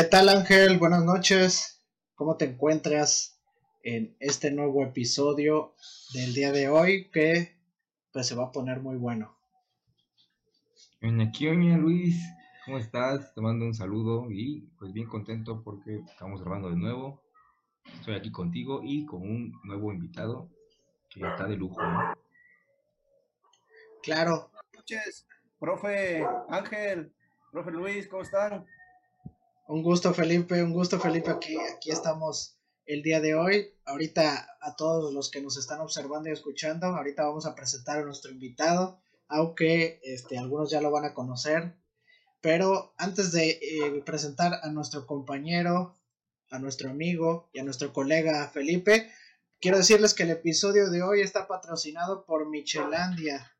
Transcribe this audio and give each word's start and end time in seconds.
¿Qué 0.00 0.06
tal 0.06 0.30
Ángel? 0.30 0.78
Buenas 0.78 1.04
noches. 1.04 1.84
¿Cómo 2.14 2.38
te 2.38 2.46
encuentras 2.46 3.38
en 3.82 4.16
este 4.18 4.50
nuevo 4.50 4.82
episodio 4.82 5.74
del 6.14 6.32
día 6.32 6.52
de 6.52 6.70
hoy 6.70 7.10
que 7.10 7.58
pues 8.10 8.26
se 8.26 8.34
va 8.34 8.44
a 8.44 8.50
poner 8.50 8.80
muy 8.80 8.96
bueno? 8.96 9.36
Aquí, 11.20 11.48
oña 11.48 11.76
Luis, 11.76 12.16
¿cómo 12.64 12.78
estás? 12.78 13.34
Te 13.34 13.42
mando 13.42 13.66
un 13.66 13.74
saludo 13.74 14.30
y 14.30 14.70
pues 14.78 14.90
bien 14.94 15.06
contento 15.06 15.62
porque 15.62 15.96
estamos 16.10 16.40
grabando 16.40 16.70
de 16.70 16.76
nuevo. 16.76 17.22
Estoy 17.98 18.14
aquí 18.14 18.32
contigo 18.32 18.80
y 18.82 19.04
con 19.04 19.20
un 19.20 19.52
nuevo 19.64 19.92
invitado 19.92 20.48
que 21.10 21.20
está 21.20 21.46
de 21.46 21.56
lujo. 21.56 21.82
¿no? 21.82 22.14
Claro. 24.02 24.48
Buenas 24.50 24.72
noches, 24.76 25.26
profe 25.58 26.24
Ángel, 26.48 27.12
profe 27.52 27.70
Luis, 27.70 28.08
¿cómo 28.08 28.22
están? 28.22 28.64
Un 29.70 29.84
gusto 29.84 30.12
Felipe, 30.12 30.60
un 30.64 30.72
gusto 30.72 30.98
Felipe, 30.98 31.30
aquí, 31.30 31.56
aquí 31.56 31.92
estamos 31.92 32.56
el 32.86 33.04
día 33.04 33.20
de 33.20 33.36
hoy. 33.36 33.68
Ahorita 33.84 34.58
a 34.60 34.74
todos 34.74 35.14
los 35.14 35.30
que 35.30 35.40
nos 35.40 35.56
están 35.56 35.80
observando 35.80 36.28
y 36.28 36.32
escuchando, 36.32 36.86
ahorita 36.88 37.22
vamos 37.22 37.46
a 37.46 37.54
presentar 37.54 37.98
a 37.98 38.04
nuestro 38.04 38.32
invitado, 38.32 39.00
aunque 39.28 40.00
este, 40.02 40.38
algunos 40.38 40.72
ya 40.72 40.80
lo 40.80 40.90
van 40.90 41.04
a 41.04 41.14
conocer. 41.14 41.76
Pero 42.40 42.94
antes 42.98 43.30
de 43.30 43.60
eh, 43.62 44.02
presentar 44.04 44.58
a 44.60 44.70
nuestro 44.70 45.06
compañero, 45.06 45.96
a 46.50 46.58
nuestro 46.58 46.90
amigo 46.90 47.48
y 47.52 47.60
a 47.60 47.62
nuestro 47.62 47.92
colega 47.92 48.48
Felipe, 48.48 49.08
quiero 49.60 49.76
decirles 49.76 50.14
que 50.14 50.24
el 50.24 50.30
episodio 50.30 50.90
de 50.90 51.04
hoy 51.04 51.20
está 51.20 51.46
patrocinado 51.46 52.26
por 52.26 52.50
Michelandia, 52.50 53.52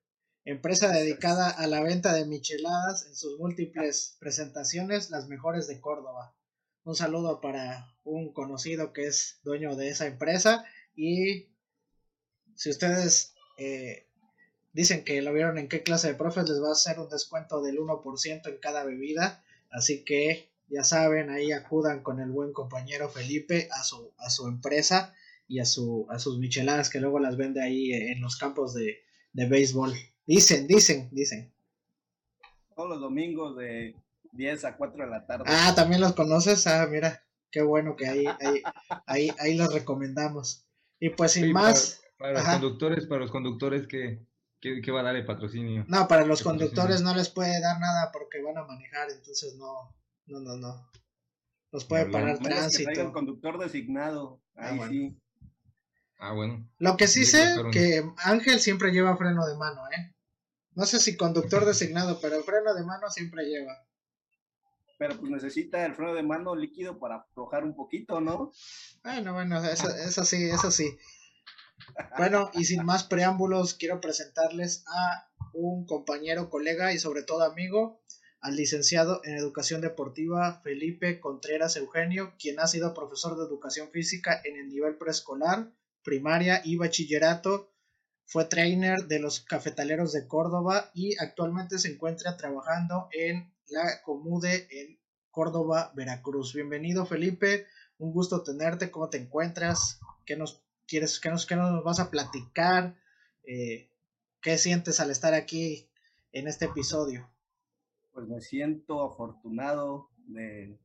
empresa 0.44 0.90
dedicada 0.90 1.50
a 1.50 1.66
la 1.66 1.82
venta 1.82 2.14
de 2.14 2.26
micheladas 2.26 3.06
en 3.06 3.14
sus 3.14 3.38
múltiples 3.38 4.16
presentaciones, 4.18 5.10
las 5.10 5.28
mejores 5.28 5.66
de 5.66 5.80
Córdoba. 5.80 6.34
Un 6.84 6.96
saludo 6.96 7.40
para 7.40 7.94
un 8.04 8.32
conocido 8.32 8.92
que 8.92 9.06
es 9.06 9.40
dueño 9.44 9.76
de 9.76 9.88
esa 9.88 10.06
empresa 10.06 10.64
y 10.96 11.50
si 12.54 12.70
ustedes 12.70 13.34
eh, 13.58 14.06
dicen 14.72 15.04
que 15.04 15.20
lo 15.22 15.32
vieron 15.32 15.58
en 15.58 15.68
qué 15.68 15.82
clase 15.82 16.08
de 16.08 16.14
profes, 16.14 16.48
les 16.48 16.62
va 16.62 16.68
a 16.68 16.72
hacer 16.72 16.98
un 16.98 17.08
descuento 17.08 17.62
del 17.62 17.78
1% 17.78 18.48
en 18.48 18.58
cada 18.58 18.84
bebida, 18.84 19.44
así 19.70 20.04
que 20.04 20.50
ya 20.68 20.84
saben, 20.84 21.30
ahí 21.30 21.52
acudan 21.52 22.02
con 22.02 22.20
el 22.20 22.30
buen 22.30 22.52
compañero 22.52 23.08
Felipe 23.08 23.68
a 23.72 23.82
su, 23.82 24.12
a 24.18 24.30
su 24.30 24.46
empresa 24.46 25.14
y 25.48 25.58
a, 25.58 25.64
su, 25.64 26.06
a 26.10 26.18
sus 26.18 26.38
micheladas 26.38 26.90
que 26.90 27.00
luego 27.00 27.18
las 27.18 27.36
vende 27.36 27.60
ahí 27.60 27.92
en 27.92 28.20
los 28.20 28.36
campos 28.36 28.72
de, 28.72 29.02
de 29.32 29.46
béisbol. 29.46 29.92
Dicen, 30.30 30.68
dicen, 30.68 31.08
dicen. 31.10 31.52
Todos 32.76 32.88
los 32.88 33.00
domingos 33.00 33.56
de 33.56 33.96
10 34.30 34.64
a 34.64 34.76
4 34.76 35.04
de 35.04 35.10
la 35.10 35.26
tarde. 35.26 35.44
Ah, 35.48 35.72
también 35.74 36.00
los 36.00 36.12
conoces. 36.14 36.68
Ah, 36.68 36.86
mira, 36.88 37.24
qué 37.50 37.62
bueno 37.62 37.96
que 37.96 38.06
ahí, 38.06 38.26
ahí, 38.26 38.62
ahí, 39.06 39.30
ahí 39.40 39.56
los 39.56 39.74
recomendamos. 39.74 40.64
Y 41.00 41.10
pues 41.10 41.32
sin 41.32 41.46
Sí, 41.46 41.52
más. 41.52 42.00
Para, 42.16 42.34
para 42.34 42.44
los 42.44 42.52
conductores, 42.60 43.06
para 43.06 43.20
los 43.22 43.30
conductores 43.32 43.86
que, 43.88 44.24
que, 44.60 44.80
que 44.80 44.92
va 44.92 45.00
a 45.00 45.02
dar 45.02 45.16
el 45.16 45.26
patrocinio. 45.26 45.84
No, 45.88 46.06
para 46.06 46.24
los 46.24 46.38
¿Qué 46.38 46.44
conductores 46.44 46.98
patrocinio? 47.02 47.12
no 47.12 47.18
les 47.18 47.28
puede 47.30 47.60
dar 47.60 47.80
nada 47.80 48.12
porque 48.12 48.40
van 48.40 48.56
a 48.56 48.64
manejar, 48.64 49.10
entonces 49.10 49.56
no, 49.56 49.92
no, 50.26 50.38
no, 50.38 50.56
no. 50.56 50.90
Los 51.72 51.84
puede 51.86 52.06
parar 52.06 52.26
menos 52.26 52.38
que 52.38 52.44
traiga 52.44 52.66
el 52.66 52.72
tránsito. 52.94 53.12
conductor 53.12 53.58
designado. 53.58 54.40
Ah, 54.54 54.68
Ahí 54.68 54.76
bueno. 54.76 54.92
sí. 54.92 55.16
Ah, 56.18 56.32
bueno. 56.34 56.68
Lo 56.78 56.96
que 56.96 57.08
sí 57.08 57.24
Sí, 57.24 57.32
sé 57.32 57.56
que 57.72 58.04
Ángel 58.18 58.60
siempre 58.60 58.92
lleva 58.92 59.16
freno 59.16 59.44
de 59.44 59.56
mano, 59.56 59.82
¿eh? 59.90 60.14
No 60.80 60.86
sé 60.86 60.98
si 60.98 61.14
conductor 61.14 61.66
designado, 61.66 62.18
pero 62.22 62.42
freno 62.42 62.72
de 62.72 62.82
mano 62.82 63.10
siempre 63.10 63.44
lleva. 63.44 63.84
Pero 64.96 65.18
pues 65.18 65.30
necesita 65.30 65.84
el 65.84 65.94
freno 65.94 66.14
de 66.14 66.22
mano 66.22 66.56
líquido 66.56 66.98
para 66.98 67.16
aflojar 67.16 67.64
un 67.64 67.76
poquito, 67.76 68.22
¿no? 68.22 68.50
Bueno, 69.04 69.34
bueno, 69.34 69.62
eso, 69.62 69.88
eso 70.08 70.24
sí, 70.24 70.48
eso 70.48 70.70
sí. 70.70 70.96
Bueno, 72.16 72.50
y 72.54 72.64
sin 72.64 72.82
más 72.86 73.04
preámbulos, 73.04 73.74
quiero 73.74 74.00
presentarles 74.00 74.82
a 74.86 75.28
un 75.52 75.84
compañero, 75.84 76.48
colega 76.48 76.94
y 76.94 76.98
sobre 76.98 77.24
todo 77.24 77.42
amigo, 77.42 78.00
al 78.40 78.56
licenciado 78.56 79.20
en 79.24 79.36
Educación 79.36 79.82
Deportiva 79.82 80.62
Felipe 80.62 81.20
Contreras 81.20 81.76
Eugenio, 81.76 82.32
quien 82.38 82.58
ha 82.58 82.66
sido 82.66 82.94
profesor 82.94 83.36
de 83.36 83.44
Educación 83.44 83.90
Física 83.90 84.40
en 84.46 84.56
el 84.56 84.70
nivel 84.70 84.96
preescolar, 84.96 85.74
primaria 86.02 86.62
y 86.64 86.76
bachillerato. 86.76 87.70
Fue 88.32 88.44
trainer 88.44 89.08
de 89.08 89.18
los 89.18 89.40
cafetaleros 89.40 90.12
de 90.12 90.28
Córdoba 90.28 90.92
y 90.94 91.16
actualmente 91.20 91.80
se 91.80 91.90
encuentra 91.90 92.36
trabajando 92.36 93.08
en 93.10 93.52
la 93.66 94.02
Comude 94.04 94.68
en 94.70 95.00
Córdoba, 95.32 95.90
Veracruz. 95.96 96.54
Bienvenido, 96.54 97.04
Felipe. 97.06 97.66
Un 97.98 98.12
gusto 98.12 98.44
tenerte. 98.44 98.92
¿Cómo 98.92 99.10
te 99.10 99.18
encuentras? 99.18 99.98
¿Qué 100.24 100.36
nos 100.36 100.62
quieres? 100.86 101.18
¿Qué 101.18 101.28
nos, 101.28 101.44
qué 101.44 101.56
nos 101.56 101.82
vas 101.82 101.98
a 101.98 102.08
platicar? 102.08 102.94
Eh, 103.42 103.90
¿Qué 104.40 104.58
sientes 104.58 105.00
al 105.00 105.10
estar 105.10 105.34
aquí 105.34 105.90
en 106.30 106.46
este 106.46 106.66
episodio? 106.66 107.28
Pues 108.12 108.28
me 108.28 108.40
siento 108.40 109.10
afortunado 109.10 110.08
de 110.28 110.78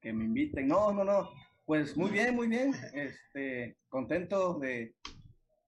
que 0.00 0.12
me 0.12 0.24
inviten. 0.24 0.66
No, 0.66 0.92
no, 0.92 1.04
no. 1.04 1.30
Pues 1.64 1.96
muy 1.96 2.10
bien, 2.10 2.34
muy 2.34 2.48
bien. 2.48 2.74
Este, 2.92 3.78
contento 3.88 4.58
de, 4.58 4.96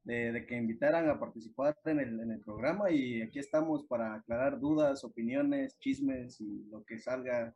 de, 0.04 0.32
de 0.32 0.46
que 0.46 0.56
invitaran 0.56 1.08
a 1.08 1.18
participar 1.20 1.76
en 1.84 2.00
el, 2.00 2.20
en 2.20 2.30
el 2.32 2.40
programa 2.40 2.90
y 2.90 3.20
aquí 3.22 3.38
estamos 3.38 3.84
para 3.86 4.14
aclarar 4.14 4.58
dudas, 4.58 5.04
opiniones, 5.04 5.78
chismes 5.78 6.40
y 6.40 6.64
lo 6.70 6.82
que 6.84 6.98
salga. 6.98 7.54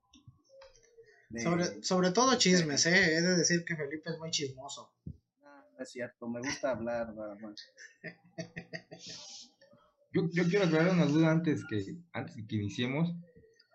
de- 1.31 1.41
Sobre, 1.41 1.83
sobre 1.83 2.11
todo 2.13 2.37
chismes, 2.37 2.87
¿eh? 2.87 3.17
He 3.17 3.21
de 3.23 3.37
decir 3.37 3.65
que 3.65 3.77
Felipe 3.77 4.11
es 4.11 4.19
muy 4.19 4.31
chismoso. 4.31 4.93
Ah, 5.43 5.65
no 5.77 5.83
es 5.83 5.91
cierto, 5.91 6.29
me 6.29 6.41
gusta 6.41 6.71
hablar 6.71 7.15
nada 7.15 7.35
más. 7.37 7.73
Yo, 10.13 10.29
yo 10.31 10.45
quiero 10.45 10.67
aclarar 10.67 10.93
una 10.95 11.07
duda 11.07 11.33
antes 11.33 11.65
que, 11.69 11.83
antes 12.13 12.37
de 12.37 12.47
que 12.47 12.55
iniciemos. 12.57 13.13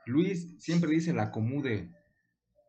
Luis 0.06 0.56
siempre 0.63 0.90
dice 0.91 1.12
la 1.13 1.31
comude. 1.31 1.90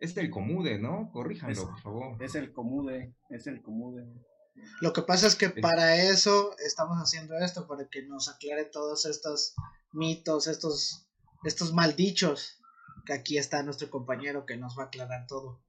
Es 0.01 0.17
el 0.17 0.29
comude, 0.31 0.79
¿no? 0.81 1.11
Corríjanlo, 1.13 1.53
Es- 1.53 1.61
por 1.61 1.79
favor. 1.81 2.23
Es 2.23 2.35
el 2.35 2.53
comude, 2.53 3.15
es 3.29 3.47
el 3.47 3.63
comude. 3.63 4.07
Lo 4.81 4.93
que 4.93 5.03
pasa 5.03 5.27
es 5.27 5.37
que 5.37 5.49
Sí. 5.49 5.61
para 5.61 5.97
eso 5.97 6.55
estamos 6.59 6.99
haciendo 6.99 7.37
esto, 7.39 7.67
para 7.67 7.87
que 7.89 8.03
nos 8.03 8.29
aclare 8.29 8.65
todos 8.65 9.05
estos 9.07 9.55
mitos, 9.93 10.47
estos, 10.47 11.07
estos 11.45 11.73
maldichos. 11.73 12.57
Que 13.07 13.15
aquí 13.15 13.39
está 13.39 13.63
nuestro 13.63 13.89
compañero 13.91 14.45
que 14.47 14.57
nos 14.59 14.77
va 14.79 14.85
a 14.85 14.87
aclarar 14.87 15.27
todo. 15.27 15.61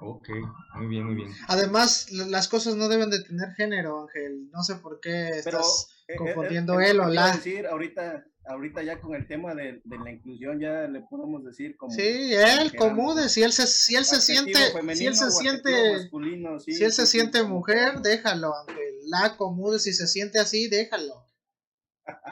Ok, 0.00 0.28
muy 0.76 0.86
bien, 0.86 1.04
muy 1.06 1.16
bien. 1.16 1.34
Además, 1.48 2.10
las 2.12 2.46
cosas 2.46 2.76
no 2.76 2.88
deben 2.88 3.10
de 3.10 3.20
tener 3.24 3.50
género, 3.56 4.02
Ángel. 4.02 4.48
No 4.52 4.62
sé 4.62 4.76
por 4.76 5.00
qué 5.00 5.40
Pero 5.44 5.58
estás 5.58 5.88
eh, 6.06 6.12
eh, 6.12 6.16
confundiendo 6.16 6.80
eh, 6.80 6.90
él 6.90 7.00
o 7.00 7.08
la. 7.08 7.32
decir 7.32 7.66
ahorita, 7.66 8.24
ahorita 8.48 8.82
ya 8.82 9.00
con 9.00 9.14
el 9.14 9.26
tema 9.26 9.54
de, 9.54 9.80
de 9.84 9.98
la 9.98 10.10
inclusión 10.10 10.58
ya 10.58 10.88
le 10.88 11.00
podemos 11.02 11.44
decir 11.44 11.76
como 11.76 11.92
Sí, 11.92 12.34
él, 12.34 12.74
comude, 12.76 13.28
si 13.28 13.42
él 13.42 13.52
se, 13.52 13.66
si 13.66 13.94
él 13.94 14.04
se 14.04 14.20
siente, 14.20 14.58
si 14.94 15.06
él 15.06 15.14
se 15.14 15.30
siente, 15.30 15.92
masculino, 15.92 16.58
sí, 16.58 16.72
si 16.74 16.84
él 16.84 16.90
sí, 16.92 16.96
se 16.96 17.06
sí, 17.06 17.12
siente 17.18 17.42
como 17.42 17.56
mujer, 17.56 18.00
déjalo, 18.00 18.54
Ángel. 18.56 18.94
La 19.06 19.36
comude, 19.36 19.78
si 19.78 19.92
se 19.92 20.06
siente 20.06 20.38
así, 20.38 20.68
déjalo. 20.68 21.24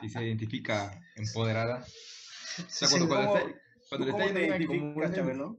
Si 0.00 0.08
se 0.08 0.24
identifica 0.24 0.98
empoderada. 1.16 1.78
O 1.78 2.70
sea, 2.70 2.88
Sí, 2.88 2.94
cuando, 2.98 3.08
cuando 3.08 3.28
¿Cómo- 3.32 3.38
está, 3.38 3.60
cuando 3.88 4.06
¿Tú 4.06 4.12
le 4.12 4.12
cómo 4.12 4.34
te 4.34 4.46
identificas, 4.46 5.14
Chabelo? 5.14 5.56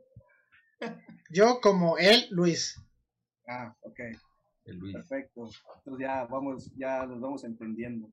Yo 1.30 1.60
como 1.62 1.98
él, 1.98 2.27
Luis. 2.31 2.80
Ah, 3.48 3.75
ok, 3.81 4.00
el 4.65 4.77
Luis. 4.77 4.94
perfecto. 4.95 5.50
Entonces 5.77 6.07
ya 6.07 6.25
vamos, 6.25 6.71
ya 6.75 7.06
nos 7.06 7.19
vamos 7.21 7.44
entendiendo. 7.44 8.10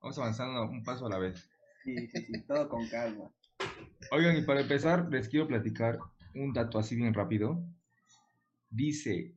Vamos 0.00 0.18
avanzando 0.18 0.62
un 0.64 0.82
paso 0.84 1.06
a 1.06 1.10
la 1.10 1.18
vez. 1.18 1.48
Sí, 1.84 2.06
sí, 2.08 2.26
sí, 2.26 2.42
todo 2.46 2.68
con 2.68 2.88
calma. 2.88 3.30
Oigan, 4.10 4.36
y 4.36 4.42
para 4.42 4.60
empezar, 4.60 5.08
les 5.10 5.28
quiero 5.28 5.48
platicar 5.48 5.98
un 6.34 6.52
dato 6.52 6.78
así 6.78 6.96
bien 6.96 7.14
rápido. 7.14 7.64
Dice, 8.70 9.34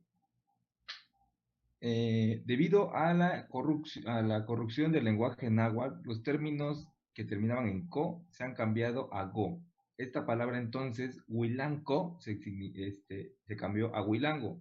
eh, 1.80 2.42
debido 2.46 2.94
a 2.94 3.12
la, 3.14 3.46
corrupción, 3.48 4.92
del 4.92 5.04
lenguaje 5.04 5.50
náhuatl, 5.50 6.06
los 6.06 6.22
términos 6.22 6.88
que 7.14 7.24
terminaban 7.24 7.68
en 7.68 7.88
co 7.88 8.26
se 8.30 8.44
han 8.44 8.54
cambiado 8.54 9.12
a 9.14 9.24
go. 9.24 9.62
esta 9.96 10.26
palabra 10.26 10.58
entonces, 10.58 11.22
huilanco, 11.28 12.18
se, 12.20 12.40
este, 12.74 13.36
se 13.46 13.56
cambió 13.56 13.94
a 13.94 14.02
huilango, 14.02 14.60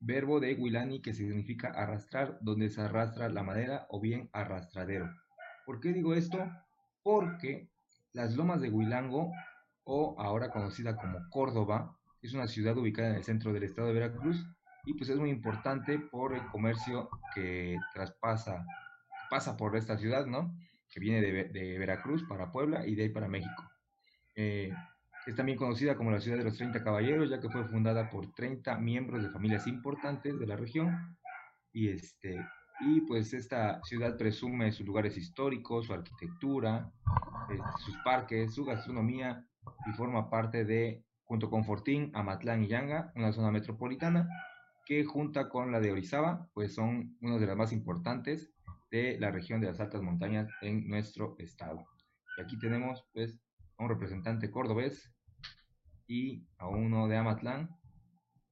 verbo 0.00 0.40
de 0.40 0.54
huilani 0.54 1.02
que 1.02 1.12
significa 1.12 1.68
arrastrar, 1.68 2.38
donde 2.40 2.70
se 2.70 2.80
arrastra 2.80 3.28
la 3.28 3.42
madera 3.42 3.86
o 3.90 4.00
bien 4.00 4.30
arrastradero. 4.32 5.10
¿Por 5.66 5.80
qué 5.80 5.92
digo 5.92 6.14
esto? 6.14 6.38
Porque 7.08 7.70
las 8.12 8.36
lomas 8.36 8.60
de 8.60 8.68
Huilango, 8.68 9.32
o 9.84 10.14
ahora 10.18 10.50
conocida 10.50 10.94
como 10.94 11.26
Córdoba, 11.30 11.96
es 12.20 12.34
una 12.34 12.46
ciudad 12.46 12.76
ubicada 12.76 13.08
en 13.08 13.14
el 13.14 13.24
centro 13.24 13.50
del 13.50 13.62
estado 13.62 13.88
de 13.88 13.94
Veracruz 13.94 14.46
y 14.84 14.92
pues 14.92 15.08
es 15.08 15.16
muy 15.16 15.30
importante 15.30 15.98
por 15.98 16.34
el 16.34 16.44
comercio 16.48 17.08
que 17.34 17.78
traspasa, 17.94 18.62
pasa 19.30 19.56
por 19.56 19.74
esta 19.74 19.96
ciudad, 19.96 20.26
¿no? 20.26 20.54
Que 20.90 21.00
viene 21.00 21.22
de, 21.22 21.78
Veracruz 21.78 22.24
para 22.28 22.52
Puebla 22.52 22.86
y 22.86 22.94
de 22.94 23.04
ahí 23.04 23.08
para 23.08 23.26
México. 23.26 23.64
Eh, 24.34 24.70
es 25.26 25.34
también 25.34 25.56
conocida 25.56 25.96
como 25.96 26.10
la 26.10 26.20
ciudad 26.20 26.36
de 26.36 26.44
los 26.44 26.58
30 26.58 26.84
caballeros, 26.84 27.30
ya 27.30 27.40
que 27.40 27.48
fue 27.48 27.64
fundada 27.64 28.10
por 28.10 28.34
30 28.34 28.76
miembros 28.80 29.22
de 29.22 29.30
familias 29.30 29.66
importantes 29.66 30.38
de 30.38 30.46
la 30.46 30.56
región. 30.56 31.16
Y, 31.72 31.88
este, 31.88 32.38
y 32.80 33.00
pues 33.02 33.34
esta 33.34 33.80
ciudad 33.84 34.16
presume 34.16 34.72
sus 34.72 34.86
lugares 34.86 35.16
históricos, 35.16 35.86
su 35.86 35.92
arquitectura, 35.92 36.92
este, 37.50 37.62
sus 37.84 37.96
parques, 38.04 38.54
su 38.54 38.64
gastronomía 38.64 39.46
y 39.86 39.92
forma 39.92 40.30
parte 40.30 40.64
de, 40.64 41.04
junto 41.24 41.50
con 41.50 41.64
Fortín, 41.64 42.10
Amatlán 42.14 42.64
y 42.64 42.68
Yanga, 42.68 43.12
una 43.16 43.32
zona 43.32 43.50
metropolitana 43.50 44.28
que 44.86 45.04
junta 45.04 45.48
con 45.48 45.70
la 45.70 45.80
de 45.80 45.92
Orizaba, 45.92 46.48
pues 46.54 46.74
son 46.74 47.16
una 47.20 47.38
de 47.38 47.46
las 47.46 47.56
más 47.56 47.72
importantes 47.72 48.52
de 48.90 49.18
la 49.20 49.30
región 49.30 49.60
de 49.60 49.66
las 49.66 49.80
altas 49.80 50.00
montañas 50.00 50.48
en 50.62 50.88
nuestro 50.88 51.36
estado. 51.38 51.84
Y 52.38 52.40
aquí 52.40 52.58
tenemos 52.58 53.04
pues 53.12 53.38
a 53.76 53.84
un 53.84 53.90
representante 53.90 54.50
cordobés 54.50 55.12
y 56.06 56.46
a 56.56 56.68
uno 56.68 57.06
de 57.08 57.16
Amatlán 57.16 57.68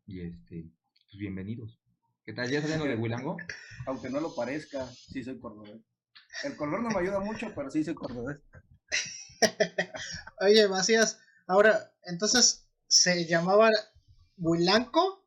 y 0.05 0.21
este, 0.21 0.71
pues 0.93 1.19
bienvenidos. 1.19 1.86
¿Qué 2.27 2.35
tal? 2.35 2.51
¿Ya 2.51 2.61
saliendo 2.61 2.85
de 2.85 2.97
Huilango? 3.01 3.39
Aunque 3.87 4.11
no 4.11 4.21
lo 4.21 4.35
parezca, 4.35 4.87
sí 4.87 5.25
soy 5.25 5.39
cordobés. 5.39 5.81
El 6.45 6.57
color 6.57 6.83
no 6.83 6.91
me 6.91 6.99
ayuda 6.99 7.21
mucho, 7.21 7.53
pero 7.55 7.71
sí 7.71 7.83
soy 7.83 7.95
cordobés. 7.95 8.43
Oye, 10.41 10.69
Macías, 10.69 11.19
ahora, 11.47 11.95
entonces, 12.05 12.69
¿se 12.89 13.27
llamaba 13.27 13.71
Huilanco 14.37 15.27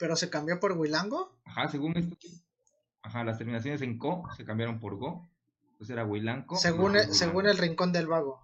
pero 0.00 0.16
se 0.16 0.30
cambió 0.30 0.58
por 0.58 0.72
Huilango. 0.72 1.38
Ajá, 1.44 1.68
según 1.68 1.94
esto. 1.96 2.16
Ajá, 3.02 3.22
las 3.22 3.36
terminaciones 3.36 3.82
en 3.82 3.98
co 3.98 4.26
se 4.34 4.46
cambiaron 4.46 4.80
por 4.80 4.96
go. 4.96 5.28
Entonces 5.72 5.90
era 5.90 6.06
Huilanco. 6.06 6.56
Según, 6.56 6.96
el, 6.96 7.12
según 7.14 7.46
el 7.46 7.58
rincón 7.58 7.92
del 7.92 8.06
vago. 8.06 8.40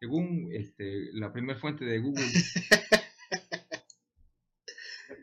Según 0.00 0.48
este, 0.52 1.12
la 1.12 1.32
primera 1.32 1.58
fuente 1.58 1.84
de 1.84 1.98
Google. 1.98 2.24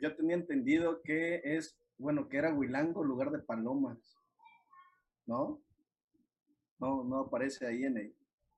Yo 0.04 0.14
tenía 0.18 0.36
entendido 0.36 1.02
que 1.02 1.40
es, 1.46 1.78
bueno, 1.98 2.28
que 2.28 2.36
era 2.36 2.54
Huilango 2.54 3.06
lugar 3.06 3.32
de 3.32 3.40
palomas. 3.40 3.98
¿No? 5.26 5.62
No, 6.78 7.06
no 7.06 7.20
aparece 7.20 7.66
ahí 7.66 7.86
en 7.86 7.96
el, 7.96 8.16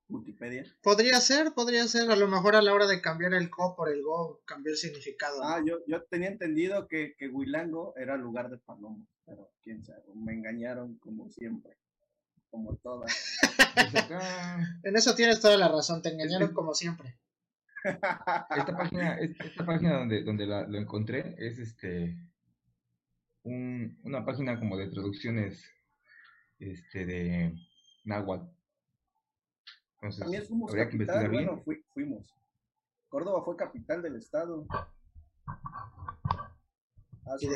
Wikipedia. 0.08 0.64
Podría 0.82 1.20
ser, 1.20 1.54
podría 1.54 1.86
ser. 1.86 2.10
A 2.10 2.16
lo 2.16 2.26
mejor 2.26 2.56
a 2.56 2.62
la 2.62 2.74
hora 2.74 2.88
de 2.88 3.00
cambiar 3.00 3.32
el 3.34 3.48
co 3.48 3.76
por 3.76 3.88
el 3.88 4.02
go 4.02 4.40
cambió 4.44 4.72
el 4.72 4.76
significado. 4.76 5.40
Ah, 5.44 5.62
yo, 5.64 5.78
yo 5.86 6.02
tenía 6.02 6.30
entendido 6.30 6.88
que, 6.88 7.14
que 7.16 7.28
Huilango 7.28 7.96
era 7.96 8.16
lugar 8.16 8.50
de 8.50 8.58
Paloma, 8.58 9.06
pero 9.24 9.48
quién 9.62 9.84
sabe, 9.84 10.02
me 10.16 10.32
engañaron 10.32 10.96
como 10.98 11.30
siempre, 11.30 11.76
como 12.50 12.74
todas. 12.76 13.38
en 14.82 14.96
eso 14.96 15.14
tienes 15.14 15.40
toda 15.40 15.56
la 15.56 15.68
razón, 15.68 16.02
te 16.02 16.08
engañaron 16.08 16.52
como 16.52 16.74
siempre. 16.74 17.16
Esta 17.86 18.76
página, 18.76 19.18
esta 19.18 19.64
página 19.64 19.98
donde, 19.98 20.22
donde 20.22 20.46
la, 20.46 20.66
lo 20.66 20.78
encontré 20.78 21.34
es 21.38 21.58
este 21.58 22.16
un, 23.42 23.98
una 24.02 24.24
página 24.24 24.58
como 24.58 24.76
de 24.76 24.88
traducciones 24.88 25.64
este 26.58 27.06
de 27.06 27.54
náhuatl 28.04 28.56
también 30.18 30.44
fuimos 30.46 30.72
capital, 30.72 31.30
bueno, 31.30 31.62
fuimos. 31.92 32.34
Córdoba 33.08 33.44
fue 33.44 33.56
capital 33.56 34.02
del 34.02 34.16
estado. 34.16 34.66
Sí, 37.38 37.48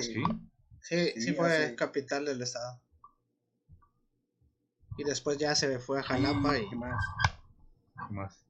sí, 0.80 1.20
sí, 1.20 1.34
fue 1.34 1.74
capital 1.76 2.24
del 2.24 2.42
estado. 2.42 2.80
Y 4.96 5.04
después 5.04 5.38
ya 5.38 5.54
se 5.54 5.78
fue 5.78 6.00
a 6.00 6.02
Jalapa 6.02 6.58
y... 6.58 6.68
¿Qué 6.68 6.76
más? 6.76 7.04
¿Qué 8.08 8.14
más? 8.14 8.46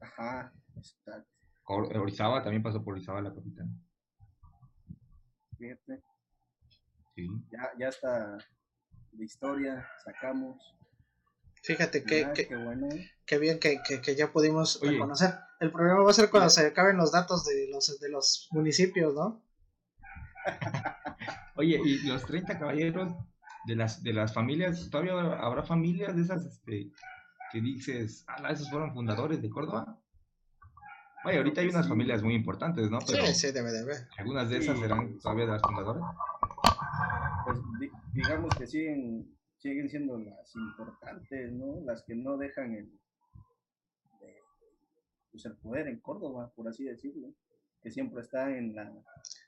ajá, 0.00 0.52
exacto. 0.76 1.28
Orizaba 1.64 2.42
también 2.42 2.62
pasó 2.62 2.82
por 2.82 2.94
Orizaba 2.94 3.22
la 3.22 3.34
capital. 3.34 3.66
Fíjate. 5.58 6.02
Sí. 7.14 7.28
Ya, 7.50 7.70
ya 7.78 7.88
está 7.88 8.38
de 9.12 9.24
historia, 9.24 9.86
sacamos. 10.04 10.74
Fíjate 11.62 12.02
que, 12.02 12.24
ah, 12.24 12.32
qué, 13.24 13.38
bien 13.38 13.60
que, 13.60 14.16
ya 14.16 14.32
pudimos 14.32 14.80
reconocer. 14.82 15.34
El 15.60 15.70
problema 15.70 16.00
va 16.00 16.10
a 16.10 16.14
ser 16.14 16.28
cuando 16.28 16.50
se 16.50 16.66
acaben 16.66 16.96
los 16.96 17.12
datos 17.12 17.44
de 17.44 17.68
los, 17.70 18.00
de 18.00 18.08
los 18.08 18.48
municipios, 18.50 19.14
¿no? 19.14 19.44
Oye, 21.54 21.80
y 21.84 21.98
los 22.00 22.26
30 22.26 22.58
caballeros 22.58 23.12
de 23.66 23.76
las, 23.76 24.02
de 24.02 24.12
las 24.12 24.34
familias, 24.34 24.90
¿todavía 24.90 25.12
habrá 25.38 25.62
familias 25.62 26.16
de 26.16 26.22
esas 26.22 26.44
este, 26.44 26.90
que 27.52 27.60
dices, 27.60 28.24
ah, 28.26 28.50
esos 28.50 28.68
fueron 28.68 28.92
fundadores 28.92 29.40
de 29.40 29.48
Córdoba? 29.48 30.01
Oye, 31.24 31.36
ahorita 31.38 31.60
hay 31.60 31.68
unas 31.68 31.88
familias 31.88 32.22
muy 32.22 32.34
importantes, 32.34 32.90
¿no? 32.90 32.98
Pero 33.06 33.26
sí, 33.26 33.34
sí, 33.34 33.52
debe 33.52 33.70
de 33.70 33.80
haber. 33.80 33.96
¿Algunas 34.18 34.50
de 34.50 34.58
esas 34.58 34.78
serán 34.78 35.18
todavía 35.18 35.46
de 35.46 35.52
las 35.52 35.62
fundadoras? 35.62 36.02
Pues 37.44 37.58
digamos 38.12 38.54
que 38.56 38.66
siguen 38.66 39.32
siguen 39.62 39.88
siendo 39.88 40.18
las 40.18 40.54
importantes, 40.56 41.52
¿no? 41.52 41.80
Las 41.84 42.02
que 42.02 42.16
no 42.16 42.36
dejan 42.36 42.74
el, 42.74 42.90
pues 45.30 45.44
el 45.44 45.56
poder 45.56 45.86
en 45.86 46.00
Córdoba, 46.00 46.52
por 46.56 46.66
así 46.66 46.84
decirlo, 46.84 47.32
que 47.80 47.92
siempre 47.92 48.22
está 48.22 48.50
en 48.50 48.74
la... 48.74 48.92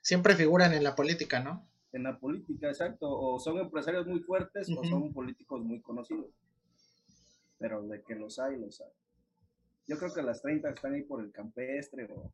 Siempre 0.01 0.35
figuran 0.35 0.73
en 0.73 0.85
la 0.85 0.95
política, 0.95 1.41
¿no? 1.41 1.67
En 1.91 2.03
la 2.03 2.17
política, 2.17 2.69
exacto, 2.69 3.09
o 3.09 3.39
son 3.39 3.57
empresarios 3.59 4.07
muy 4.07 4.21
fuertes 4.21 4.69
o 4.69 4.83
son 4.85 5.11
políticos 5.13 5.61
muy 5.61 5.81
conocidos, 5.81 6.27
pero 7.57 7.83
de 7.83 8.01
que 8.01 8.15
los 8.15 8.39
hay, 8.39 8.57
los 8.57 8.79
hay. 8.79 8.91
Yo 9.87 9.97
creo 9.97 10.13
que 10.13 10.21
las 10.21 10.41
30 10.41 10.69
están 10.69 10.93
ahí 10.93 11.03
por 11.03 11.23
el 11.23 11.31
campestre 11.31 12.07
o... 12.11 12.33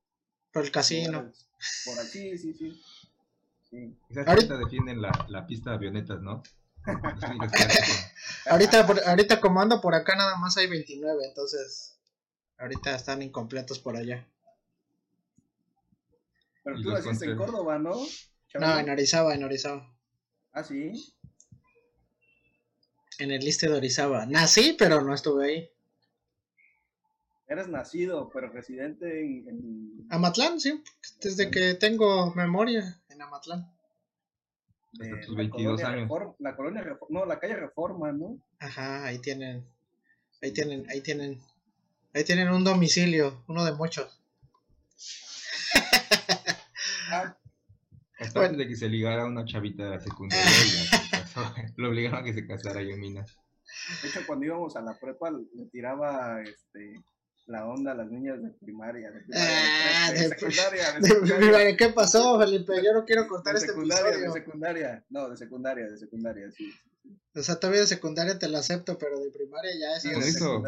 Por 0.52 0.66
el 0.66 0.72
casino. 0.72 1.32
Por, 1.86 2.00
aquí, 2.00 2.38
sí, 2.38 2.54
sí. 2.54 2.82
sí. 3.70 3.98
Esas 4.10 4.26
30 4.26 4.58
defienden 4.58 5.02
la, 5.02 5.12
la 5.30 5.48
pista 5.48 5.70
de 5.72 5.76
avionetas, 5.78 6.22
¿no? 6.22 6.44
ahorita, 8.50 8.88
ahorita 9.06 9.40
como 9.40 9.62
ando 9.62 9.80
por 9.82 9.94
acá 9.94 10.16
nada 10.16 10.36
más 10.38 10.58
hay 10.58 10.68
29, 10.68 11.26
entonces 11.28 12.00
ahorita 12.58 12.96
están 12.96 13.22
incompletos 13.22 13.80
por 13.80 13.96
allá. 13.96 14.28
Pero 16.64 16.82
tú 16.82 16.92
naciste 16.92 17.26
en 17.26 17.38
Córdoba, 17.38 17.80
¿no? 17.80 17.96
No, 18.60 18.80
en 18.80 18.90
Orizaba, 18.90 19.34
en 19.34 19.44
Orizaba. 19.44 19.96
¿Ah, 20.52 20.64
sí? 20.64 21.14
En 23.20 23.32
el 23.32 23.44
liste 23.44 23.68
de 23.68 23.76
Orizaba. 23.76 24.26
Nací, 24.26 24.76
pero 24.78 25.02
no 25.02 25.14
estuve 25.14 25.46
ahí. 25.46 25.71
Eres 27.52 27.68
nacido, 27.68 28.30
pero 28.34 28.50
residente 28.50 29.26
en, 29.26 29.50
en... 29.50 30.08
Amatlán, 30.10 30.58
sí. 30.58 30.82
Desde 31.22 31.52
que 31.52 31.74
tengo 31.74 32.34
memoria 32.34 33.02
en 33.10 33.22
Amatlán 33.22 33.70
de 34.94 35.18
tus 35.26 35.36
22 35.36 35.84
años. 35.84 36.10
la 36.40 36.56
colonia 36.56 36.98
no, 37.10 37.26
la 37.26 37.40
calle 37.40 37.56
Reforma, 37.56 38.14
¿no? 38.14 38.40
Ajá, 38.60 39.06
ahí 39.06 39.20
tienen, 39.20 39.66
ahí 40.42 40.54
tienen, 40.54 40.86
ahí 40.90 41.02
tienen, 41.02 41.42
ahí 42.14 42.24
tienen 42.24 42.50
un 42.50 42.64
domicilio, 42.64 43.44
uno 43.48 43.66
de 43.66 43.74
muchos. 43.74 44.22
Ah. 47.14 47.36
Hasta 48.20 48.46
antes 48.46 48.58
de 48.58 48.68
que 48.70 48.76
se 48.78 48.88
ligara 48.88 49.26
una 49.26 49.44
chavita 49.44 49.84
de 49.84 49.90
la 49.90 50.00
secundaria, 50.00 50.46
lo 51.76 51.90
obligaron 51.90 52.22
a 52.22 52.24
que 52.24 52.34
se 52.34 52.48
casara 52.48 52.82
yo 52.82 52.92
en 52.92 53.02
Minas. 53.02 53.38
De 54.02 54.08
hecho, 54.08 54.22
cuando 54.26 54.46
íbamos 54.46 54.78
a 54.78 54.82
la 54.82 54.98
prepa, 54.98 55.30
le 55.30 55.66
tiraba 55.72 56.42
este 56.42 57.04
la 57.52 57.66
onda 57.68 57.92
a 57.92 57.96
las 57.96 58.10
niñas 58.10 58.42
de 58.42 58.50
primaria. 58.50 59.12
De, 59.12 59.22
ah, 59.36 60.12
secundaria, 60.16 61.78
¿Qué 61.78 61.90
pasó, 61.90 62.40
Felipe? 62.40 62.82
Yo 62.84 62.94
no 62.94 63.06
quiero 63.06 63.28
contar 63.28 63.56
este 63.56 63.68
secundaria, 63.68 64.18
De 64.18 64.32
secundaria, 64.32 65.06
no, 65.10 65.30
de 65.30 65.38
secundaria, 65.38 65.88
de 65.88 65.98
secundaria, 65.98 66.50
sí. 66.52 66.74
O 67.36 67.44
sea, 67.44 67.60
todavía 67.60 67.82
de 67.82 67.88
secundaria 67.88 68.40
te 68.40 68.48
lo 68.48 68.58
acepto, 68.58 68.98
pero 68.98 69.20
de 69.20 69.32
primaria 69.32 69.72
ya 69.78 69.96
es... 69.98 70.04
con 70.04 70.24
eso, 70.24 70.64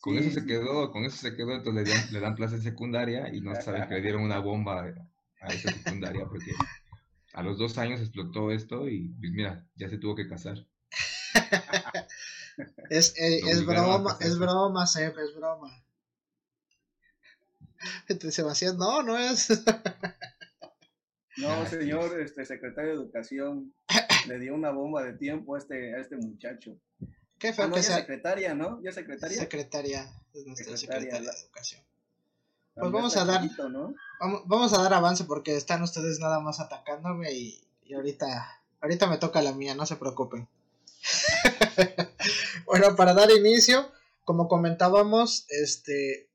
con 0.00 0.18
eso 0.18 0.40
se 0.40 0.46
quedó, 0.46 0.90
con 0.90 1.04
eso 1.04 1.16
se 1.16 1.36
quedó, 1.36 1.54
entonces 1.54 1.84
le 1.84 1.94
dan, 1.94 2.12
le 2.12 2.20
dan 2.20 2.34
clase 2.34 2.60
secundaria 2.60 3.32
y 3.32 3.40
no 3.40 3.54
sabes 3.60 3.86
que 3.86 3.94
le 3.94 4.00
dieron 4.02 4.22
una 4.22 4.40
bomba 4.40 4.92
a 5.40 5.48
esa 5.48 5.72
secundaria 5.72 6.26
porque 6.26 6.52
a 7.32 7.42
los 7.42 7.58
dos 7.58 7.78
años 7.78 8.00
explotó 8.00 8.50
esto 8.50 8.88
y 8.88 9.08
pues 9.20 9.32
mira, 9.32 9.64
ya 9.76 9.88
se 9.88 9.98
tuvo 9.98 10.16
que 10.16 10.28
casar. 10.28 10.66
es, 12.90 13.14
eh, 13.18 13.40
es 13.46 13.64
broma, 13.64 14.16
es 14.20 14.38
broma, 14.38 14.86
Seb, 14.86 15.16
es 15.18 15.34
broma. 15.36 15.70
Entonces, 18.08 18.34
Sebastián, 18.34 18.76
no, 18.76 19.02
no 19.02 19.18
es. 19.18 19.48
No, 21.36 21.64
señor 21.66 22.20
este, 22.20 22.44
secretario 22.44 22.90
de 22.90 22.96
Educación, 22.96 23.72
le 24.26 24.38
dio 24.38 24.54
una 24.54 24.70
bomba 24.70 25.02
de 25.02 25.14
tiempo 25.14 25.54
a 25.54 25.58
este, 25.58 25.94
a 25.94 25.98
este 26.00 26.16
muchacho. 26.16 26.76
Qué 27.38 27.52
feo 27.54 27.64
Ah, 27.64 27.68
no, 27.68 27.74
que 27.74 27.80
ya 27.80 27.86
sea 27.86 27.96
secretaria, 27.98 28.54
¿no? 28.54 28.80
¿Ya 28.82 28.92
secretaria? 28.92 29.38
secretaria, 29.38 30.12
es 30.34 30.44
nuestra 30.46 30.76
Secretaria, 30.76 30.78
secretaria 30.78 31.20
la- 31.26 31.32
de 31.32 31.40
educación. 31.40 31.82
Pues 32.74 32.92
vamos 32.92 33.16
a 33.16 33.24
dar-. 33.24 33.48
Vamos, 34.20 34.42
vamos 34.46 34.72
a 34.74 34.82
dar 34.82 34.92
avance 34.94 35.24
porque 35.24 35.56
están 35.56 35.82
ustedes 35.82 36.18
nada 36.18 36.40
más 36.40 36.60
atacándome 36.60 37.32
y, 37.32 37.64
y 37.84 37.94
ahorita, 37.94 38.62
ahorita 38.80 39.06
me 39.06 39.16
toca 39.18 39.40
la 39.42 39.52
mía, 39.52 39.74
no 39.74 39.86
se 39.86 39.96
preocupen. 39.96 40.46
bueno, 42.66 42.94
para 42.96 43.14
dar 43.14 43.30
inicio, 43.30 43.90
como 44.24 44.48
comentábamos, 44.48 45.46
este, 45.48 46.28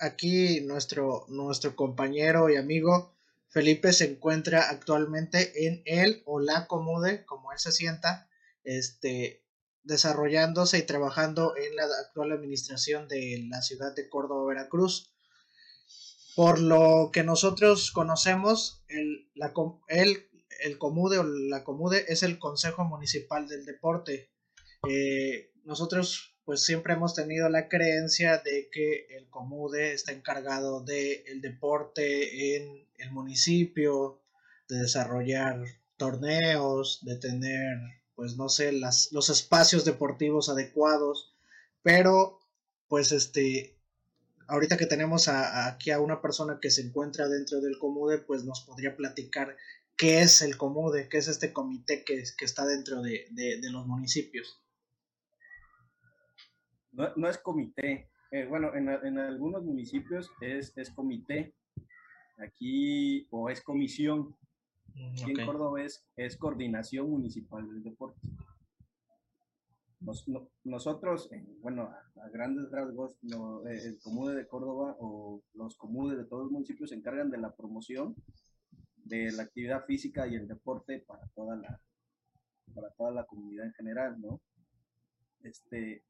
aquí 0.00 0.60
nuestro, 0.60 1.26
nuestro 1.28 1.74
compañero 1.76 2.50
y 2.50 2.56
amigo 2.56 3.16
Felipe 3.56 3.94
se 3.94 4.04
encuentra 4.04 4.68
actualmente 4.68 5.66
en 5.66 5.82
el 5.86 6.22
o 6.26 6.40
la 6.40 6.66
Comude, 6.66 7.24
como 7.24 7.52
él 7.52 7.58
se 7.58 7.72
sienta, 7.72 8.28
este, 8.64 9.46
desarrollándose 9.82 10.76
y 10.76 10.82
trabajando 10.82 11.56
en 11.56 11.74
la 11.74 11.84
actual 11.84 12.32
administración 12.32 13.08
de 13.08 13.46
la 13.48 13.62
ciudad 13.62 13.94
de 13.94 14.10
Córdoba, 14.10 14.46
Veracruz. 14.48 15.14
Por 16.34 16.60
lo 16.60 17.08
que 17.10 17.22
nosotros 17.22 17.92
conocemos, 17.92 18.84
el, 18.88 19.30
la, 19.34 19.54
el, 19.88 20.28
el 20.60 20.76
Comude 20.76 21.16
o 21.18 21.24
la 21.24 21.64
Comude 21.64 22.04
es 22.08 22.22
el 22.22 22.38
Consejo 22.38 22.84
Municipal 22.84 23.48
del 23.48 23.64
Deporte. 23.64 24.30
Eh, 24.86 25.50
nosotros 25.64 26.35
pues 26.46 26.64
siempre 26.64 26.94
hemos 26.94 27.14
tenido 27.14 27.48
la 27.50 27.68
creencia 27.68 28.38
de 28.38 28.70
que 28.72 29.06
el 29.10 29.28
Comude 29.28 29.92
está 29.92 30.12
encargado 30.12 30.80
del 30.82 31.42
deporte 31.42 32.56
en 32.56 32.86
el 32.98 33.10
municipio, 33.12 34.22
de 34.68 34.78
desarrollar 34.80 35.62
torneos, 35.98 37.00
de 37.04 37.16
tener 37.16 37.76
pues 38.14 38.36
no 38.36 38.48
sé, 38.48 38.72
las, 38.72 39.12
los 39.12 39.28
espacios 39.28 39.84
deportivos 39.84 40.48
adecuados, 40.48 41.34
pero 41.82 42.40
pues 42.88 43.12
este, 43.12 43.76
ahorita 44.48 44.78
que 44.78 44.86
tenemos 44.86 45.28
aquí 45.28 45.90
a 45.90 46.00
una 46.00 46.22
persona 46.22 46.58
que 46.62 46.70
se 46.70 46.80
encuentra 46.82 47.28
dentro 47.28 47.60
del 47.60 47.78
Comude, 47.78 48.18
pues 48.18 48.44
nos 48.44 48.62
podría 48.62 48.96
platicar 48.96 49.56
qué 49.96 50.20
es 50.20 50.40
el 50.42 50.56
Comude, 50.56 51.08
qué 51.10 51.18
es 51.18 51.28
este 51.28 51.52
comité 51.52 52.04
que, 52.04 52.24
que 52.38 52.44
está 52.46 52.64
dentro 52.64 53.02
de, 53.02 53.26
de- 53.32 53.60
de 53.60 53.70
los 53.70 53.86
municipios. 53.86 54.60
No, 56.96 57.08
no 57.16 57.28
es 57.28 57.38
comité. 57.38 58.08
Eh, 58.30 58.46
bueno, 58.46 58.74
en, 58.74 58.88
en 58.88 59.18
algunos 59.18 59.62
municipios 59.62 60.30
es, 60.40 60.72
es 60.76 60.90
comité. 60.90 61.54
Aquí, 62.38 63.26
o 63.30 63.48
es 63.48 63.62
comisión. 63.62 64.34
Aquí 65.22 65.30
en. 65.40 65.46
Córdoba 65.46 65.82
es, 65.82 66.04
es 66.16 66.36
coordinación 66.36 67.10
municipal 67.10 67.68
del 67.68 67.82
deporte. 67.82 68.18
Nos- 70.00 70.28
no- 70.28 70.48
nosotros, 70.64 71.30
eh, 71.32 71.44
bueno, 71.60 71.82
a, 71.84 72.22
a 72.24 72.28
grandes 72.30 72.70
rasgos, 72.70 73.16
eh, 73.22 73.80
el 73.86 73.98
Comude 74.00 74.34
de 74.34 74.46
Córdoba 74.46 74.96
o 75.00 75.42
los 75.54 75.76
comudes 75.76 76.18
de 76.18 76.24
todos 76.24 76.44
los 76.44 76.52
municipios 76.52 76.90
se 76.90 76.96
encargan 76.96 77.30
de 77.30 77.38
la 77.38 77.54
promoción 77.54 78.14
de 78.96 79.32
la 79.32 79.44
actividad 79.44 79.84
física 79.86 80.26
y 80.26 80.34
el 80.34 80.46
deporte 80.48 81.00
para 81.06 81.26
toda 81.28 81.56
la, 81.56 81.80
para 82.74 82.90
toda 82.90 83.10
la 83.12 83.24
comunidad 83.24 83.66
en 83.66 83.72
general, 83.74 84.20
¿no? 84.20 84.40
Este, 85.42 86.02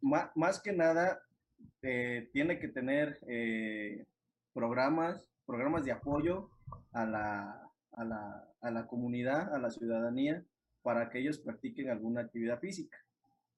más 0.00 0.60
que 0.60 0.72
nada, 0.72 1.20
eh, 1.82 2.28
tiene 2.32 2.58
que 2.58 2.68
tener 2.68 3.18
eh, 3.28 4.04
programas, 4.52 5.28
programas 5.46 5.84
de 5.84 5.92
apoyo 5.92 6.50
a 6.92 7.06
la, 7.06 7.70
a, 7.92 8.04
la, 8.04 8.48
a 8.60 8.70
la 8.70 8.86
comunidad, 8.86 9.54
a 9.54 9.58
la 9.58 9.70
ciudadanía, 9.70 10.44
para 10.82 11.10
que 11.10 11.18
ellos 11.20 11.38
practiquen 11.38 11.90
alguna 11.90 12.22
actividad 12.22 12.58
física. 12.60 12.98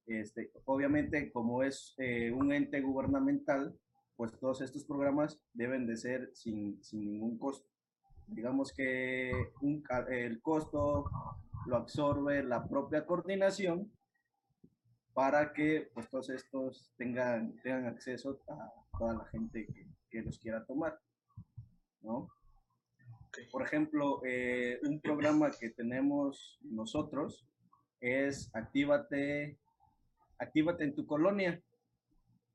Este, 0.06 0.50
obviamente, 0.64 1.30
como 1.30 1.62
es 1.62 1.94
eh, 1.98 2.32
un 2.32 2.52
ente 2.52 2.80
gubernamental, 2.80 3.78
pues 4.16 4.38
todos 4.38 4.60
estos 4.60 4.84
programas 4.84 5.40
deben 5.54 5.86
de 5.86 5.96
ser 5.96 6.30
sin, 6.34 6.82
sin 6.82 7.04
ningún 7.04 7.38
costo. 7.38 7.68
Digamos 8.26 8.72
que 8.72 9.30
el 10.10 10.40
costo 10.40 11.10
lo 11.66 11.76
absorbe 11.76 12.42
la 12.42 12.66
propia 12.68 13.04
coordinación 13.04 13.90
para 15.20 15.52
que 15.52 15.90
pues 15.92 16.08
todos 16.08 16.30
estos 16.30 16.94
tengan, 16.96 17.54
tengan 17.60 17.88
acceso 17.88 18.40
a 18.48 18.72
toda 18.98 19.12
la 19.12 19.26
gente 19.26 19.66
que, 19.66 19.86
que 20.08 20.22
los 20.22 20.38
quiera 20.38 20.64
tomar, 20.64 20.98
¿no? 22.00 22.26
Por 23.52 23.62
ejemplo, 23.62 24.22
eh, 24.24 24.80
un 24.82 24.98
programa 24.98 25.50
que 25.50 25.68
tenemos 25.68 26.58
nosotros 26.62 27.46
es 28.00 28.48
Actívate, 28.54 29.58
Actívate 30.38 30.84
en 30.84 30.94
tu 30.94 31.04
colonia, 31.04 31.62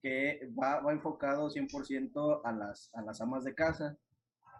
que 0.01 0.49
va, 0.59 0.79
va 0.79 0.91
enfocado 0.91 1.51
100% 1.51 2.41
a 2.43 2.51
las, 2.51 2.89
a 2.95 3.03
las 3.03 3.21
amas 3.21 3.43
de 3.43 3.53
casa. 3.53 3.95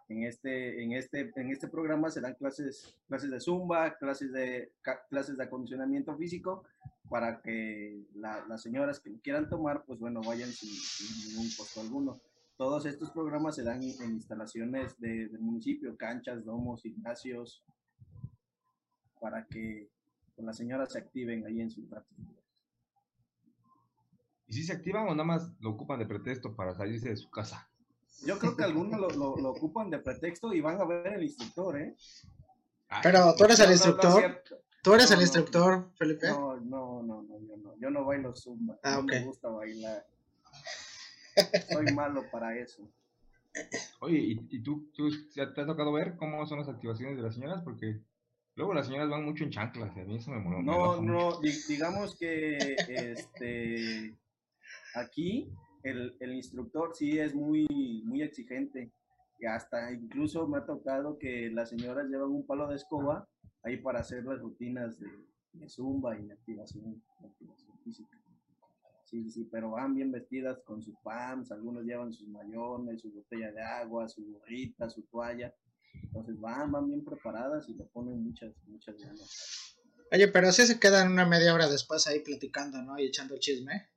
En 0.08 0.24
este, 0.24 0.84
en, 0.84 0.92
este, 0.92 1.32
en 1.36 1.50
este 1.50 1.68
programa 1.68 2.12
se 2.12 2.22
dan 2.22 2.36
clases, 2.36 2.96
clases 3.08 3.32
de 3.32 3.40
zumba, 3.40 3.98
clases 3.98 4.32
de, 4.32 4.72
clases 5.10 5.36
de 5.36 5.44
acondicionamiento 5.44 6.16
físico, 6.16 6.64
para 7.10 7.42
que 7.42 8.04
la- 8.14 8.46
las 8.48 8.62
señoras 8.62 9.00
que 9.00 9.20
quieran 9.20 9.50
tomar, 9.50 9.84
pues 9.86 10.00
bueno, 10.00 10.22
vayan 10.22 10.52
sin, 10.52 10.70
ningún 11.30 11.50
costo 11.58 11.82
alguno. 11.82 12.20
Todos 12.58 12.86
estos 12.86 13.12
programas 13.12 13.56
se 13.56 13.64
dan 13.64 13.82
en 13.82 14.12
instalaciones 14.12 14.98
de- 15.00 15.28
del 15.28 15.40
municipio, 15.42 15.98
canchas, 15.98 16.46
domos, 16.46 16.84
gimnasios, 16.84 17.64
para 19.20 19.46
que 19.48 19.90
las 20.38 20.56
señoras 20.58 20.92
se 20.94 21.00
activen 21.00 21.46
ahí 21.46 21.62
en 21.62 21.72
sus 21.72 21.90
ratos. 21.90 22.16
¿Y 24.48 24.54
si 24.54 24.64
se 24.64 24.74
activan 24.74 25.08
o 25.08 25.12
nada 25.12 25.24
más 25.24 25.52
lo 25.60 25.72
ocupan 25.72 25.98
de 26.00 26.06
pretexto 26.06 26.56
para 26.56 26.76
salirse 26.76 27.10
de 27.10 27.18
su 27.18 27.30
casa? 27.32 27.68
Yo 28.24 28.40
creo 28.40 28.56
que 28.56 28.64
algunos 28.64 29.00
lo, 29.00 29.10
lo- 29.10 29.38
lo 29.38 29.50
ocupan 29.52 29.90
de 29.90 30.00
pretexto 30.00 30.54
y 30.54 30.62
van 30.62 30.80
a 30.80 30.86
ver 30.86 31.08
el 31.14 31.24
instructor, 31.24 31.80
¿eh? 31.80 31.96
Ay, 32.90 33.02
Pero 33.04 33.36
tú 33.36 33.44
eres 33.46 33.60
el 33.60 33.72
instructor, 33.72 34.42
tú 34.82 34.94
eres 34.94 35.12
el 35.12 35.22
instructor, 35.22 35.90
Felipe. 35.96 36.28
No, 36.30 36.56
no, 36.58 37.04
no, 37.04 37.22
no, 37.24 37.40
yo 37.48 37.58
no. 37.58 37.78
Yo 37.80 37.90
no 37.90 38.06
bailo 38.06 38.36
zumba. 38.36 38.78
Ah, 38.84 38.96
no 38.98 39.04
me 39.04 39.24
gusta 39.26 39.50
bailar. 39.50 40.06
Soy 41.70 41.94
malo 41.94 42.24
para 42.32 42.58
eso. 42.58 42.88
Oye, 44.00 44.18
¿y, 44.18 44.48
y 44.50 44.60
tú, 44.62 44.90
tú 44.94 45.10
ya 45.34 45.54
te 45.54 45.62
ha 45.62 45.66
tocado 45.66 45.92
ver 45.94 46.16
cómo 46.18 46.46
son 46.46 46.60
las 46.60 46.70
activaciones 46.70 47.18
de 47.18 47.24
las 47.24 47.34
señoras? 47.36 47.62
Porque 47.64 48.00
luego 48.56 48.74
las 48.74 48.88
señoras 48.88 49.10
van 49.10 49.26
mucho 49.26 49.44
en 49.44 49.50
chanclas 49.52 49.96
y 49.96 50.00
a 50.02 50.04
mí 50.04 50.18
eso 50.18 50.32
me 50.32 50.40
moló. 50.40 50.58
me 50.60 50.66
No, 50.66 51.02
mucho. 51.02 51.02
no, 51.02 51.40
di- 51.42 51.62
digamos 51.68 52.16
que 52.18 52.76
este 52.88 54.14
aquí 54.94 55.52
el, 55.86 56.18
el 56.20 56.34
instructor 56.34 56.92
sí 56.94 57.20
es 57.20 57.34
muy, 57.34 57.68
muy 58.06 58.22
exigente. 58.22 58.92
Y 59.40 59.46
hasta 59.46 59.92
incluso 59.92 60.48
me 60.48 60.58
ha 60.58 60.66
tocado 60.66 61.18
que 61.18 61.50
las 61.52 61.70
señoras 61.70 62.08
llevan 62.08 62.32
un 62.32 62.46
palo 62.46 62.68
de 62.68 62.76
escoba 62.76 63.28
ahí 63.64 63.78
para 63.78 64.00
hacer 64.00 64.24
las 64.24 64.40
rutinas 64.40 65.00
de, 65.00 65.08
de 65.54 65.70
zumba 65.70 66.18
y 66.18 66.26
de 66.26 66.34
activación, 66.34 67.04
de 67.20 67.28
activación 67.28 67.78
física. 67.84 68.18
Sí, 69.04 69.30
sí, 69.30 69.48
pero 69.52 69.72
van 69.72 69.94
bien 69.94 70.12
vestidas 70.12 70.58
con 70.66 70.82
sus 70.82 70.96
pants, 71.04 71.52
algunos 71.52 71.84
llevan 71.84 72.12
sus 72.12 72.28
mayones, 72.28 73.02
su 73.02 73.12
botella 73.12 73.52
de 73.52 73.62
agua, 73.62 74.08
su 74.08 74.26
gorrita, 74.26 74.90
su 74.90 75.04
toalla. 75.04 75.54
Entonces 75.94 76.40
van, 76.40 76.72
van 76.72 76.88
bien 76.88 77.04
preparadas 77.04 77.70
y 77.70 77.76
le 77.76 77.84
ponen 77.86 78.24
muchas, 78.24 78.54
muchas 78.68 78.98
ganas. 78.98 79.78
Oye, 80.12 80.28
pero 80.30 80.52
sí 80.52 80.66
se 80.66 80.80
quedan 80.80 81.12
una 81.12 81.26
media 81.26 81.54
hora 81.54 81.68
después 81.70 82.08
ahí 82.08 82.22
platicando, 82.22 82.82
¿no? 82.82 82.98
Y 82.98 83.06
echando 83.06 83.38
chisme. 83.38 83.90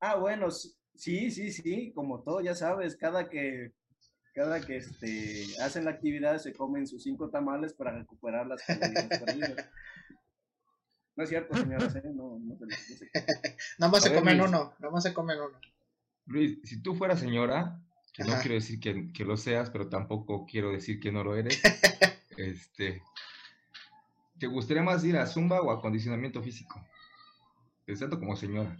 Ah, 0.00 0.16
bueno, 0.16 0.48
sí, 0.94 1.30
sí, 1.30 1.50
sí, 1.52 1.92
como 1.94 2.22
todo, 2.22 2.40
ya 2.40 2.54
sabes, 2.54 2.96
cada 2.96 3.28
que, 3.28 3.72
cada 4.34 4.60
que 4.64 4.76
este, 4.78 5.44
hacen 5.62 5.84
la 5.84 5.92
actividad 5.92 6.38
se 6.38 6.54
comen 6.54 6.86
sus 6.86 7.02
cinco 7.02 7.30
tamales 7.30 7.74
para 7.74 7.92
recuperar 7.96 8.46
las 8.46 8.62
calorías 8.62 9.12
perdidas. 9.12 9.60
No 11.16 11.24
es 11.24 11.28
cierto, 11.28 11.54
señoras, 11.56 11.94
¿eh? 11.96 12.02
No, 12.14 12.38
no 12.38 12.56
se 12.56 12.66
les 12.66 12.88
dice. 12.88 13.10
Nada 13.78 13.92
más 13.92 14.02
A 14.04 14.08
se 14.08 14.10
ver, 14.10 14.18
comen 14.18 14.38
Luis. 14.38 14.48
uno, 14.48 14.74
nada 14.78 14.92
más 14.92 15.02
se 15.02 15.12
comen 15.12 15.38
uno. 15.40 15.58
Luis, 16.26 16.58
si 16.64 16.82
tú 16.82 16.94
fueras 16.94 17.20
señora, 17.20 17.80
que 18.12 18.24
no 18.24 18.38
quiero 18.38 18.54
decir 18.54 18.80
que, 18.80 19.12
que 19.12 19.24
lo 19.24 19.36
seas, 19.36 19.70
pero 19.70 19.88
tampoco 19.88 20.46
quiero 20.46 20.70
decir 20.72 21.00
que 21.00 21.12
no 21.12 21.24
lo 21.24 21.36
eres, 21.36 21.60
este, 22.36 23.02
¿te 24.38 24.46
gustaría 24.46 24.82
más 24.82 25.04
ir 25.04 25.16
a 25.16 25.26
Zumba 25.26 25.60
o 25.62 25.70
a 25.70 25.74
acondicionamiento 25.74 26.42
físico? 26.42 26.84
Pensando 27.84 28.18
como 28.18 28.36
señora. 28.36 28.76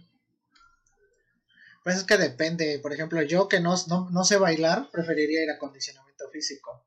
Pues 1.83 1.97
es 1.97 2.03
que 2.03 2.17
depende. 2.17 2.79
Por 2.79 2.93
ejemplo, 2.93 3.21
yo 3.23 3.47
que 3.47 3.59
no, 3.59 3.75
no, 3.87 4.09
no 4.11 4.23
sé 4.23 4.37
bailar, 4.37 4.89
preferiría 4.91 5.43
ir 5.43 5.49
a 5.49 5.55
acondicionamiento 5.55 6.29
físico. 6.31 6.85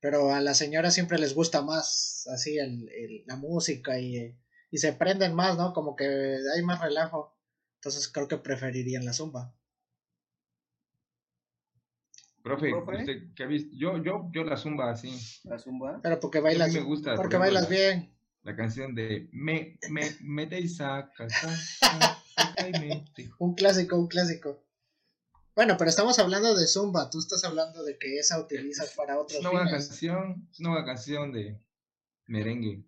Pero 0.00 0.32
a 0.32 0.40
las 0.40 0.58
señoras 0.58 0.94
siempre 0.94 1.18
les 1.18 1.34
gusta 1.34 1.62
más 1.62 2.26
así 2.32 2.58
el, 2.58 2.88
el- 2.90 3.24
la 3.26 3.36
música 3.36 3.98
y, 3.98 4.36
y 4.70 4.78
se 4.78 4.92
prenden 4.92 5.34
más, 5.34 5.56
¿no? 5.56 5.72
Como 5.72 5.96
que 5.96 6.04
hay 6.54 6.62
más 6.62 6.80
relajo. 6.80 7.36
Entonces 7.76 8.08
creo 8.08 8.28
que 8.28 8.38
preferirían 8.38 9.04
la 9.04 9.12
zumba. 9.12 9.54
Profe, 12.42 12.70
Profe. 12.70 12.96
¿usted 12.98 13.22
qué 13.34 13.42
ha 13.42 13.46
visto? 13.46 13.74
Yo, 13.76 14.02
yo, 14.02 14.28
yo 14.32 14.44
la 14.44 14.56
zumba 14.56 14.90
así. 14.90 15.10
La 15.44 15.58
zumba. 15.58 16.00
Pero 16.02 16.20
porque 16.20 16.40
bailas, 16.40 16.72
me 16.72 16.80
gusta. 16.80 17.10
por 17.10 17.24
porque 17.24 17.36
ejemplo, 17.36 17.40
bailas 17.54 17.62
la- 17.64 17.68
bien. 17.76 18.12
La 18.42 18.54
canción 18.54 18.94
de 18.94 19.28
Me, 19.32 19.76
me, 19.90 20.02
mete 20.20 20.60
y 20.60 20.68
saca, 20.68 21.28
saca, 21.28 22.22
Un 23.38 23.54
clásico, 23.54 23.96
un 23.96 24.08
clásico. 24.08 24.62
Bueno, 25.54 25.76
pero 25.78 25.88
estamos 25.88 26.18
hablando 26.18 26.54
de 26.54 26.66
zumba. 26.66 27.08
Tú 27.08 27.18
estás 27.18 27.42
hablando 27.44 27.82
de 27.82 27.98
que 27.98 28.18
esa 28.18 28.38
utilizas 28.38 28.92
para 28.94 29.14
Es 29.14 29.20
otros 29.20 29.40
una 29.40 29.50
buena 29.50 29.66
fines. 29.70 29.88
canción, 29.88 30.48
es 30.52 30.60
una 30.60 30.70
buena 30.70 30.84
canción 30.84 31.32
de 31.32 31.58
merengue. 32.26 32.84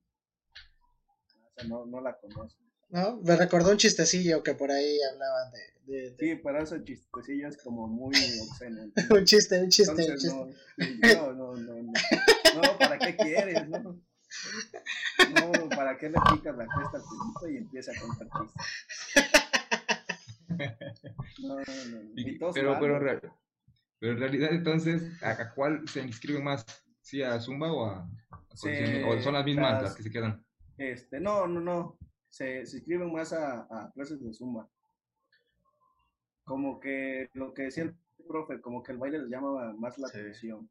O 1.46 1.50
sea, 1.54 1.64
no, 1.68 1.86
no 1.86 2.00
la 2.00 2.18
conozco. 2.18 2.58
¿No? 2.90 3.16
Me 3.22 3.36
recordó 3.36 3.70
un 3.70 3.76
chistecillo 3.78 4.42
que 4.42 4.54
por 4.54 4.70
ahí 4.70 4.98
hablaban 5.12 5.50
de. 5.52 5.58
de- 5.92 6.10
de- 6.10 6.16
Sí, 6.18 6.40
pero 6.42 6.62
ese 6.62 6.82
chistecillo 6.84 7.48
es 7.48 7.56
como 7.62 7.86
muy 7.86 8.14
obsceno. 8.40 8.90
un 9.10 9.24
chiste, 9.24 9.60
un 9.62 9.68
chiste, 9.70 9.92
un 9.92 10.00
Entonces, 10.00 10.30
chiste. 10.76 11.16
no, 11.16 11.32
no, 11.32 11.54
no, 11.54 11.56
no, 11.56 11.82
no. 11.82 11.92
No, 12.54 12.78
¿para 12.78 12.98
qué 12.98 13.16
quieres? 13.16 13.66
No, 13.68 13.78
no 13.78 15.68
¿para 15.70 15.96
qué 15.98 16.08
le 16.10 16.18
picas 16.32 16.56
la 16.56 16.66
cresta 16.66 16.98
al 16.98 17.02
pibito 17.02 17.48
y 17.50 17.56
empieza 17.56 17.92
a 17.92 18.00
contar 18.00 18.28
chistes? 18.28 19.24
No, 21.40 21.54
no, 21.56 21.56
no. 21.56 22.10
Y- 22.16 22.38
pero, 22.38 22.78
pero, 22.80 23.20
pero 24.00 24.12
en 24.12 24.18
realidad, 24.18 24.50
entonces, 24.52 25.22
¿a, 25.22 25.30
a 25.30 25.54
cuál 25.54 25.88
se 25.88 26.00
inscribe 26.02 26.40
más? 26.42 26.64
¿Sí 27.00 27.22
a 27.22 27.40
Zumba 27.40 27.72
o 27.72 27.86
a, 27.86 27.98
a 28.00 28.08
Sí, 28.54 28.68
condiciones- 28.68 29.04
o 29.06 29.22
son 29.22 29.34
las 29.34 29.44
mismas 29.44 29.72
las- 29.74 29.82
las 29.82 29.94
que 29.96 30.02
se 30.02 30.10
quedan? 30.10 30.44
Este, 30.76 31.20
no, 31.20 31.46
no, 31.46 31.60
no. 31.60 31.98
Se, 32.28 32.66
se 32.66 32.76
inscriben 32.78 33.10
más 33.12 33.32
a, 33.32 33.62
a 33.70 33.90
clases 33.94 34.20
de 34.22 34.32
zumba. 34.34 34.68
Como 36.44 36.78
que 36.80 37.30
lo 37.34 37.52
que 37.54 37.62
decía 37.64 37.84
el 37.84 37.96
profe, 38.26 38.60
como 38.60 38.82
que 38.82 38.92
el 38.92 38.98
baile 38.98 39.18
les 39.20 39.28
llama 39.30 39.72
más 39.74 39.98
la 39.98 40.08
Sí. 40.08 40.18
atención. 40.18 40.70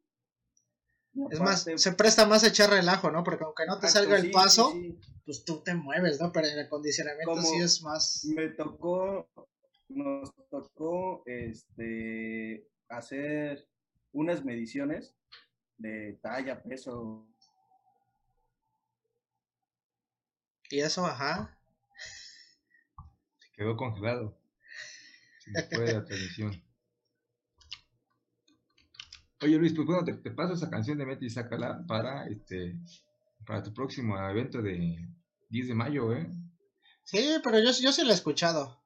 Es 1.32 1.40
más, 1.40 1.66
se 1.78 1.92
presta 1.94 2.28
más 2.28 2.44
a 2.44 2.48
echar 2.50 2.70
relajo, 2.70 3.10
¿no? 3.10 3.24
Porque 3.24 3.44
aunque 3.44 3.66
no 3.66 3.80
te 3.80 3.88
Exacto, 3.88 4.04
salga 4.10 4.16
el 4.18 4.22
sí, 4.22 4.28
sí, 4.28 4.34
paso, 4.34 4.72
sí. 4.74 5.00
pues 5.26 5.44
tú 5.46 5.62
te 5.64 5.74
mueves, 5.74 6.22
¿no? 6.22 6.32
Pero 6.32 6.46
en 6.48 6.54
el 6.60 6.66
acondicionamiento 6.68 7.32
Como- 7.32 7.42
sí 7.42 7.58
es 7.58 7.82
más. 7.82 8.24
Me 8.36 8.50
tocó, 8.50 9.28
nos 9.90 10.34
tocó 10.50 11.24
este 11.26 12.68
hacer 12.90 13.68
unas 14.12 14.44
mediciones 14.44 15.16
de 15.78 16.20
talla, 16.22 16.62
peso. 16.62 17.28
Y 20.70 20.80
eso, 20.80 21.06
ajá. 21.06 21.58
Se 23.40 23.52
quedó 23.54 23.78
congelado. 23.78 24.38
Se 25.40 25.52
me 25.52 25.64
fue 25.64 25.94
la 25.94 26.06
transmisión. 26.06 26.64
Oye 29.42 29.58
Luis, 29.58 29.74
pues 29.74 29.86
bueno, 29.86 30.04
te, 30.04 30.14
te 30.16 30.32
paso 30.32 30.54
esa 30.54 30.70
canción 30.70 30.98
de 30.98 31.06
Mete 31.06 31.26
y 31.26 31.30
Sácala 31.30 31.86
para 31.88 32.28
este 32.28 32.76
para 33.46 33.62
tu 33.62 33.74
próximo 33.74 34.18
evento 34.18 34.62
de 34.62 35.08
10 35.50 35.68
de 35.68 35.74
mayo, 35.76 36.14
¿eh? 36.14 36.28
Sí, 37.04 37.38
pero 37.44 37.60
yo, 37.60 37.72
yo 37.72 37.92
sí 37.92 38.04
lo 38.04 38.12
he 38.12 38.16
escuchado. 38.16 38.84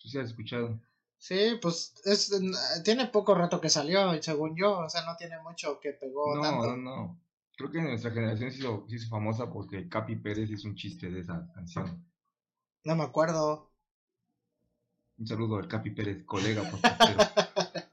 Tú 0.00 0.08
sí 0.08 0.18
has 0.18 0.28
escuchado. 0.30 0.80
Sí, 1.18 1.58
pues 1.60 1.94
es, 2.06 2.32
tiene 2.82 3.06
poco 3.08 3.34
rato 3.34 3.60
que 3.60 3.68
salió, 3.68 4.20
según 4.22 4.56
yo. 4.56 4.78
O 4.78 4.88
sea, 4.88 5.04
no 5.04 5.16
tiene 5.16 5.38
mucho 5.42 5.78
que 5.80 5.92
pegó 5.92 6.34
No, 6.36 6.42
tanto. 6.42 6.66
no, 6.68 6.76
no. 6.76 7.20
Creo 7.56 7.70
que 7.70 7.82
nuestra 7.82 8.10
generación 8.10 8.50
se 8.50 8.58
hizo, 8.58 8.86
se 8.88 8.96
hizo 8.96 9.10
famosa 9.10 9.50
porque 9.52 9.86
Capi 9.88 10.16
Pérez 10.16 10.48
hizo 10.50 10.66
un 10.66 10.76
chiste 10.76 11.10
de 11.10 11.20
esa 11.20 11.46
canción. 11.54 12.02
No 12.84 12.96
me 12.96 13.04
acuerdo. 13.04 13.70
Un 15.18 15.26
saludo 15.26 15.56
al 15.58 15.68
Capi 15.68 15.90
Pérez, 15.90 16.24
colega 16.24 16.62
podcastero. 16.70 17.18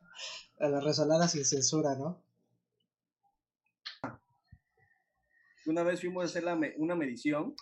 A 0.59 0.69
la 0.69 0.79
resolada 0.79 1.27
sin 1.27 1.43
censura, 1.45 1.95
¿no? 1.95 2.23
Una 5.65 5.83
vez 5.83 5.99
fuimos 5.99 6.23
a 6.23 6.25
hacer 6.27 6.43
la 6.43 6.55
me- 6.55 6.73
una 6.77 6.95
medición 6.95 7.55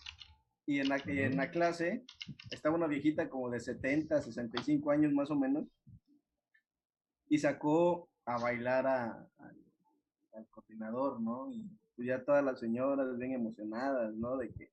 y 0.66 0.80
en 0.80 0.90
la, 0.90 0.98
y 1.06 1.20
en 1.20 1.38
la 1.38 1.52
clase 1.52 2.04
estaba 2.52 2.76
una 2.76 2.88
viejita 2.88 3.30
como 3.30 3.50
de 3.50 3.60
70, 3.60 4.22
65 4.22 4.92
años 4.92 5.14
más 5.14 5.30
o 5.30 5.36
menos 5.36 5.66
y 7.30 7.38
sacó 7.38 8.10
a 8.26 8.38
bailar 8.40 8.88
a- 8.88 9.28
al 10.34 10.48
coordinador, 10.50 11.22
¿no? 11.22 11.52
Y 11.52 11.70
pues 11.96 12.08
ya 12.08 12.24
todas 12.24 12.44
las 12.44 12.60
señoras 12.60 13.18
bien 13.18 13.34
emocionadas, 13.34 14.14
¿no? 14.16 14.38
De 14.38 14.50
que 14.52 14.70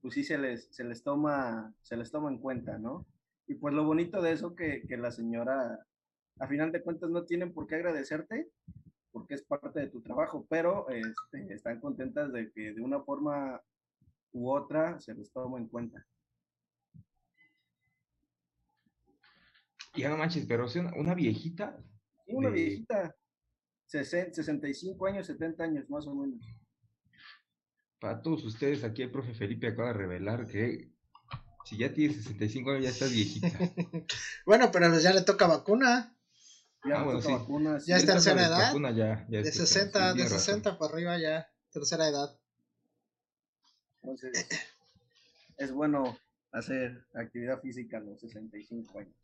pues 0.00 0.14
sí 0.14 0.22
se 0.22 0.38
les, 0.38 0.68
se 0.70 0.84
les 0.84 1.02
toma, 1.02 1.74
se 1.82 1.96
les 1.96 2.10
toma 2.10 2.30
en 2.30 2.38
cuenta, 2.38 2.78
¿no? 2.78 3.04
Y 3.48 3.54
pues 3.54 3.74
lo 3.74 3.84
bonito 3.84 4.22
de 4.22 4.32
eso 4.32 4.54
que, 4.54 4.82
que 4.86 4.96
la 4.96 5.10
señora, 5.10 5.84
a 6.38 6.46
final 6.46 6.70
de 6.70 6.82
cuentas, 6.82 7.10
no 7.10 7.24
tienen 7.24 7.52
por 7.52 7.66
qué 7.66 7.76
agradecerte, 7.76 8.48
porque 9.10 9.34
es 9.34 9.42
parte 9.42 9.80
de 9.80 9.88
tu 9.88 10.00
trabajo, 10.00 10.46
pero 10.48 10.86
este, 10.90 11.52
están 11.52 11.80
contentas 11.80 12.32
de 12.32 12.52
que 12.52 12.72
de 12.74 12.80
una 12.82 13.00
forma 13.00 13.60
u 14.32 14.50
otra 14.50 14.98
se 15.00 15.14
les 15.14 15.32
toma 15.32 15.58
en 15.58 15.68
cuenta. 15.68 16.04
Ya 19.94 20.08
no 20.10 20.16
manches, 20.16 20.46
pero 20.46 20.68
sea, 20.68 20.82
una, 20.82 20.92
una 20.96 21.14
viejita. 21.14 21.76
Y 22.26 22.34
una 22.34 22.48
de- 22.50 22.54
viejita, 22.54 23.16
sesen- 23.90 24.32
65 24.32 25.06
años, 25.06 25.26
70 25.26 25.64
años 25.64 25.88
más 25.90 26.06
o 26.06 26.14
menos. 26.14 26.40
Para 28.00 28.22
todos 28.22 28.44
ustedes, 28.44 28.84
aquí 28.84 29.02
el 29.02 29.10
profe 29.10 29.34
Felipe 29.34 29.66
acaba 29.68 29.88
de 29.88 29.94
revelar 29.94 30.46
que 30.46 30.92
si 31.64 31.78
ya 31.78 31.92
tienes 31.92 32.18
65 32.22 32.70
años 32.70 32.84
ya 32.84 32.90
estás 32.90 33.10
viejita. 33.12 33.48
Bueno, 34.46 34.70
pero 34.72 34.88
pues 34.88 35.02
ya 35.02 35.12
le 35.12 35.22
toca 35.22 35.46
vacuna. 35.46 36.14
Ya 36.84 37.00
Ah, 37.00 37.04
bueno, 37.04 37.20
toca 37.20 37.28
sí. 37.34 37.34
Ya 37.86 37.96
sí. 37.96 38.02
es 38.02 38.06
tercera 38.06 38.46
edad. 38.46 38.58
vacuna 38.68 38.90
ya, 38.92 39.26
ya 39.28 39.42
De 39.42 39.48
es 39.48 39.56
tercera, 39.56 39.66
60, 39.66 39.98
sí, 40.00 40.06
de 40.08 40.14
tienes 40.14 40.32
razón. 40.32 40.44
60 40.62 40.78
para 40.78 40.92
arriba 40.94 41.18
ya. 41.18 41.50
Tercera 41.72 42.08
edad. 42.08 42.38
Entonces, 44.12 44.48
es 45.58 45.70
bueno 45.70 46.16
hacer 46.52 47.04
actividad 47.14 47.60
física 47.60 47.98
a 47.98 48.00
los 48.00 48.18
65 48.20 49.00
años. 49.00 49.14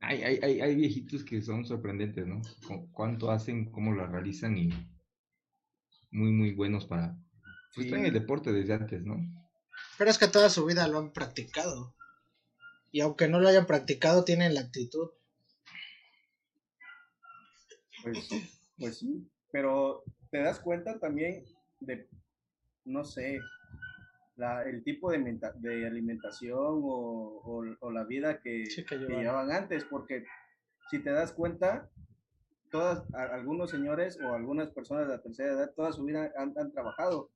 Hay, 0.00 0.22
hay, 0.22 0.38
hay, 0.42 0.60
hay 0.60 0.74
viejitos 0.74 1.24
que 1.24 1.40
son 1.40 1.64
sorprendentes, 1.64 2.26
¿no? 2.26 2.42
Cu- 2.68 2.90
Cuánto 2.92 3.30
hacen, 3.30 3.70
cómo 3.70 3.92
lo 3.92 4.06
realizan 4.06 4.58
y 4.58 4.68
muy, 6.10 6.30
muy 6.30 6.52
buenos 6.52 6.84
para... 6.84 7.16
Pues 7.74 7.86
Sí. 7.86 7.90
traen 7.90 8.04
el 8.06 8.12
deporte 8.12 8.52
desde 8.52 8.74
antes, 8.74 9.02
¿no? 9.02 9.16
Pero 9.96 10.10
es 10.10 10.18
que 10.18 10.28
toda 10.28 10.50
su 10.50 10.66
vida 10.66 10.86
lo 10.88 10.98
han 10.98 11.12
practicado. 11.14 11.94
Y 12.92 13.00
aunque 13.00 13.28
no 13.28 13.40
lo 13.40 13.48
hayan 13.48 13.66
practicado, 13.66 14.24
tienen 14.24 14.52
la 14.54 14.60
actitud. 14.60 15.08
Pues, 18.02 18.28
pues 18.78 18.98
sí, 18.98 19.26
pero 19.50 20.04
te 20.30 20.38
das 20.38 20.60
cuenta 20.60 20.98
también 20.98 21.44
de, 21.80 22.08
no 22.84 23.04
sé, 23.04 23.40
la, 24.36 24.62
el 24.64 24.82
tipo 24.84 25.10
de, 25.10 25.18
menta- 25.18 25.52
de 25.52 25.86
alimentación 25.86 26.58
o, 26.58 27.40
o- 27.44 27.76
o 27.80 27.90
la 27.90 28.04
vida 28.04 28.40
que, 28.40 28.66
Sí, 28.66 28.84
que 28.84 28.96
que 28.96 28.98
llevan. 28.98 29.20
llevaban 29.20 29.50
antes, 29.52 29.84
porque 29.84 30.24
si 30.90 30.98
te 31.02 31.10
das 31.10 31.32
cuenta, 31.32 31.88
todas, 32.70 33.02
a- 33.14 33.34
algunos 33.34 33.70
señores 33.70 34.18
o 34.20 34.34
algunas 34.34 34.70
personas 34.70 35.06
de 35.08 35.14
la 35.16 35.22
tercera 35.22 35.52
edad, 35.52 35.72
toda 35.74 35.92
su 35.92 36.04
vida 36.04 36.32
han, 36.36 36.52
han 36.58 36.70
trabajado, 36.72 37.30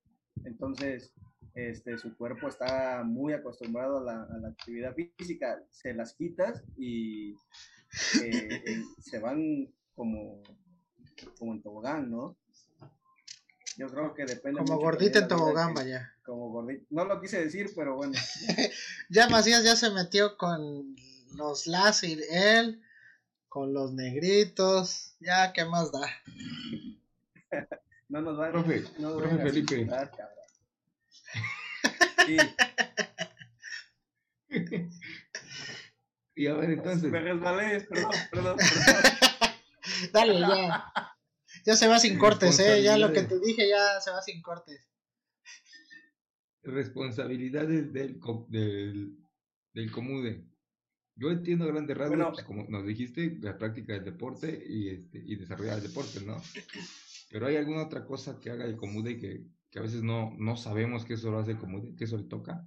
entonces 0.44 1.12
este, 1.54 1.98
su 1.98 2.16
cuerpo 2.16 2.48
está 2.48 3.02
muy 3.04 3.32
acostumbrado 3.32 3.98
a 3.98 4.02
la, 4.04 4.22
a 4.24 4.38
la 4.38 4.48
actividad 4.48 4.94
física, 4.94 5.62
se 5.70 5.94
las 5.94 6.14
quitas 6.14 6.62
y 6.76 7.32
eh, 8.20 8.62
eh, 8.66 8.82
se 9.00 9.18
van 9.18 9.68
como, 9.94 10.42
como 11.38 11.52
en 11.54 11.62
tobogán, 11.62 12.10
¿no? 12.10 12.36
Yo 13.76 13.86
creo 13.88 14.14
que 14.14 14.24
depende 14.24 14.58
Como 14.58 14.74
mucho 14.74 14.84
gordita 14.84 15.20
en 15.20 15.28
tobogán, 15.28 15.74
vaya. 15.74 16.12
Como 16.24 16.50
gordita. 16.50 16.84
No 16.90 17.04
lo 17.04 17.20
quise 17.20 17.42
decir, 17.44 17.70
pero 17.74 17.96
bueno. 17.96 18.14
Ya 19.08 19.28
Macías 19.28 19.64
ya 19.64 19.76
se 19.76 19.90
metió 19.90 20.36
con 20.36 20.96
los 21.34 21.66
láser, 21.66 22.18
él, 22.30 22.82
con 23.48 23.72
los 23.72 23.92
negritos. 23.92 25.14
Ya, 25.20 25.52
¿qué 25.52 25.64
más 25.64 25.90
da? 25.92 26.06
No 28.08 28.20
nos 28.22 28.36
van, 28.36 28.52
Profe, 28.52 28.84
no 28.98 29.10
nos 29.10 29.22
profe 29.22 29.34
a 29.34 29.44
Felipe. 29.44 29.86
cabrón. 29.86 30.28
Sí, 32.26 32.36
Y 36.40 36.46
a 36.46 36.54
ver, 36.54 36.70
entonces, 36.70 37.10
me 37.10 37.20
resbalé, 37.20 37.82
perdón, 37.82 38.10
perdón, 38.30 38.56
perdón. 38.58 39.02
Dale, 40.10 40.40
ya. 40.40 40.92
Ya 41.70 41.76
se 41.76 41.86
va 41.88 41.98
sin 41.98 42.18
cortes, 42.18 42.58
eh. 42.60 42.82
Ya 42.82 42.98
lo 42.98 43.12
que 43.12 43.22
te 43.22 43.38
dije 43.40 43.68
ya 43.68 44.00
se 44.00 44.10
va 44.10 44.20
sin 44.22 44.42
cortes. 44.42 44.80
responsabilidades 46.62 47.92
del, 47.92 48.20
del, 48.48 49.16
del 49.72 49.90
comude. 49.92 50.44
Yo 51.14 51.30
entiendo 51.30 51.66
grandes 51.66 51.96
rasgos, 51.96 52.16
Bueno. 52.18 52.32
pues, 52.32 52.44
como 52.44 52.64
nos 52.68 52.86
dijiste, 52.86 53.38
la 53.40 53.58
práctica 53.58 53.92
del 53.94 54.04
deporte 54.04 54.62
y, 54.66 54.88
este, 54.90 55.18
y 55.18 55.36
desarrollar 55.36 55.78
el 55.78 55.84
deporte, 55.84 56.20
¿no? 56.24 56.42
Pero 57.30 57.46
hay 57.46 57.56
alguna 57.56 57.84
otra 57.84 58.04
cosa 58.04 58.40
que 58.40 58.50
haga 58.50 58.64
el 58.64 58.76
comude 58.76 59.18
que, 59.18 59.46
que 59.70 59.78
a 59.78 59.82
veces 59.82 60.02
no, 60.02 60.34
no 60.38 60.56
sabemos 60.56 61.04
que 61.04 61.14
eso 61.14 61.30
lo 61.30 61.38
hace 61.38 61.52
el 61.52 61.58
comude, 61.58 61.94
que 61.96 62.04
eso 62.04 62.16
le 62.18 62.24
toca. 62.24 62.66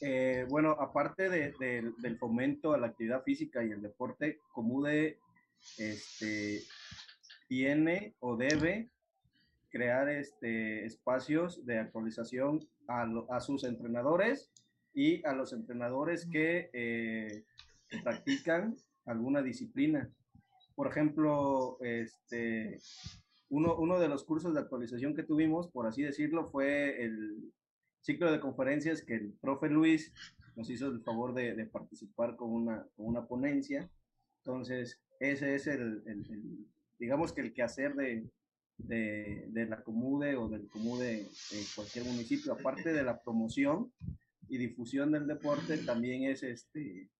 eh, 0.00 0.46
bueno, 0.48 0.72
aparte 0.72 1.28
de, 1.28 1.52
del 1.98 2.18
fomento 2.18 2.72
a 2.74 2.78
la 2.78 2.88
actividad 2.88 3.22
física 3.24 3.64
y 3.64 3.70
el 3.70 3.82
deporte, 3.82 4.40
Comude 4.52 5.18
este, 5.78 6.62
tiene 7.54 8.16
o 8.18 8.36
debe 8.36 8.90
crear 9.70 10.08
este, 10.08 10.84
espacios 10.84 11.64
de 11.64 11.78
actualización 11.78 12.66
a, 12.88 13.40
sus 13.40 13.62
entrenadores 13.62 14.50
y 14.92 15.24
a 15.24 15.32
los 15.34 15.52
entrenadores 15.52 16.26
que, 16.26 16.68
eh, 16.72 17.44
practican 18.02 18.74
alguna 19.06 19.40
disciplina. 19.40 20.10
Por 20.74 20.88
ejemplo, 20.88 21.78
este, 21.80 22.80
uno, 23.50 23.76
uno 23.76 24.00
de 24.00 24.08
los 24.08 24.24
cursos 24.24 24.52
de 24.52 24.60
actualización 24.60 25.14
que 25.14 25.22
tuvimos, 25.22 25.68
por 25.68 25.86
así 25.86 26.02
decirlo, 26.02 26.50
fue 26.50 27.04
el 27.04 27.52
ciclo 28.00 28.32
de 28.32 28.40
conferencias 28.40 29.00
que 29.00 29.14
el 29.14 29.32
profe 29.40 29.68
Luis 29.68 30.12
nos 30.56 30.68
hizo 30.70 30.88
el 30.88 31.02
favor 31.02 31.32
de, 31.34 31.66
participar 31.66 32.34
con 32.34 32.50
una, 32.50 32.84
con 32.96 33.06
una 33.06 33.28
ponencia. 33.28 33.88
Entonces, 34.38 35.00
ese 35.20 35.54
es 35.54 35.68
el, 35.68 36.02
digamos 36.98 37.32
que 37.32 37.40
el 37.40 37.52
quehacer 37.52 37.94
de, 37.94 38.28
de, 38.78 39.46
de, 39.48 39.66
la 39.66 39.82
Comude 39.82 40.36
o 40.36 40.48
del 40.48 40.68
Comude 40.68 41.20
en 41.20 41.64
cualquier 41.74 42.04
municipio, 42.04 42.52
aparte 42.52 42.92
de 42.92 43.02
la 43.02 43.20
promoción 43.22 43.92
y 44.48 44.58
difusión 44.58 45.12
del 45.12 45.26
deporte, 45.26 45.78
también 45.78 46.24
es 46.24 46.42
este, 46.42 47.10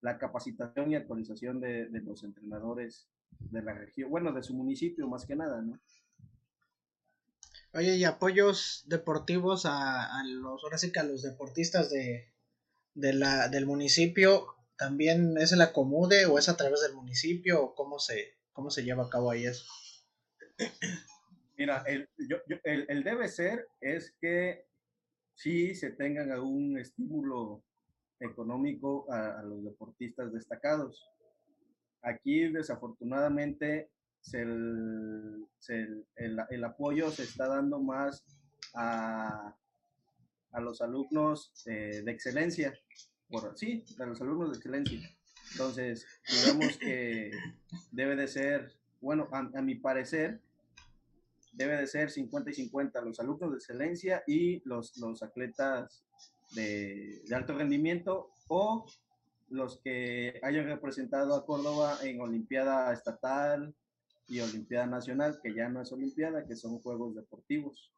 la 0.00 0.18
capacitación 0.18 0.92
y 0.92 0.96
actualización 0.96 1.60
de, 1.60 1.86
de 1.86 2.00
los 2.00 2.22
entrenadores 2.24 3.08
de 3.38 3.62
la 3.62 3.74
región, 3.74 4.10
bueno, 4.10 4.32
de 4.32 4.42
su 4.42 4.54
municipio 4.54 5.08
más 5.08 5.26
que 5.26 5.36
nada, 5.36 5.60
¿no? 5.62 5.80
Oye, 7.72 7.96
y 7.96 8.04
apoyos 8.04 8.84
deportivos 8.86 9.66
a, 9.66 10.20
a 10.20 10.24
los, 10.24 10.62
ahora 10.62 10.78
sí 10.78 10.92
que 10.92 11.00
a 11.00 11.04
los 11.04 11.22
deportistas 11.22 11.90
de, 11.90 12.32
de 12.94 13.12
la, 13.12 13.48
del 13.48 13.66
municipio, 13.66 14.46
¿también 14.76 15.36
es 15.38 15.52
el 15.52 15.60
acomude 15.60 16.26
o 16.26 16.38
es 16.38 16.48
a 16.48 16.56
través 16.56 16.82
del 16.82 16.94
municipio 16.94 17.62
o 17.62 17.74
cómo 17.74 17.98
se, 17.98 18.36
cómo 18.54 18.70
se 18.70 18.82
lleva 18.82 19.04
a 19.04 19.10
cabo 19.10 19.30
ahí 19.30 19.44
eso? 19.44 19.66
Mira, 21.58 21.84
el, 21.86 22.08
yo, 22.28 22.38
el, 22.64 22.86
el, 22.88 23.04
debe 23.04 23.28
ser 23.28 23.68
es 23.80 24.14
que 24.20 24.64
sí 25.34 25.74
se 25.74 25.90
tengan 25.90 26.32
algún 26.32 26.78
estímulo 26.78 27.62
económico 28.20 29.06
a, 29.12 29.42
los 29.42 29.62
deportistas 29.64 30.32
destacados. 30.32 31.04
Aquí 32.02 32.48
desafortunadamente 32.48 33.90
el, 34.32 35.46
el, 35.68 36.38
el, 36.48 36.64
apoyo 36.64 37.10
se 37.10 37.24
está 37.24 37.48
dando 37.48 37.78
más 37.80 38.24
a, 38.74 39.54
a 40.52 40.60
los 40.60 40.80
alumnos 40.80 41.52
eh, 41.66 42.02
de 42.04 42.10
excelencia, 42.10 42.72
sí, 43.54 43.84
a 43.98 44.06
los 44.06 44.20
alumnos 44.20 44.50
de 44.50 44.56
excelencia. 44.56 45.16
Entonces, 45.54 46.04
digamos 46.28 46.76
que 46.78 47.30
debe 47.92 48.16
de 48.16 48.26
ser, 48.26 48.72
bueno, 49.00 49.28
a, 49.30 49.62
mi 49.62 49.76
parecer, 49.76 50.40
debe 51.52 51.76
de 51.76 51.86
ser 51.86 52.10
50 52.10 52.50
y 52.50 52.54
50 52.54 53.00
los 53.02 53.20
alumnos 53.20 53.52
de 53.52 53.56
excelencia 53.58 54.24
y 54.26 54.60
los, 54.68 54.96
los 54.96 55.22
atletas 55.22 56.02
de, 56.56 57.22
de, 57.24 57.34
alto 57.36 57.56
rendimiento 57.56 58.32
o 58.48 58.84
los 59.48 59.78
que 59.78 60.40
hayan 60.42 60.66
representado 60.66 61.36
a 61.36 61.46
Córdoba 61.46 61.98
en 62.02 62.20
Olimpiada 62.20 62.92
Estatal 62.92 63.72
y 64.26 64.40
Olimpiada 64.40 64.86
Nacional, 64.86 65.38
que 65.40 65.54
ya 65.54 65.68
no 65.68 65.82
es 65.82 65.92
Olimpiada, 65.92 66.44
que 66.44 66.56
son 66.56 66.80
Juegos 66.80 67.14
Deportivos. 67.14 67.92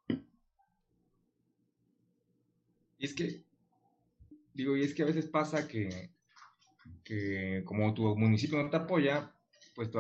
Y 2.99 3.07
es 3.07 3.15
que, 3.15 3.43
digo, 4.53 4.77
y 4.77 4.83
es 4.83 4.93
que 4.93 5.05
a 5.05 5.07
veces 5.07 5.27
pasa 5.27 5.67
que, 5.67 6.11
que 7.07 7.63
como 7.65 7.95
tu 7.95 8.17
municipio 8.17 8.61
no 8.63 8.69
te 8.69 8.77
apoya, 8.77 9.33
pues 9.75 9.91
tú 9.91 9.99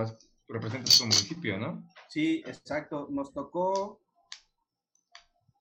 representas 0.49 0.99
tu 0.99 1.05
municipio, 1.05 1.57
¿no? 1.57 1.89
Sí, 2.09 2.43
exacto. 2.47 3.07
Nos 3.11 3.33
tocó 3.33 4.01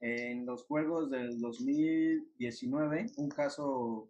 en 0.01 0.45
los 0.45 0.63
Juegos 0.63 1.11
del 1.11 1.39
2019 1.39 3.05
un 3.17 3.29
caso 3.29 4.09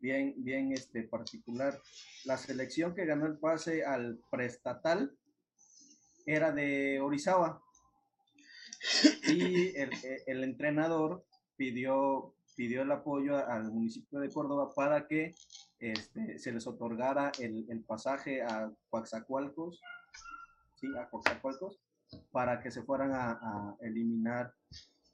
bien, 0.00 0.34
bien 0.38 0.72
este, 0.72 1.04
particular. 1.04 1.80
La 2.24 2.36
selección 2.36 2.94
que 2.94 3.06
ganó 3.06 3.26
el 3.26 3.38
pase 3.38 3.84
al 3.84 4.18
preestatal 4.30 5.16
era 6.26 6.52
de 6.52 7.00
Orizaba 7.00 7.62
y 9.28 9.76
el, 9.76 9.90
el 10.26 10.42
entrenador 10.42 11.24
pidió, 11.56 12.34
pidió 12.56 12.82
el 12.82 12.90
apoyo 12.90 13.36
al 13.36 13.70
municipio 13.70 14.18
de 14.18 14.30
Córdoba 14.30 14.72
para 14.74 15.06
que 15.06 15.34
este, 15.78 16.38
se 16.38 16.52
les 16.52 16.66
otorgara 16.66 17.32
el, 17.38 17.66
el 17.68 17.82
pasaje 17.82 18.42
a 18.42 18.72
Coaxacualcos 18.90 19.80
a 20.98 21.08
Coxacualcos, 21.08 21.78
para 22.30 22.60
que 22.60 22.70
se 22.70 22.82
fueran 22.82 23.12
a, 23.12 23.32
a, 23.32 23.76
eliminar 23.80 24.54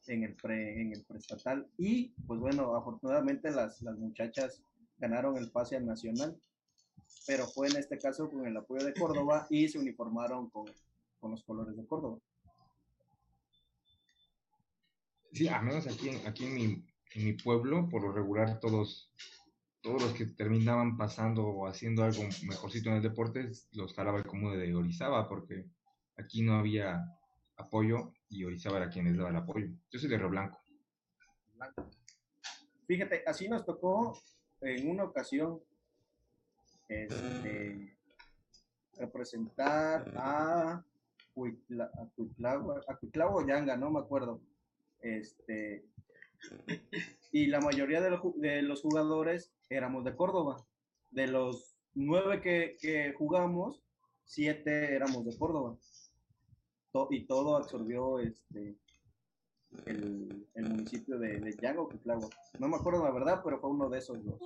en 0.06 0.24
el, 0.24 0.34
pre, 0.34 0.80
en 0.80 0.92
el 0.92 1.04
preestatal. 1.04 1.68
Y 1.78 2.08
pues 2.26 2.40
bueno, 2.40 2.74
afortunadamente 2.74 3.50
las, 3.50 3.80
las 3.82 3.96
muchachas 3.96 4.62
ganaron 4.98 5.36
el 5.36 5.50
pase 5.50 5.76
al 5.76 5.86
nacional, 5.86 6.38
pero 7.26 7.46
fue 7.46 7.68
en 7.68 7.76
este 7.76 7.98
caso 7.98 8.28
con 8.30 8.46
el 8.46 8.56
apoyo 8.56 8.84
de 8.84 8.94
Córdoba 8.94 9.46
y 9.50 9.68
se 9.68 9.78
uniformaron 9.78 10.50
con, 10.50 10.66
con 11.20 11.30
los 11.30 11.44
colores 11.44 11.76
de 11.76 11.86
Córdoba. 11.86 12.18
Sí, 15.32 15.46
al 15.46 15.62
menos 15.62 15.86
aquí, 15.86 16.10
aquí 16.26 16.46
en, 16.46 16.54
mi, 16.54 16.64
en 17.14 17.24
mi 17.24 17.32
pueblo, 17.34 17.88
por 17.88 18.02
lo 18.02 18.12
regular, 18.12 18.58
todos 18.58 19.12
todos 19.82 20.02
los 20.02 20.12
que 20.12 20.26
terminaban 20.26 20.96
pasando 20.96 21.46
o 21.46 21.66
haciendo 21.66 22.04
algo 22.04 22.22
mejorcito 22.46 22.90
en 22.90 22.96
el 22.96 23.02
deporte 23.02 23.50
los 23.72 23.94
jalaba 23.94 24.18
el 24.18 24.26
común 24.26 24.58
de 24.58 24.74
Orizaba 24.74 25.28
porque 25.28 25.66
aquí 26.16 26.42
no 26.42 26.54
había 26.54 27.04
apoyo 27.56 28.12
y 28.28 28.44
Orizaba 28.44 28.78
era 28.78 28.90
quien 28.90 29.06
les 29.06 29.16
daba 29.16 29.30
el 29.30 29.36
apoyo. 29.36 29.68
Yo 29.90 29.98
soy 29.98 30.08
de 30.08 30.18
Río 30.18 30.28
Blanco. 30.28 30.58
Fíjate, 32.86 33.22
así 33.26 33.48
nos 33.48 33.64
tocó 33.64 34.20
en 34.60 34.90
una 34.90 35.04
ocasión 35.04 35.60
este, 36.88 37.96
representar 38.98 40.12
a 40.16 40.84
Cuitlavo 41.34 43.46
Yanga, 43.46 43.76
no 43.76 43.90
me 43.90 44.00
acuerdo. 44.00 44.40
Este, 45.00 45.84
y 47.32 47.46
la 47.46 47.60
mayoría 47.60 48.00
de 48.00 48.62
los 48.62 48.82
jugadores 48.82 49.52
éramos 49.70 50.04
de 50.04 50.14
Córdoba. 50.14 50.66
De 51.10 51.26
los 51.26 51.76
nueve 51.94 52.40
que, 52.42 52.76
que 52.80 53.14
jugamos, 53.14 53.80
siete 54.24 54.94
éramos 54.94 55.24
de 55.24 55.36
Córdoba. 55.38 55.78
To, 56.92 57.08
y 57.10 57.26
todo 57.26 57.56
absorbió 57.56 58.18
este, 58.18 58.76
el, 59.86 60.48
el 60.54 60.68
municipio 60.68 61.18
de, 61.18 61.40
de 61.40 61.56
Yago, 61.62 61.88
No 62.58 62.68
me 62.68 62.76
acuerdo 62.76 63.04
la 63.04 63.12
verdad, 63.12 63.40
pero 63.44 63.60
fue 63.60 63.70
uno 63.70 63.88
de 63.88 63.98
esos 63.98 64.22
dos. 64.24 64.40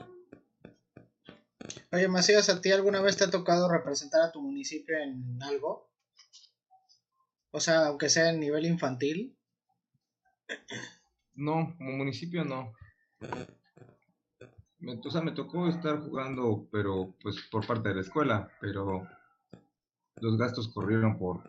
Oye, 1.93 2.09
Macías, 2.09 2.49
¿a 2.51 2.61
ti 2.61 2.73
alguna 2.73 3.01
vez 3.01 3.17
te 3.17 3.25
ha 3.25 3.31
tocado 3.31 3.71
representar 3.71 4.23
a 4.23 4.33
tu 4.33 4.43
municipio 4.43 4.99
en 4.99 5.43
algo? 5.43 5.89
O 7.51 7.61
sea, 7.61 7.87
aunque 7.87 8.11
sea 8.11 8.31
en 8.31 8.41
nivel 8.41 8.67
infantil. 8.67 9.39
No, 11.35 11.75
como 11.79 11.93
municipio 11.93 12.45
no. 12.45 12.73
O 14.87 15.11
sea, 15.11 15.23
me 15.23 15.33
tocó 15.33 15.69
estar 15.69 16.01
jugando, 16.01 16.69
pero 16.71 17.15
pues 17.23 17.37
por 17.51 17.67
parte 17.67 17.91
de 17.91 17.97
la 17.97 18.01
escuela, 18.03 18.51
pero 18.61 19.07
los 20.21 20.37
gastos 20.37 20.69
corrieron 20.69 21.19
por, 21.19 21.43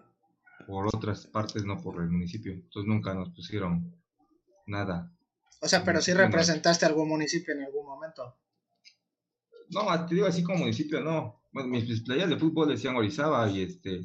por 0.68 0.88
otras 0.88 1.28
partes, 1.28 1.66
no 1.66 1.82
por 1.82 2.02
el 2.02 2.10
municipio. 2.10 2.54
Entonces 2.54 2.88
nunca 2.88 3.14
nos 3.14 3.30
pusieron 3.30 3.96
nada. 4.68 5.12
O 5.62 5.68
sea, 5.68 5.84
pero 5.84 6.02
sí 6.02 6.14
representaste 6.14 6.86
algún 6.86 7.10
municipio 7.10 7.54
en 7.54 7.64
algún 7.64 7.86
momento. 7.86 8.38
No, 9.70 10.06
te 10.06 10.16
digo 10.16 10.28
así 10.28 10.44
como 10.44 10.60
municipio, 10.60 11.02
no. 11.02 11.42
Bueno, 11.52 11.70
mis, 11.70 11.88
mis 11.88 12.02
playas 12.02 12.30
de 12.30 12.38
fútbol 12.38 12.70
decían 12.70 12.96
Orizaba 12.96 13.50
y 13.50 13.64
este 13.64 14.02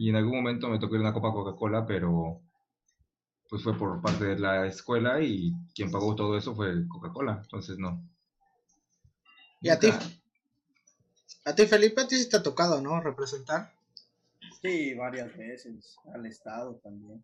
y 0.00 0.08
en 0.08 0.16
algún 0.16 0.36
momento 0.36 0.70
me 0.70 0.78
tocó 0.78 0.94
ir 0.94 1.00
a 1.00 1.04
una 1.04 1.12
Copa 1.12 1.30
Coca-Cola, 1.30 1.84
pero 1.84 2.40
pues 3.50 3.62
fue 3.62 3.76
por 3.76 4.00
parte 4.00 4.24
de 4.24 4.38
la 4.38 4.66
escuela 4.66 5.20
y 5.20 5.52
quien 5.74 5.90
pagó 5.90 6.14
todo 6.14 6.38
eso 6.38 6.54
fue 6.54 6.88
Coca-Cola, 6.88 7.40
entonces 7.42 7.78
no. 7.78 8.02
¿Y 9.60 9.68
a 9.68 9.78
ti? 9.78 9.90
¿A 11.44 11.54
ti, 11.54 11.66
Felipe? 11.66 12.00
A 12.00 12.08
ti 12.08 12.16
sí 12.16 12.28
te 12.28 12.38
ha 12.38 12.42
tocado, 12.42 12.80
¿no? 12.80 13.00
Representar. 13.00 13.72
Sí, 14.62 14.94
varias 14.94 15.36
veces. 15.36 15.96
Al 16.14 16.26
Estado 16.26 16.76
también. 16.82 17.22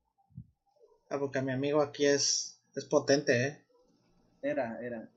Ah, 1.09 1.19
porque 1.19 1.41
mi 1.41 1.53
amigo 1.53 1.81
aquí 1.81 2.07
es, 2.07 2.59
es 2.75 2.85
potente, 2.85 3.47
¿eh? 3.47 3.63
Era, 4.43 4.79
era. 4.81 5.09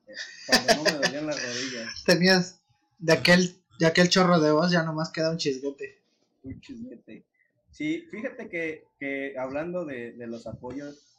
Cuando 0.47 0.75
no 0.75 0.83
me 0.83 0.91
dolían 0.91 1.27
las 1.27 1.41
rodillas. 1.41 2.03
Tenías 2.05 2.61
de 2.99 3.13
aquel, 3.13 3.55
de 3.79 3.85
aquel 3.85 4.09
chorro 4.09 4.39
de 4.39 4.51
voz, 4.51 4.71
ya 4.71 4.83
nomás 4.83 5.11
queda 5.11 5.31
un 5.31 5.37
chisguete. 5.37 6.01
Un 6.43 6.59
chisguete. 6.61 7.25
Sí, 7.71 8.07
fíjate 8.11 8.49
que, 8.49 8.85
que 8.99 9.37
hablando 9.37 9.85
de, 9.85 10.13
de, 10.13 10.27
los 10.27 10.47
apoyos, 10.47 11.15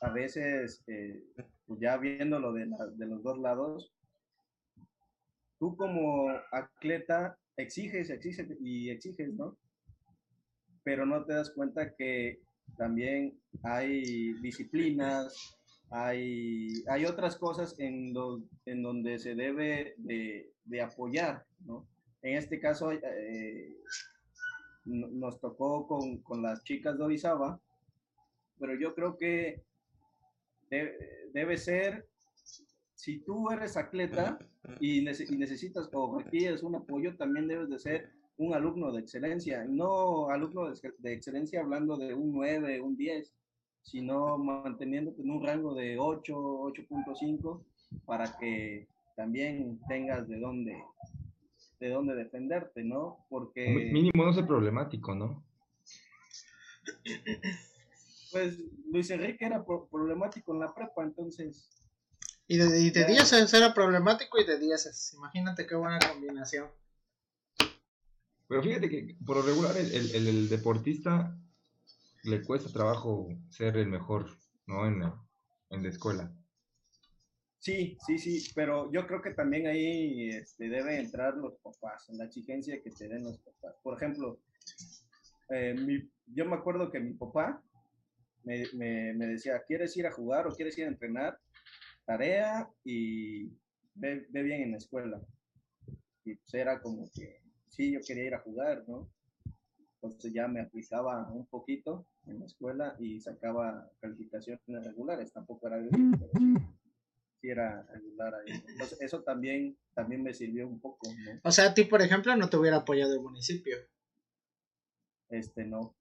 a 0.00 0.10
veces, 0.10 0.82
eh, 0.86 1.24
pues 1.66 1.80
ya 1.80 1.96
viéndolo 1.96 2.52
de, 2.52 2.66
de 2.96 3.06
los 3.06 3.22
dos 3.22 3.38
lados, 3.38 3.90
tú 5.60 5.76
como 5.76 6.30
atleta 6.50 7.38
exiges, 7.56 8.10
exiges 8.10 8.48
y 8.60 8.90
exiges, 8.90 9.32
¿no? 9.34 9.56
Pero 10.82 11.06
no 11.06 11.24
te 11.24 11.34
das 11.34 11.50
cuenta 11.50 11.94
que 11.94 12.40
también 12.76 13.38
hay 13.62 14.32
disciplinas, 14.40 15.56
hay, 15.90 16.82
hay 16.88 17.04
otras 17.04 17.36
cosas 17.36 17.78
en, 17.78 18.14
en 18.64 18.82
donde 18.82 19.18
se 19.18 19.34
debe 19.34 19.94
de, 19.98 20.50
de, 20.64 20.80
apoyar, 20.80 21.44
¿no? 21.66 21.86
En 22.22 22.36
este 22.38 22.58
caso, 22.58 22.92
eh, 22.92 23.76
nos 24.84 25.40
tocó 25.40 25.86
con, 25.86 26.18
con, 26.22 26.42
las 26.42 26.64
chicas 26.64 26.96
de 26.96 27.04
Orizaba, 27.04 27.60
pero 28.58 28.74
yo 28.78 28.94
creo 28.94 29.18
que 29.18 29.62
debe, 30.70 31.56
ser, 31.58 32.06
si 33.00 33.18
tú 33.20 33.50
eres 33.50 33.78
atleta 33.78 34.38
y, 34.78 35.02
necesitas 35.02 35.88
o 35.94 36.18
requieres 36.18 36.62
un 36.62 36.74
apoyo, 36.74 37.16
también 37.16 37.48
debes 37.48 37.70
de 37.70 37.78
ser 37.78 38.10
un 38.36 38.52
alumno 38.52 38.92
de 38.92 39.00
excelencia, 39.00 39.64
no 39.64 40.28
alumno 40.28 40.70
de, 40.70 40.92
de 40.98 41.12
excelencia 41.14 41.60
hablando 41.60 41.96
de 41.96 42.12
un 42.12 42.32
9, 42.32 42.80
un 42.82 42.96
10, 42.96 43.34
sino 43.80 44.36
manteniéndote 44.36 45.22
en 45.22 45.30
un 45.30 45.42
rango 45.42 45.74
de 45.74 45.98
8, 45.98 46.34
8.5 46.34 47.62
para 48.04 48.36
que 48.38 48.86
también 49.16 49.80
tengas 49.88 50.28
de 50.28 50.38
dónde 50.38 50.76
de 51.80 51.88
dónde 51.88 52.14
defenderte, 52.14 52.84
¿no? 52.84 53.24
Porque 53.30 53.90
mínimo 53.90 54.26
no 54.26 54.34
ser 54.34 54.46
problemático, 54.46 55.14
¿no? 55.14 55.42
Pues 58.30 58.62
Luis 58.92 59.10
Enrique 59.10 59.46
era 59.46 59.64
problemático 59.64 60.52
en 60.52 60.60
la 60.60 60.74
prepa, 60.74 61.02
entonces 61.02 61.79
y 62.50 62.56
de, 62.56 62.80
y 62.80 62.90
de 62.90 63.04
10 63.04 63.54
era 63.54 63.72
problemático 63.72 64.40
y 64.40 64.44
de 64.44 64.58
10 64.58 65.14
imagínate 65.14 65.68
qué 65.68 65.76
buena 65.76 66.00
combinación. 66.00 66.68
Pero 68.48 68.60
fíjate 68.60 68.88
que 68.90 69.16
por 69.24 69.36
lo 69.36 69.42
regular 69.42 69.76
el, 69.76 69.94
el, 69.94 70.26
el 70.26 70.48
deportista 70.48 71.38
le 72.24 72.42
cuesta 72.42 72.68
trabajo 72.72 73.28
ser 73.50 73.76
el 73.76 73.86
mejor, 73.86 74.36
¿no? 74.66 74.84
En 74.84 74.98
la, 74.98 75.16
en 75.68 75.84
la 75.84 75.90
escuela. 75.90 76.34
Sí, 77.60 77.96
sí, 78.04 78.18
sí, 78.18 78.50
pero 78.52 78.90
yo 78.90 79.06
creo 79.06 79.22
que 79.22 79.30
también 79.30 79.68
ahí 79.68 80.30
este, 80.30 80.68
deben 80.68 80.98
entrar 80.98 81.36
los 81.36 81.54
papás, 81.58 82.08
en 82.08 82.18
la 82.18 82.24
exigencia 82.24 82.82
que 82.82 82.90
te 82.90 83.06
den 83.06 83.22
los 83.22 83.38
papás. 83.38 83.76
Por 83.80 83.96
ejemplo, 83.96 84.40
eh, 85.50 85.76
yo 86.26 86.46
me 86.46 86.56
acuerdo 86.56 86.90
que 86.90 86.98
mi 86.98 87.12
papá 87.12 87.62
me, 88.42 88.64
me, 88.72 89.14
me, 89.14 89.26
decía, 89.28 89.62
¿quieres 89.68 89.96
ir 89.96 90.08
a 90.08 90.12
jugar 90.12 90.48
o 90.48 90.52
quieres 90.56 90.76
ir 90.78 90.86
a 90.86 90.88
entrenar? 90.88 91.38
Tarea 92.10 92.68
y 92.82 93.46
ve, 93.94 94.26
ve 94.30 94.42
bien 94.42 94.62
en 94.62 94.72
la 94.72 94.78
escuela. 94.78 95.22
Y 96.24 96.34
pues 96.34 96.54
era 96.54 96.80
como 96.80 97.08
que, 97.12 97.40
sí, 97.68 97.92
yo 97.92 98.00
quería 98.04 98.24
ir 98.24 98.34
a 98.34 98.40
jugar, 98.40 98.82
¿no? 98.88 99.08
Entonces 99.94 100.32
ya 100.32 100.48
me 100.48 100.60
aplicaba 100.60 101.30
un 101.30 101.46
poquito 101.46 102.08
en 102.26 102.40
la 102.40 102.46
escuela 102.46 102.96
y 102.98 103.20
sacaba 103.20 103.88
calificaciones 104.00 104.84
regulares, 104.84 105.32
tampoco 105.32 105.68
era 105.68 105.76
bien, 105.76 106.10
pero 106.18 106.32
sí, 107.40 107.48
era 107.48 107.84
regular 107.84 108.34
ahí. 108.34 108.60
Entonces 108.72 109.00
eso 109.02 109.22
también, 109.22 109.78
también 109.94 110.24
me 110.24 110.34
sirvió 110.34 110.66
un 110.66 110.80
poco. 110.80 111.08
¿no? 111.12 111.40
O 111.44 111.52
sea, 111.52 111.66
a 111.66 111.74
ti, 111.74 111.84
por 111.84 112.02
ejemplo, 112.02 112.34
no 112.34 112.50
te 112.50 112.56
hubiera 112.56 112.78
apoyado 112.78 113.14
el 113.14 113.20
municipio. 113.20 113.76
Este 115.28 115.64
no. 115.64 115.94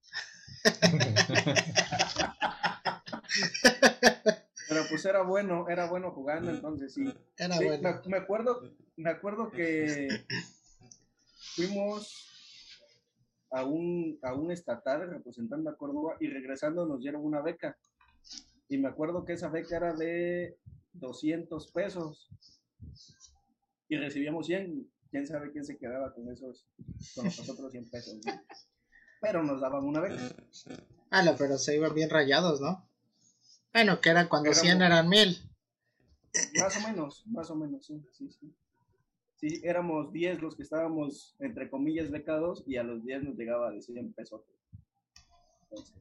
Pero 4.69 4.83
pues 4.87 5.03
era 5.05 5.23
bueno, 5.23 5.67
era 5.67 5.89
bueno 5.89 6.11
jugando, 6.11 6.51
entonces 6.51 6.93
sí. 6.93 7.11
Era 7.37 7.55
bueno. 7.55 8.01
Me, 8.03 8.09
me, 8.09 8.17
acuerdo, 8.17 8.61
me 8.97 9.09
acuerdo 9.09 9.49
que 9.49 10.07
fuimos 11.55 12.29
a 13.51 13.65
un, 13.65 14.19
a 14.21 14.33
un 14.35 14.51
estatal 14.51 15.09
representando 15.09 15.71
a 15.71 15.75
Córdoba 15.75 16.17
y 16.19 16.27
regresando 16.27 16.85
nos 16.85 17.01
dieron 17.01 17.25
una 17.25 17.41
beca. 17.41 17.77
Y 18.67 18.77
me 18.77 18.87
acuerdo 18.87 19.25
que 19.25 19.33
esa 19.33 19.49
beca 19.49 19.77
era 19.77 19.93
de 19.95 20.57
200 20.93 21.71
pesos 21.71 22.29
y 23.87 23.97
recibíamos 23.97 24.45
100. 24.45 24.87
¿Quién 25.09 25.25
sabe 25.25 25.51
quién 25.51 25.65
se 25.65 25.77
quedaba 25.77 26.13
con 26.13 26.29
esos, 26.29 26.67
con 27.15 27.25
nosotros 27.25 27.71
100 27.71 27.89
pesos? 27.89 28.19
Pero 29.19 29.43
nos 29.43 29.59
daban 29.59 29.83
una 29.83 30.01
beca. 30.01 30.21
Ah, 31.09 31.23
no, 31.23 31.35
pero 31.35 31.57
se 31.57 31.75
iban 31.75 31.95
bien 31.95 32.11
rayados, 32.11 32.61
¿no? 32.61 32.87
Bueno, 33.73 34.01
que 34.01 34.09
era 34.09 34.27
cuando 34.27 34.53
100 34.53 34.81
eran 34.81 35.07
1000. 35.07 35.37
Más 36.59 36.77
o 36.77 36.87
menos, 36.87 37.23
más 37.27 37.49
o 37.49 37.55
menos, 37.55 37.85
sí, 37.85 38.01
sí, 38.13 38.29
sí 38.31 38.55
sí, 39.39 39.61
éramos 39.63 40.11
10 40.11 40.41
los 40.41 40.55
que 40.55 40.63
estábamos, 40.63 41.35
entre 41.39 41.69
comillas, 41.69 42.11
becados 42.11 42.63
y 42.67 42.77
a 42.77 42.83
los 42.83 43.03
10 43.03 43.23
nos 43.23 43.35
llegaba 43.35 43.71
de 43.71 43.81
100 43.81 44.13
pesos. 44.13 44.41
Entonces, 45.63 45.95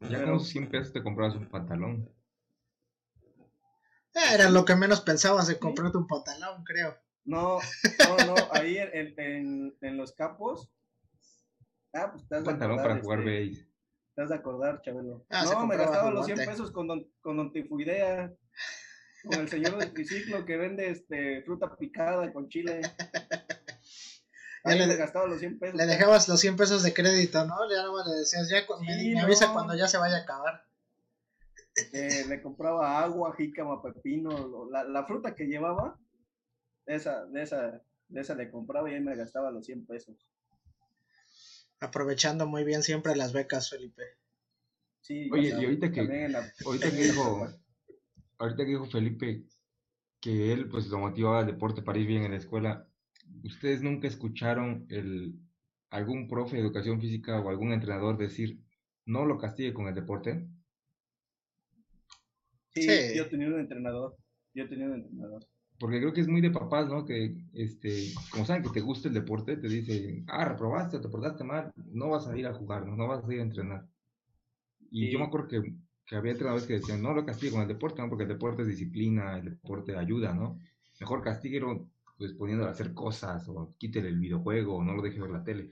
ya 0.00 0.24
con 0.24 0.40
100 0.40 0.68
pesos 0.68 0.92
te 0.92 1.02
comprabas 1.02 1.34
un 1.36 1.48
pantalón. 1.48 2.08
Eh, 4.14 4.34
era 4.34 4.50
lo 4.50 4.64
que 4.64 4.76
menos 4.76 5.00
pensabas 5.00 5.46
de 5.46 5.58
comprarte 5.58 5.98
un 5.98 6.06
pantalón, 6.06 6.64
creo. 6.64 6.96
No, 7.24 7.58
no, 8.08 8.26
no, 8.26 8.34
ahí 8.52 8.78
en, 8.78 9.18
en, 9.18 9.76
en 9.80 9.96
los 9.96 10.12
capos. 10.12 10.70
Ah, 11.94 12.10
pues 12.10 12.22
estás 12.24 12.40
Un 12.40 12.44
pantalón 12.44 12.76
para 12.76 13.00
jugar 13.00 13.20
este, 13.28 13.67
base. 14.18 14.24
Estás 14.24 14.28
de 14.28 14.34
acordar, 14.34 14.82
Chabelo. 14.82 15.24
Ah, 15.30 15.44
no, 15.44 15.66
me 15.66 15.76
gastaba 15.76 16.10
los 16.10 16.26
100 16.26 16.36
guante. 16.36 16.52
pesos 16.52 16.70
con 16.72 16.86
don, 16.86 17.06
con 17.20 17.36
don 17.36 17.52
Tifuidea. 17.52 18.32
Con 19.24 19.40
el 19.40 19.48
señor 19.48 19.76
del 19.78 19.92
triciclo 19.92 20.44
que 20.44 20.56
vende 20.56 20.90
este 20.90 21.42
fruta 21.42 21.76
picada 21.76 22.32
con 22.32 22.48
chile. 22.48 22.80
Ya 24.64 24.72
Ahí 24.72 24.86
le- 24.86 24.96
gastaba 24.96 25.26
los 25.26 25.38
100 25.38 25.58
pesos. 25.60 25.76
Le 25.76 25.86
dejabas 25.86 26.28
los 26.28 26.40
100 26.40 26.56
pesos 26.56 26.82
de 26.82 26.92
crédito, 26.92 27.46
¿no? 27.46 27.56
Ya 27.70 27.84
no 27.84 28.04
le 28.04 28.16
decías, 28.16 28.50
ya 28.50 28.66
me, 28.80 29.20
avisa 29.20 29.46
no. 29.46 29.52
cuando 29.54 29.74
ya 29.76 29.86
se 29.86 29.98
vaya 29.98 30.16
a 30.16 30.22
acabar. 30.22 30.64
Eh, 31.92 32.24
le 32.28 32.42
compraba 32.42 33.00
agua, 33.00 33.34
jícama, 33.36 33.80
pepino, 33.80 34.68
la, 34.68 34.82
la 34.82 35.06
fruta 35.06 35.36
que 35.36 35.44
llevaba, 35.46 35.96
esa, 36.86 37.24
de 37.26 37.42
esa, 37.42 37.80
de 38.08 38.20
esa 38.20 38.34
le 38.34 38.50
compraba 38.50 38.90
y 38.90 38.94
ahí 38.94 39.00
me 39.00 39.14
gastaba 39.16 39.52
los 39.52 39.64
100 39.64 39.86
pesos. 39.86 40.28
Aprovechando 41.80 42.46
muy 42.46 42.64
bien 42.64 42.82
siempre 42.82 43.14
las 43.16 43.32
becas, 43.32 43.70
Felipe. 43.70 44.02
Sí, 45.00 45.30
Oye, 45.32 45.48
o 45.48 45.50
sea, 45.50 45.60
y 45.62 45.64
ahorita 45.64 45.92
que- 45.92 46.28
la- 46.28 46.52
Ahorita 46.64 46.90
que 46.90 46.96
dijo, 46.96 47.48
ahorita 48.38 48.64
que 48.64 48.70
dijo 48.70 48.86
Felipe 48.86 49.44
que 50.20 50.52
él 50.52 50.68
pues 50.68 50.88
lo 50.88 50.98
motivaba 50.98 51.40
al 51.40 51.46
deporte 51.46 51.82
para 51.82 51.98
ir 51.98 52.06
bien 52.06 52.24
en 52.24 52.32
la 52.32 52.38
escuela, 52.38 52.88
¿ustedes 53.44 53.80
nunca 53.82 54.08
escucharon 54.08 54.86
el, 54.90 55.38
algún 55.90 56.28
profe 56.28 56.56
de 56.56 56.62
educación 56.62 57.00
física 57.00 57.40
o 57.40 57.48
algún 57.48 57.72
entrenador 57.72 58.18
decir 58.18 58.60
no 59.06 59.24
lo 59.24 59.38
castigue 59.38 59.72
con 59.72 59.86
el 59.86 59.94
deporte? 59.94 60.46
sí, 62.74 62.82
Sí. 62.82 63.16
yo 63.16 63.28
tenía 63.28 63.48
un 63.48 63.60
entrenador, 63.60 64.16
yo 64.54 64.68
tenía 64.68 64.86
un 64.86 64.94
entrenador. 64.94 65.46
Porque 65.78 65.98
creo 66.00 66.12
que 66.12 66.20
es 66.22 66.28
muy 66.28 66.40
de 66.40 66.50
papás, 66.50 66.88
¿no? 66.88 67.04
Que, 67.04 67.36
este, 67.54 68.12
como 68.32 68.44
saben 68.44 68.62
que 68.64 68.70
te 68.70 68.80
gusta 68.80 69.08
el 69.08 69.14
deporte, 69.14 69.56
te 69.56 69.68
dicen, 69.68 70.24
ah, 70.28 70.44
reprobaste, 70.44 70.98
te 70.98 71.08
portaste 71.08 71.44
mal, 71.44 71.72
no 71.76 72.08
vas 72.10 72.26
a 72.26 72.36
ir 72.36 72.46
a 72.46 72.54
jugar, 72.54 72.86
no, 72.86 72.96
no 72.96 73.06
vas 73.06 73.24
a 73.24 73.32
ir 73.32 73.40
a 73.40 73.44
entrenar. 73.44 73.86
Y 74.90 75.06
Sí. 75.06 75.12
yo 75.12 75.18
me 75.18 75.26
acuerdo 75.26 75.48
que, 75.48 75.74
que 76.06 76.16
había 76.16 76.32
entrenadores 76.32 76.66
que 76.66 76.74
decían, 76.74 77.02
no 77.02 77.12
lo 77.14 77.24
castigue 77.24 77.52
con 77.52 77.62
el 77.62 77.68
deporte, 77.68 78.02
¿no? 78.02 78.08
Porque 78.08 78.24
el 78.24 78.28
deporte 78.30 78.62
es 78.62 78.68
disciplina, 78.68 79.38
el 79.38 79.44
deporte 79.50 79.96
ayuda, 79.96 80.34
¿no? 80.34 80.58
Mejor 81.00 81.22
castíguelo, 81.22 81.88
pues 82.16 82.32
poniéndolo 82.32 82.68
a 82.68 82.72
hacer 82.72 82.92
cosas, 82.94 83.48
o 83.48 83.74
quítele 83.78 84.08
el 84.08 84.18
videojuego, 84.18 84.76
o 84.76 84.84
no 84.84 84.94
lo 84.94 85.02
deje 85.02 85.20
ver 85.20 85.30
la 85.30 85.44
tele. 85.44 85.70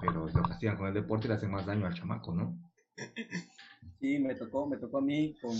Pero 0.00 0.26
lo 0.26 0.42
castigan 0.42 0.76
con 0.76 0.88
el 0.88 0.94
deporte 0.94 1.26
y 1.26 1.28
le 1.28 1.34
hacen 1.34 1.50
más 1.50 1.66
daño 1.66 1.86
al 1.86 1.94
chamaco, 1.94 2.32
¿no? 2.34 2.56
Sí, 4.00 4.18
me 4.18 4.34
tocó, 4.34 4.66
me 4.66 4.76
tocó 4.78 4.98
a 4.98 5.02
mí 5.02 5.34
con, 5.40 5.52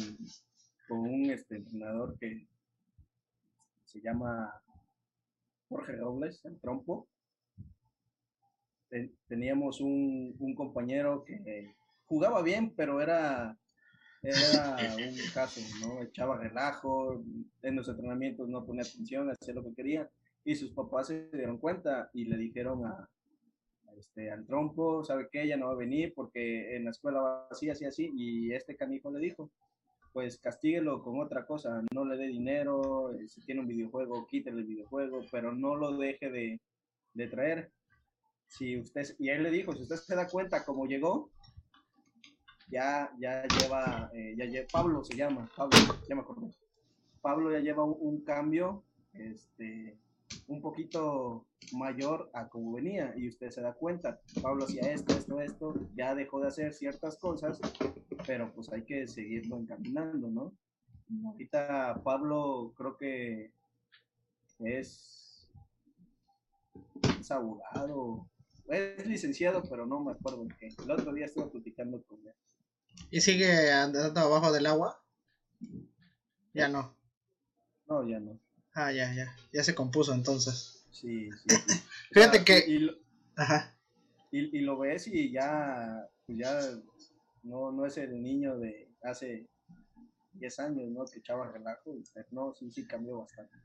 con 0.89 1.01
un 1.01 1.31
este, 1.31 1.57
entrenador 1.57 2.17
que 2.19 2.47
se 3.89 4.01
llama 4.01 4.53
Jorge 5.69 5.97
Robles, 5.97 6.45
el 6.45 6.61
trompo. 6.61 7.09
Ten- 8.89 9.15
teníamos 9.29 9.81
un, 9.81 10.35
un 10.39 10.55
compañero 10.55 11.25
que 11.25 11.75
jugaba 12.07 12.43
bien, 12.43 12.75
pero 12.75 13.01
era, 13.01 13.57
era 14.23 14.77
un 14.97 15.15
caso, 15.35 15.61
¿no? 15.81 16.03
Echaba 16.03 16.39
relajo, 16.39 17.23
en 17.63 17.77
los 17.77 17.89
entrenamientos 17.89 18.49
no 18.49 18.65
ponía 18.65 18.83
atención, 18.83 19.31
hacía 19.31 19.55
lo 19.55 19.63
que 19.65 19.75
quería, 19.75 20.09
y 20.45 20.55
sus 20.55 20.73
papás 20.73 21.09
se 21.09 21.29
dieron 21.31 21.59
cuenta 21.59 22.11
y 22.15 22.25
le 22.25 22.39
dijeron 22.39 22.87
a, 22.87 22.91
a 23.89 23.95
este, 23.99 24.31
al 24.31 24.47
trompo, 24.47 25.05
¿sabe 25.05 25.29
qué? 25.31 25.43
Ella 25.43 25.59
no 25.59 25.67
va 25.67 25.73
a 25.73 25.77
venir 25.77 26.15
porque 26.15 26.77
en 26.77 26.85
la 26.85 26.91
escuela 26.91 27.21
va 27.21 27.49
así, 27.51 27.69
así, 27.69 27.85
así, 27.85 28.11
y 28.15 28.53
este 28.55 28.75
canijo 28.77 29.11
le 29.11 29.21
dijo, 29.21 29.51
pues 30.19 30.37
castíguelo 30.41 31.01
con 31.01 31.21
otra 31.21 31.47
cosa, 31.47 31.81
no 31.95 32.05
le 32.05 32.17
dé 32.17 32.27
dinero, 32.27 33.13
eh, 33.15 33.29
si 33.29 33.41
tiene 33.43 33.61
un 33.61 33.69
videojuego, 33.69 34.27
quítele 34.27 34.63
el 34.63 34.67
videojuego, 34.67 35.21
pero 35.31 35.55
no 35.55 35.77
lo 35.77 35.97
deje 35.97 36.29
de, 36.29 36.61
de 37.15 37.29
traer. 37.29 37.71
Si 38.49 38.81
usted, 38.81 39.15
y 39.21 39.29
él 39.29 39.45
le 39.45 39.53
dijo, 39.53 39.73
si 39.77 39.83
usted 39.83 39.95
se 39.95 40.17
da 40.17 40.27
cuenta 40.27 40.65
cómo 40.65 40.87
llegó, 40.87 41.31
ya, 42.67 43.13
ya 43.21 43.47
lleva, 43.47 44.11
eh, 44.13 44.35
ya 44.37 44.47
lleva, 44.47 44.67
Pablo 44.73 45.05
se 45.05 45.17
llama, 45.17 45.49
Pablo, 45.57 45.79
ya 46.09 46.17
me 46.17 46.23
acordé. 46.23 46.53
Pablo 47.21 47.53
ya 47.53 47.61
lleva 47.61 47.85
un, 47.85 47.97
un 48.01 48.25
cambio, 48.25 48.83
este, 49.13 49.97
un 50.49 50.63
poquito 50.63 51.47
mayor 51.73 52.31
a 52.33 52.49
como 52.49 52.73
venía 52.73 53.15
y 53.17 53.29
usted 53.29 53.51
se 53.51 53.61
da 53.61 53.75
cuenta, 53.75 54.21
Pablo 54.43 54.65
hacía 54.65 54.93
esto, 54.93 55.15
esto, 55.15 55.41
esto, 55.41 55.75
ya 55.95 56.15
dejó 56.15 56.41
de 56.41 56.49
hacer 56.49 56.73
ciertas 56.73 57.19
cosas, 57.19 57.61
pero 58.27 58.53
pues 58.55 58.73
hay 58.73 58.83
que 58.83 59.07
seguirlo 59.07 59.59
encaminando, 59.59 60.29
¿no? 60.29 60.57
Ahorita 61.27 62.01
Pablo 62.03 62.73
creo 62.77 62.97
que 62.97 63.53
es, 64.61 65.49
es 67.21 67.31
abogado, 67.31 68.27
es 68.69 69.07
licenciado, 69.07 69.63
pero 69.69 69.87
no 69.87 70.01
me 70.01 70.13
acuerdo 70.13 70.43
en 70.43 70.49
qué. 70.59 70.69
El 70.83 70.91
otro 70.91 71.13
día 71.13 71.27
estuve 71.27 71.47
platicando 71.47 72.03
con 72.05 72.27
él. 72.27 72.35
¿Y 73.11 73.21
sigue 73.21 73.71
andando 73.71 74.21
abajo 74.21 74.53
del 74.53 74.67
agua? 74.67 75.03
Ya 76.53 76.69
no. 76.69 76.95
No, 77.87 78.07
ya 78.07 78.19
no. 78.19 78.39
Ah, 78.81 78.93
ya, 78.93 79.13
ya. 79.13 79.35
Ya 79.53 79.65
se 79.65 79.75
compuso 79.75 80.15
entonces. 80.15 80.85
Sí, 80.93 81.29
sí. 81.33 81.57
sí. 81.67 81.81
Fíjate 82.13 82.45
que- 82.45 82.65
Y, 82.69 82.75
y 82.75 82.79
lo- 82.79 82.95
Ajá. 83.37 83.77
y- 84.31 84.57
y 84.57 84.61
lo 84.61 84.79
ves 84.79 85.09
y 85.09 85.33
ya, 85.33 86.09
pues 86.27 86.39
ya 86.39 86.61
no, 87.43 87.73
no 87.73 87.87
es 87.87 87.97
el 87.99 88.23
niño 88.23 88.57
de 88.57 88.89
hace 89.03 89.49
10 90.33 90.61
años, 90.61 90.89
¿no? 90.91 91.05
Que 91.07 91.19
echaba 91.19 91.51
relajo. 91.51 91.97
y, 91.97 92.05
pues, 92.13 92.27
No, 92.31 92.55
sí, 92.55 92.71
sí 92.71 92.87
cambió 92.87 93.19
bastante. 93.19 93.59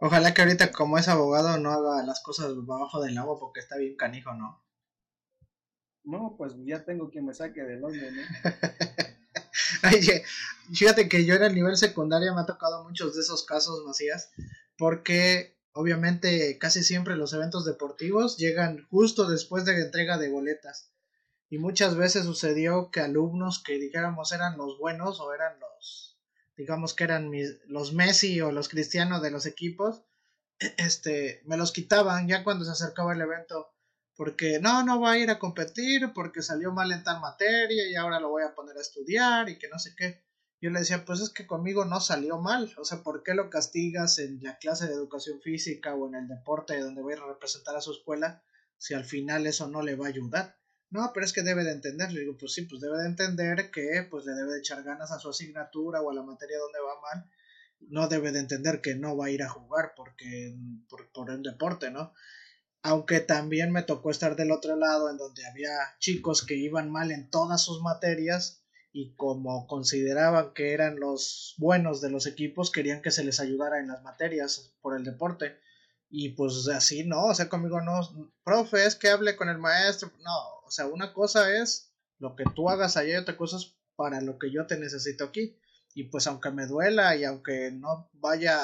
Ojalá 0.00 0.34
que 0.34 0.42
ahorita 0.42 0.72
como 0.72 0.98
es 0.98 1.06
abogado 1.06 1.56
no 1.58 1.70
haga 1.70 2.04
las 2.04 2.20
cosas 2.24 2.46
abajo 2.46 3.00
del 3.00 3.16
agua 3.18 3.38
porque 3.38 3.60
está 3.60 3.76
bien 3.76 3.94
canijo, 3.96 4.34
¿no? 4.34 4.60
No, 6.02 6.34
pues 6.36 6.54
ya 6.64 6.84
tengo 6.84 7.08
quien 7.10 7.26
me 7.26 7.34
saque 7.34 7.62
del 7.62 7.84
hoyo, 7.84 8.02
¿no? 8.10 8.22
Oye, 9.92 10.24
fíjate 10.72 11.08
que 11.08 11.24
yo 11.24 11.34
en 11.34 11.42
el 11.44 11.54
nivel 11.54 11.76
secundario 11.76 12.34
me 12.34 12.40
ha 12.42 12.46
tocado 12.46 12.84
muchos 12.84 13.14
de 13.14 13.22
esos 13.22 13.44
casos, 13.44 13.84
Macías, 13.84 14.30
porque 14.76 15.56
obviamente 15.72 16.58
casi 16.58 16.82
siempre 16.82 17.16
los 17.16 17.32
eventos 17.32 17.64
deportivos 17.64 18.36
llegan 18.36 18.86
justo 18.90 19.28
después 19.28 19.64
de 19.64 19.74
la 19.74 19.84
entrega 19.86 20.18
de 20.18 20.30
boletas. 20.30 20.90
Y 21.50 21.58
muchas 21.58 21.96
veces 21.96 22.24
sucedió 22.24 22.90
que 22.90 23.00
alumnos 23.00 23.62
que 23.62 23.78
dijéramos 23.78 24.32
eran 24.32 24.58
los 24.58 24.78
buenos 24.78 25.20
o 25.20 25.34
eran 25.34 25.58
los, 25.60 26.18
digamos 26.56 26.94
que 26.94 27.04
eran 27.04 27.30
mis- 27.30 27.58
los 27.66 27.92
Messi 27.92 28.40
o 28.40 28.52
los 28.52 28.68
Cristiano 28.68 29.20
de 29.20 29.30
los 29.30 29.46
equipos, 29.46 30.02
este, 30.78 31.42
me 31.44 31.56
los 31.56 31.72
quitaban 31.72 32.28
ya 32.28 32.44
cuando 32.44 32.64
se 32.64 32.72
acercaba 32.72 33.12
el 33.14 33.20
evento 33.20 33.72
porque 34.16 34.58
no, 34.60 34.84
no 34.84 35.00
va 35.00 35.12
a 35.12 35.18
ir 35.18 35.30
a 35.30 35.38
competir, 35.38 36.12
porque 36.14 36.42
salió 36.42 36.72
mal 36.72 36.92
en 36.92 37.02
tal 37.02 37.20
materia 37.20 37.90
y 37.90 37.94
ahora 37.94 38.20
lo 38.20 38.30
voy 38.30 38.42
a 38.42 38.54
poner 38.54 38.76
a 38.76 38.80
estudiar 38.80 39.48
y 39.48 39.58
que 39.58 39.68
no 39.68 39.78
sé 39.78 39.94
qué. 39.96 40.22
Yo 40.60 40.70
le 40.70 40.78
decía, 40.78 41.04
pues 41.04 41.20
es 41.20 41.30
que 41.30 41.46
conmigo 41.46 41.84
no 41.84 42.00
salió 42.00 42.38
mal, 42.38 42.72
o 42.78 42.84
sea, 42.84 43.02
¿por 43.02 43.24
qué 43.24 43.34
lo 43.34 43.50
castigas 43.50 44.18
en 44.20 44.40
la 44.42 44.58
clase 44.58 44.86
de 44.86 44.94
educación 44.94 45.40
física 45.40 45.94
o 45.94 46.06
en 46.06 46.14
el 46.14 46.28
deporte 46.28 46.78
donde 46.78 47.02
va 47.02 47.10
a 47.10 47.14
ir 47.14 47.20
a 47.20 47.26
representar 47.26 47.74
a 47.74 47.80
su 47.80 47.92
escuela 47.92 48.44
si 48.78 48.94
al 48.94 49.04
final 49.04 49.46
eso 49.46 49.66
no 49.66 49.82
le 49.82 49.96
va 49.96 50.06
a 50.06 50.10
ayudar? 50.10 50.56
No, 50.90 51.10
pero 51.12 51.24
es 51.26 51.32
que 51.32 51.42
debe 51.42 51.64
de 51.64 51.72
entender, 51.72 52.12
le 52.12 52.20
digo, 52.20 52.36
pues 52.38 52.52
sí, 52.52 52.62
pues 52.62 52.80
debe 52.80 52.98
de 52.98 53.06
entender 53.06 53.70
que 53.70 54.06
pues 54.08 54.24
le 54.26 54.34
debe 54.34 54.52
de 54.52 54.58
echar 54.58 54.82
ganas 54.82 55.10
a 55.10 55.18
su 55.18 55.30
asignatura 55.30 56.00
o 56.00 56.10
a 56.10 56.14
la 56.14 56.22
materia 56.22 56.58
donde 56.58 56.80
va 56.80 57.00
mal, 57.00 57.30
no 57.88 58.08
debe 58.08 58.30
de 58.30 58.40
entender 58.40 58.80
que 58.80 58.94
no 58.94 59.16
va 59.16 59.26
a 59.26 59.30
ir 59.30 59.42
a 59.42 59.48
jugar 59.48 59.94
porque 59.96 60.54
por, 60.88 61.10
por 61.10 61.30
el 61.30 61.42
deporte, 61.42 61.90
¿no? 61.90 62.12
Aunque 62.82 63.20
también 63.20 63.70
me 63.70 63.82
tocó 63.82 64.10
estar 64.10 64.34
del 64.36 64.50
otro 64.50 64.76
lado 64.76 65.08
en 65.08 65.16
donde 65.16 65.46
había 65.46 65.70
chicos 65.98 66.44
que 66.44 66.56
iban 66.56 66.90
mal 66.90 67.12
en 67.12 67.30
todas 67.30 67.62
sus 67.62 67.80
materias 67.80 68.62
y 68.92 69.14
como 69.14 69.66
consideraban 69.66 70.52
que 70.52 70.72
eran 70.72 70.98
los 70.98 71.54
buenos 71.58 72.00
de 72.00 72.10
los 72.10 72.26
equipos 72.26 72.70
querían 72.70 73.00
que 73.00 73.10
se 73.10 73.24
les 73.24 73.40
ayudara 73.40 73.78
en 73.78 73.88
las 73.88 74.02
materias 74.02 74.74
por 74.82 74.96
el 74.96 75.04
deporte. 75.04 75.58
Y 76.10 76.30
pues 76.30 76.68
así 76.68 77.04
no, 77.04 77.26
o 77.26 77.34
sea, 77.34 77.48
conmigo 77.48 77.80
no, 77.80 78.00
profe, 78.44 78.84
es 78.84 78.96
que 78.96 79.08
hable 79.08 79.34
con 79.34 79.48
el 79.48 79.56
maestro, 79.56 80.12
no, 80.22 80.38
o 80.66 80.70
sea, 80.70 80.86
una 80.86 81.14
cosa 81.14 81.56
es 81.56 81.90
lo 82.18 82.36
que 82.36 82.44
tú 82.54 82.68
hagas 82.68 82.96
allá 82.96 83.14
y 83.14 83.16
otra 83.16 83.36
cosa 83.36 83.56
es 83.56 83.74
para 83.96 84.20
lo 84.20 84.38
que 84.38 84.50
yo 84.52 84.66
te 84.66 84.78
necesito 84.78 85.24
aquí. 85.24 85.56
Y 85.94 86.04
pues 86.04 86.26
aunque 86.26 86.50
me 86.50 86.66
duela 86.66 87.16
y 87.16 87.24
aunque 87.24 87.70
no 87.70 88.10
vaya 88.14 88.58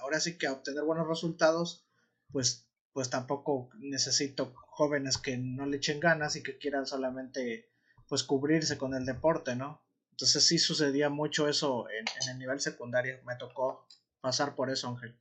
ahora 0.00 0.20
sí 0.20 0.38
que 0.38 0.46
a 0.46 0.52
obtener 0.52 0.84
buenos 0.84 1.08
resultados, 1.08 1.84
pues 2.32 2.67
pues 2.98 3.10
tampoco 3.10 3.70
necesito 3.78 4.52
jóvenes 4.70 5.18
que 5.18 5.36
no 5.36 5.66
le 5.66 5.76
echen 5.76 6.00
ganas 6.00 6.34
y 6.34 6.42
que 6.42 6.58
quieran 6.58 6.84
solamente 6.84 7.70
pues 8.08 8.24
cubrirse 8.24 8.76
con 8.76 8.92
el 8.92 9.06
deporte, 9.06 9.54
¿no? 9.54 9.80
Entonces 10.10 10.44
sí 10.44 10.58
sucedía 10.58 11.08
mucho 11.08 11.46
eso 11.46 11.86
en, 11.90 12.04
el 12.28 12.38
nivel 12.40 12.58
secundario, 12.58 13.18
me 13.24 13.36
tocó 13.36 13.86
pasar 14.20 14.56
por 14.56 14.68
eso, 14.68 14.88
Ángel. 14.88 15.16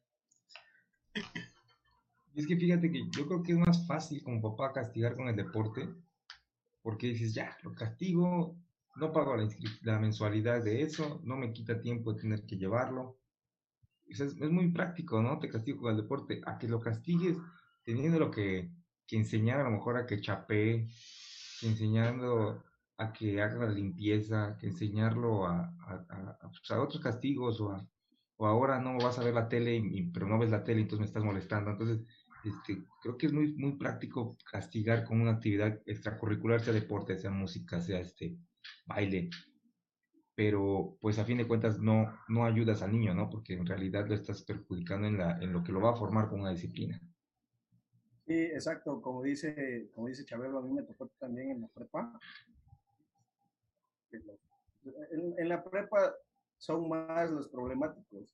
Es 2.34 2.48
que 2.48 2.58
fíjate 2.58 2.92
que 2.92 3.04
yo 3.16 3.28
creo 3.28 3.44
que 3.44 3.52
es 3.52 3.60
más 3.60 3.86
fácil 3.86 4.24
como 4.24 4.42
papá 4.42 4.74
castigar 4.74 5.16
con 5.16 5.28
el 5.28 5.36
deporte, 5.36 5.88
porque 6.82 7.10
dices, 7.10 7.36
ya, 7.36 7.56
lo 7.62 7.76
castigo, 7.76 8.58
no 8.96 9.14
pago 9.14 9.38
la, 9.38 9.48
la 9.84 10.00
mensualidad 10.00 10.64
de 10.64 10.82
eso, 10.82 11.22
no 11.26 11.38
me 11.38 11.54
quita 11.54 11.80
tiempo 11.80 12.14
de 12.14 12.22
tener 12.22 12.44
que 12.48 12.58
llevarlo. 12.58 13.20
Es, 14.08 14.20
es 14.20 14.34
muy 14.34 14.72
práctico, 14.72 15.22
¿no? 15.22 15.38
Te 15.38 15.48
castigo 15.48 15.82
con 15.82 15.92
el 15.92 16.02
deporte, 16.02 16.42
a 16.44 16.58
que 16.58 16.68
lo 16.68 16.80
castigues 16.80 17.38
teniendo 17.88 18.20
lo 18.20 18.32
que, 18.32 18.72
que 19.08 19.18
enseñar 19.18 19.62
a 19.62 19.64
lo 19.64 19.72
mejor 19.72 19.98
a 19.98 20.06
que 20.06 20.22
chapee, 20.22 20.88
que 21.60 21.68
enseñando 21.68 22.64
a 22.98 23.14
que 23.14 23.42
haga 23.42 23.66
la 23.68 23.72
limpieza, 23.72 24.58
que 24.60 24.68
enseñarlo 24.68 25.46
a, 25.48 25.62
a, 25.88 26.06
a- 26.10 26.38
a, 26.42 26.50
pues, 26.52 26.72
otros 26.72 27.02
castigos 27.02 27.62
o, 27.62 27.70
o 28.38 28.48
ahora 28.48 28.80
no 28.82 28.98
vas 29.00 29.20
a 29.20 29.24
ver 29.24 29.34
la 29.36 29.48
tele, 29.50 29.76
y- 29.78 30.12
pero 30.12 30.28
no 30.28 30.40
ves 30.40 30.52
la 30.52 30.64
tele, 30.66 30.82
entonces 30.82 31.00
me 31.02 31.06
estás 31.08 31.24
molestando. 31.24 31.72
Entonces, 31.72 32.06
este, 32.46 32.86
creo 33.02 33.18
que 33.18 33.28
es 33.28 33.34
muy, 33.34 33.54
muy 33.56 33.78
práctico 33.78 34.38
castigar 34.52 35.06
con 35.06 35.22
una 35.22 35.34
actividad 35.34 35.82
extracurricular, 35.86 36.62
sea 36.62 36.74
deporte, 36.74 37.18
sea 37.18 37.32
música, 37.32 37.82
sea 37.82 38.00
este 38.02 38.38
baile. 38.86 39.30
Pero, 40.36 40.98
pues 41.02 41.20
a 41.20 41.26
fin 41.26 41.38
de 41.38 41.48
cuentas, 41.50 41.80
no, 41.80 42.18
no 42.30 42.46
ayudas 42.46 42.82
al 42.82 42.94
niño, 42.94 43.14
¿no? 43.14 43.30
Porque 43.30 43.56
en 43.56 43.66
realidad 43.66 44.08
lo 44.08 44.16
estás 44.16 44.42
perjudicando 44.44 45.06
en, 45.08 45.18
la, 45.18 45.38
en 45.42 45.52
lo 45.52 45.64
que 45.66 45.74
lo 45.74 45.82
va 45.82 45.92
a 45.92 45.96
formar 45.98 46.30
con 46.30 46.40
una 46.42 46.52
disciplina. 46.52 47.02
Sí, 48.28 48.34
exacto, 48.34 49.02
como 49.02 49.24
dice, 49.24 49.90
como 49.96 50.08
dice 50.08 50.26
Chabelo, 50.26 50.60
a 50.60 50.62
mí 50.62 50.74
me 50.74 50.84
tocó 50.84 51.08
también 51.18 51.52
en 51.52 51.62
la 51.62 51.68
prepa. 51.70 52.20
En, 55.38 55.48
la 55.48 55.64
prepa 55.64 56.14
son 56.58 56.90
más 56.90 57.32
los 57.32 57.48
problemáticos. 57.48 58.28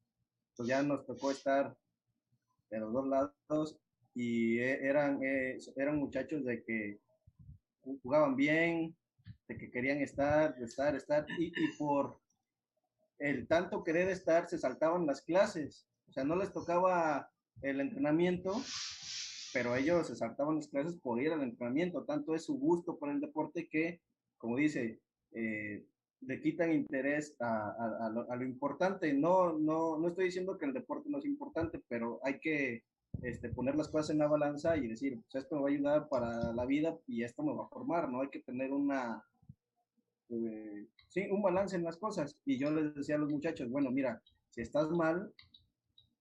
Pues 0.56 0.67
ya 0.67 0.82
nos 0.82 1.06
tocó 1.06 1.29
estar 1.29 1.77
de 2.71 2.79
los 2.79 2.91
dos 2.91 3.08
lados 3.08 3.79
y 4.15 4.58
e- 4.58 4.84
eran, 4.84 5.23
eh, 5.23 5.60
eran 5.75 5.97
muchachos 5.97 6.43
de 6.43 6.63
que 6.63 6.99
jugaban 8.01 8.36
bien, 8.36 8.97
de 9.47 9.58
que 9.60 9.69
querían 9.69 10.01
estar, 10.01 10.60
estar, 10.60 10.95
estar, 10.95 11.27
y, 11.38 11.47
y 11.56 11.77
por 11.77 12.19
el 13.19 13.47
tanto 13.47 13.84
querer 13.84 14.10
estar 14.10 14.49
se 14.49 14.58
saltaban 14.58 15.06
las 15.06 15.21
clases. 15.21 15.88
O 16.10 16.13
sea, 16.13 16.23
no 16.23 16.36
les 16.36 16.51
tocaba 16.51 17.29
el 17.62 17.79
entrenamiento, 17.79 18.60
pero 19.54 19.76
ellos 19.76 20.08
se 20.08 20.16
saltaban 20.16 20.56
las 20.58 20.68
clases 20.68 20.96
por 21.00 21.22
ir 21.22 21.32
al 21.32 21.44
entrenamiento. 21.44 22.04
Tanto 22.06 22.36
es 22.36 22.44
su 22.46 22.58
gusto 22.60 22.98
por 22.98 23.10
el 23.12 23.22
deporte 23.22 23.68
que, 23.70 24.02
como 24.38 24.58
dice, 24.58 25.00
eh, 25.32 25.86
le 26.22 26.42
quitan 26.42 26.74
interés 26.74 27.36
a, 27.39 27.70
a- 27.72 28.08
a 28.08 28.10
lo, 28.10 28.32
a 28.32 28.36
lo 28.36 28.44
importante. 28.46 29.13
No, 29.13 29.58
no, 29.58 29.98
no 30.00 30.08
estoy 30.10 30.26
diciendo 30.26 30.58
que 30.58 30.66
el 30.66 30.74
deporte 30.74 31.10
no 31.10 31.20
es 31.20 31.26
importante, 31.26 31.82
pero 31.88 32.20
hay 32.24 32.39
que 32.39 32.84
este, 33.22 33.50
poner 33.50 33.76
las 33.76 33.89
cosas 33.89 34.10
en 34.12 34.18
la 34.20 34.28
balanza 34.28 34.76
y 34.78 34.88
decir, 34.88 35.22
pues 35.22 35.44
esto 35.44 35.56
me 35.56 35.62
va 35.63 35.70
a 35.70 35.72
ayudar 35.72 36.10
para 36.10 36.54
la 36.54 36.66
vida 36.66 36.98
y 37.08 37.24
esto 37.24 37.44
me 37.44 37.54
va 37.56 37.66
a 37.66 37.70
formar, 37.70 38.10
¿no? 38.12 38.22
Hay 38.22 38.30
que 38.30 38.42
tener 38.42 38.72
una, 38.72 39.24
eh, 40.30 40.88
sí, 41.10 41.28
un 41.32 41.41
balance 41.41 41.76
en 41.76 41.84
las 41.84 41.97
cosas. 41.97 42.39
Y 42.45 42.58
yo 42.58 42.72
les 42.72 42.95
decía 42.95 43.16
a 43.16 43.20
los 43.20 43.30
muchachos, 43.32 43.70
bueno, 43.70 43.91
mira, 43.91 44.22
si 44.49 44.62
estás 44.62 44.89
mal, 44.91 45.34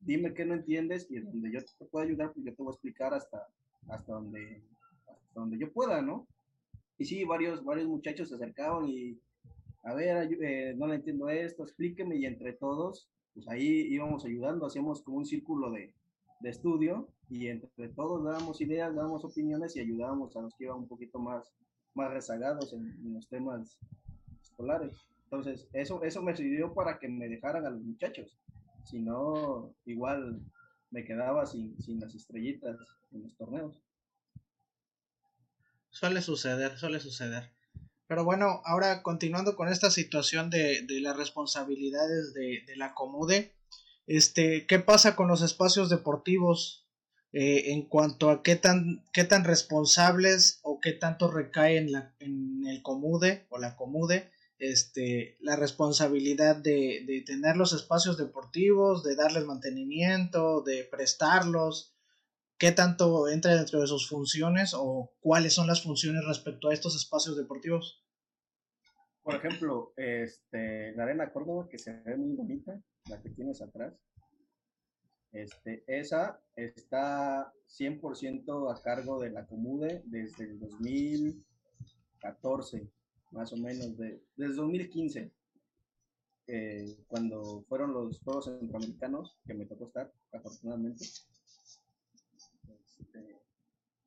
dime 0.05 0.35
qué 0.35 0.45
no 0.45 0.55
entiendes 0.55 1.07
y 1.11 1.21
donde 1.21 1.53
yo 1.53 1.61
te 1.79 1.85
puedo 1.87 2.05
ayudar, 2.05 2.33
pues 2.33 2.45
yo 2.45 2.55
te 2.55 2.63
voy 2.63 2.71
a 2.71 2.75
explicar 2.75 3.15
hasta, 3.15 3.49
hasta, 3.89 4.13
donde, 4.13 4.63
hasta 5.07 5.41
donde 5.41 5.59
yo 5.59 5.73
pueda, 5.73 6.03
¿no? 6.03 6.27
Y 6.99 7.05
sí, 7.05 7.25
varios, 7.25 7.65
varios 7.65 7.89
muchachos 7.89 8.29
se 8.29 8.35
acercaban 8.35 8.89
y, 8.89 9.19
a 9.83 9.95
ver, 9.95 10.29
eh, 10.41 10.75
no 10.77 10.87
le 10.87 10.97
entiendo 10.97 11.29
esto, 11.29 11.63
explíqueme, 11.63 12.17
y 12.17 12.27
entre 12.27 12.53
todos, 12.53 13.09
pues 13.35 13.49
ahí 13.49 13.87
íbamos 13.91 14.25
ayudando, 14.25 14.67
hacíamos 14.67 15.03
como 15.03 15.19
un 15.19 15.27
círculo 15.27 15.71
de, 15.71 15.95
de 16.41 16.51
estudio 16.51 17.09
y 17.29 17.49
entre 17.49 17.89
todos 17.89 18.25
dábamos 18.25 18.61
ideas, 18.61 18.95
dábamos 18.95 19.25
opiniones 19.25 19.75
y 19.77 19.81
ayudábamos 19.81 20.37
a 20.37 20.43
los 20.43 20.55
que 20.55 20.65
iban 20.65 20.79
un 20.79 20.89
poquito 20.89 21.19
más, 21.19 21.53
más 21.95 22.13
rezagados 22.13 22.73
en, 22.73 22.85
en 23.05 23.15
los 23.15 23.29
temas 23.29 23.79
escolares. 24.43 24.93
Entonces, 25.25 25.67
eso, 25.73 26.03
eso 26.03 26.23
me 26.23 26.37
sirvió 26.37 26.75
para 26.75 26.99
que 26.99 27.09
me 27.09 27.29
dejaran 27.29 27.65
a 27.65 27.71
los 27.71 27.83
muchachos. 27.83 28.39
Si 28.85 29.01
no, 29.01 29.75
igual 29.85 30.41
me 30.91 31.05
quedaba 31.05 31.47
sin, 31.47 31.81
sin 31.81 32.01
las 32.01 32.15
estrellitas 32.15 32.77
en 33.13 33.23
los 33.23 33.37
torneos. 33.37 33.83
Suele 35.91 36.23
suceder, 36.23 36.79
suele 36.79 37.01
suceder. 37.01 37.51
Pero 38.13 38.25
bueno, 38.25 38.61
ahora 38.65 39.03
continuando 39.03 39.57
con 39.57 39.69
esta 39.69 39.91
situación 39.91 40.51
de, 40.51 40.85
las 41.01 41.17
responsabilidades 41.17 42.35
de, 42.35 42.63
la 42.77 42.95
Comude, 42.95 43.55
este, 44.07 44.67
¿qué 44.67 44.79
pasa 44.79 45.17
con 45.17 45.29
los 45.29 45.41
espacios 45.41 45.89
deportivos 45.89 46.87
eh, 47.33 47.73
en 47.73 47.89
cuanto 47.89 48.29
a 48.29 48.43
qué 48.43 48.57
tan, 48.57 49.03
qué 49.15 49.25
tan 49.25 49.45
responsables 49.45 50.61
o 50.63 50.79
qué 50.79 50.93
tanto 50.93 51.31
recae 51.31 51.79
en, 51.79 51.93
la, 51.93 52.15
en 52.21 52.67
el 52.67 52.83
Comude 52.83 53.47
o 53.49 53.59
la 53.59 53.77
Comude 53.77 54.31
este, 54.63 55.37
la 55.41 55.57
responsabilidad 55.57 56.55
de, 56.55 57.03
de, 57.05 57.25
tener 57.27 57.57
los 57.57 57.73
espacios 57.73 58.17
deportivos, 58.17 59.03
de 59.03 59.17
darles 59.17 59.45
mantenimiento, 59.45 60.63
de 60.63 60.85
prestarlos, 60.85 61.97
qué 62.59 62.71
tanto 62.71 63.29
entra 63.29 63.57
dentro 63.57 63.81
de 63.81 63.89
sus 63.89 64.09
funciones 64.09 64.73
o 64.73 65.13
cuáles 65.19 65.53
son 65.53 65.67
las 65.67 65.83
funciones 65.83 66.25
respecto 66.25 66.69
a 66.69 66.75
estos 66.75 66.95
espacios 66.95 67.37
deportivos. 67.37 68.05
Por 69.25 69.35
ejemplo, 69.35 69.95
este, 69.97 70.93
la 70.93 71.03
Arena 71.03 71.33
Córdoba, 71.33 71.67
que 71.69 71.79
se 71.79 71.95
ve 71.95 72.17
muy 72.17 72.37
bonita, 72.37 72.81
la 73.11 73.21
que 73.21 73.31
tienes 73.31 73.61
atrás, 73.63 73.95
este, 75.33 75.83
esa 75.89 76.41
está 76.55 77.53
100% 77.67 78.73
a 78.73 78.81
cargo 78.81 79.19
de 79.19 79.31
la 79.31 79.45
Comude 79.45 80.03
desde 80.05 80.45
el 80.45 80.61
2014 80.61 82.93
más 83.33 83.53
o 83.53 83.57
menos, 83.57 83.97
de, 83.99 84.23
desde 84.37 84.55
2015, 84.55 85.33
eh, 86.47 86.97
cuando 87.07 87.65
fueron 87.69 87.93
los 87.93 88.21
Juegos 88.21 88.47
Centroamericanos, 88.47 89.37
que 89.47 89.55
me 89.55 89.67
tocó 89.67 89.87
estar, 89.87 90.13
afortunadamente. 90.33 91.05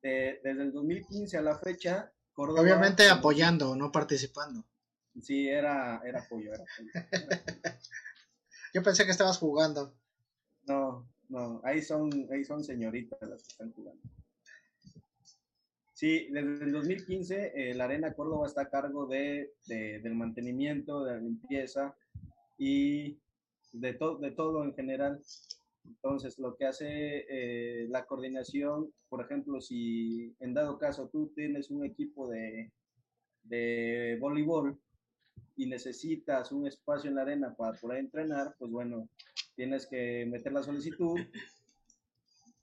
Este, 0.06 0.40
desde 0.42 0.62
el 0.62 0.72
2015 0.72 1.36
a 1.36 1.42
la 1.42 1.58
fecha, 1.58 2.12
Córdoba... 2.32 2.60
Obviamente 2.60 3.08
apoyando, 3.08 3.74
no 3.74 3.90
participando. 3.90 4.64
Sí, 5.20 5.48
era, 5.48 6.00
era 6.04 6.20
apoyo, 6.20 6.52
era 6.52 6.64
Yo 8.74 8.82
pensé 8.82 9.04
que 9.04 9.10
estabas 9.10 9.38
jugando. 9.38 9.94
No, 10.64 11.08
no, 11.28 11.60
ahí 11.64 11.82
son, 11.82 12.10
ahí 12.30 12.44
son 12.44 12.62
señoritas 12.62 13.18
las 13.22 13.42
que 13.42 13.48
están 13.48 13.72
jugando. 13.72 14.02
Sí, 15.96 16.28
desde 16.30 16.62
el 16.66 16.72
2015 16.72 17.52
eh, 17.54 17.74
la 17.74 17.84
Arena 17.84 18.12
Córdoba 18.12 18.46
está 18.46 18.60
a 18.60 18.68
cargo 18.68 19.06
de, 19.06 19.54
del 19.66 20.14
mantenimiento, 20.14 21.02
de 21.02 21.12
la 21.12 21.20
limpieza 21.20 21.96
y 22.58 23.18
de, 23.72 23.98
de 24.20 24.30
todo 24.32 24.62
en 24.62 24.74
general. 24.74 25.22
Entonces, 25.86 26.38
lo 26.38 26.54
que 26.54 26.66
hace 26.66 27.24
eh, 27.30 27.86
la 27.88 28.04
coordinación, 28.04 28.92
por 29.08 29.24
ejemplo, 29.24 29.58
si 29.62 30.36
en 30.38 30.52
dado 30.52 30.78
caso 30.78 31.08
tú 31.08 31.32
tienes 31.34 31.70
un 31.70 31.86
equipo 31.86 32.28
de, 32.28 32.70
de 33.44 34.18
voleibol 34.20 34.78
y 35.56 35.64
necesitas 35.64 36.52
un 36.52 36.66
espacio 36.66 37.08
en 37.08 37.16
la 37.16 37.22
arena 37.22 37.54
para 37.56 37.72
poder 37.78 38.00
entrenar, 38.00 38.54
pues 38.58 38.70
bueno, 38.70 39.08
tienes 39.54 39.86
que 39.86 40.26
meter 40.26 40.52
la 40.52 40.62
solicitud 40.62 41.18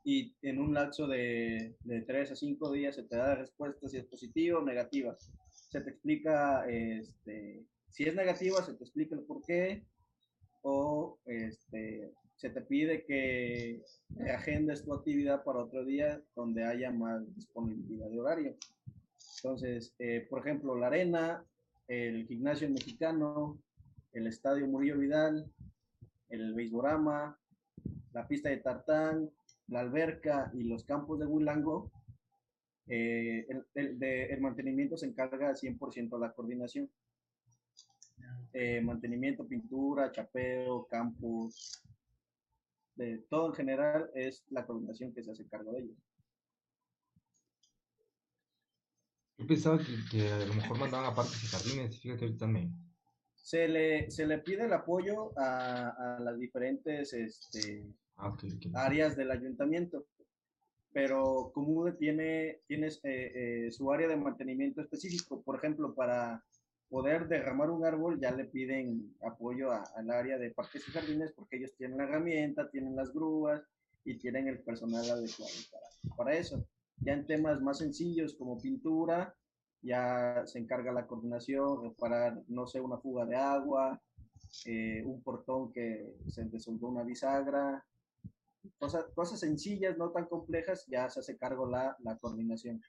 y 0.04 0.36
en 0.42 0.60
un 0.60 0.74
lapso 0.74 1.08
de, 1.08 1.76
de 1.84 2.02
3 2.02 2.32
a 2.32 2.36
5 2.36 2.72
días 2.72 2.96
se 2.96 3.04
te 3.04 3.16
da 3.16 3.30
la 3.30 3.36
respuesta 3.36 3.88
si 3.88 3.98
es 3.98 4.06
positiva 4.06 4.60
o 4.60 4.66
negativa. 4.66 5.16
Se 5.50 5.82
te 5.82 5.92
explica, 5.92 6.68
este, 6.68 7.66
si 7.90 8.04
es 8.04 8.16
negativa, 8.16 8.62
se 8.64 8.74
te 8.74 8.84
explica 8.84 9.16
el 9.16 9.24
por 9.24 9.42
qué 9.46 9.84
o 10.62 11.20
este, 11.26 12.14
se 12.36 12.50
te 12.50 12.62
pide 12.62 13.06
que 13.06 13.82
agendes 14.34 14.84
tu 14.84 14.94
actividad 14.94 15.44
para 15.44 15.64
otro 15.64 15.86
día 15.86 16.22
donde 16.36 16.66
haya 16.66 16.92
más 16.92 17.24
disponibilidad 17.36 18.10
de 18.10 18.20
horario. 18.20 18.56
Entonces, 19.38 19.94
eh, 20.00 20.28
por 20.30 20.40
ejemplo, 20.40 20.76
la 20.76 20.88
arena, 20.88 21.46
el 21.88 22.26
gimnasio 22.28 22.70
mexicano, 22.70 23.58
el 24.14 24.28
estadio 24.28 24.68
Murillo 24.68 24.98
Vidal, 24.98 25.50
el 26.30 26.54
beisborama, 26.54 27.38
la 28.14 28.28
pista 28.28 28.50
de 28.50 28.58
tartán, 28.58 29.30
la 29.68 29.80
alberca 29.80 30.52
y 30.54 30.64
los 30.64 30.84
campos 30.84 31.20
de 31.20 31.26
Huilango, 31.26 31.92
eh, 32.88 33.48
el, 33.76 34.42
mantenimiento 34.42 34.98
se 34.98 35.08
encarga 35.08 35.54
100% 35.54 36.10
de 36.10 36.20
la 36.20 36.34
coordinación. 36.34 36.90
Eh, 38.54 38.82
mantenimiento, 38.82 39.48
pintura, 39.48 40.12
chapeo, 40.12 40.86
campos, 40.88 41.82
de 42.96 43.26
todo 43.30 43.48
en 43.48 43.54
general 43.54 44.12
es 44.14 44.46
la 44.50 44.66
coordinación 44.66 45.14
que 45.14 45.24
se 45.24 45.32
hace 45.32 45.48
cargo 45.48 45.72
de 45.74 45.82
ellos. 45.82 45.98
Yo 49.38 49.48
pensaba 49.48 49.80
que, 50.12 50.32
a 50.32 50.46
lo 50.46 50.54
mejor 50.54 50.78
mandaban 50.78 51.12
a 51.12 51.16
parques 51.16 51.44
y 51.44 51.48
jardines, 51.48 52.00
fíjate 52.00 52.26
ahorita 52.26 52.48
me... 52.48 52.72
Se 53.36 53.68
le, 53.68 54.10
se 54.10 54.26
le 54.26 54.38
pide 54.38 54.66
el 54.66 54.74
apoyo 54.74 55.38
a, 55.38 55.90
a 55.90 56.20
las 56.22 56.40
diferentes 56.40 57.12
este, 57.12 57.94
Ah, 58.18 58.36
áreas 58.76 59.16
del 59.16 59.32
ayuntamiento. 59.32 60.06
Pero 60.92 61.52
Comude 61.54 61.94
tiene, 61.94 62.60
tiene 62.68 62.88
eh, 62.88 62.98
eh, 63.04 63.72
su 63.72 63.92
área 63.92 64.08
de 64.08 64.16
mantenimiento 64.16 64.82
específico. 64.82 65.42
Por 65.42 65.58
ejemplo, 65.58 65.94
para 65.96 66.44
poder 66.90 67.28
derramar 67.28 67.72
un 67.72 67.86
árbol 67.86 68.20
ya 68.20 68.32
le 68.32 68.46
piden 68.46 69.16
apoyo 69.26 69.72
al 69.72 70.12
área 70.12 70.38
de 70.38 70.52
parques 70.52 70.88
y 70.88 70.92
jardines 70.92 71.32
porque 71.32 71.58
ellos 71.58 71.74
tienen 71.76 71.98
la 71.98 72.04
herramienta, 72.04 72.70
tienen 72.70 72.96
las 72.96 73.12
grúas 73.12 73.64
y 74.06 74.20
tienen 74.20 74.48
el 74.48 74.60
personal 74.60 75.10
adecuado 75.10 75.54
para, 75.72 76.16
para 76.16 76.38
eso. 76.38 76.64
Ya 76.98 77.14
en 77.14 77.26
temas 77.26 77.60
más 77.62 77.80
sencillos 77.80 78.36
como 78.36 78.62
pintura, 78.62 79.36
ya 79.82 80.44
se 80.46 80.60
encarga 80.60 80.92
la 80.92 81.08
coordinación, 81.08 81.84
reparar, 81.84 82.42
no 82.48 82.66
sé, 82.68 82.80
una 82.80 82.98
fuga 82.98 83.26
de 83.26 83.36
agua, 83.36 84.02
eh, 84.66 85.04
un 85.06 85.22
portón 85.22 85.72
que 85.72 86.16
se 86.28 86.46
desoldó 86.46 86.88
una 86.88 87.04
bisagra, 87.04 87.84
cosas, 88.78 89.06
cosas 89.16 89.40
sencillas, 89.40 89.98
no 89.98 90.12
tan 90.12 90.26
complejas, 90.26 90.86
ya 90.88 91.10
se 91.10 91.20
hace 91.20 91.38
cargo 91.38 91.70
la, 91.70 91.98
la 92.00 92.18
coordinación. 92.18 92.82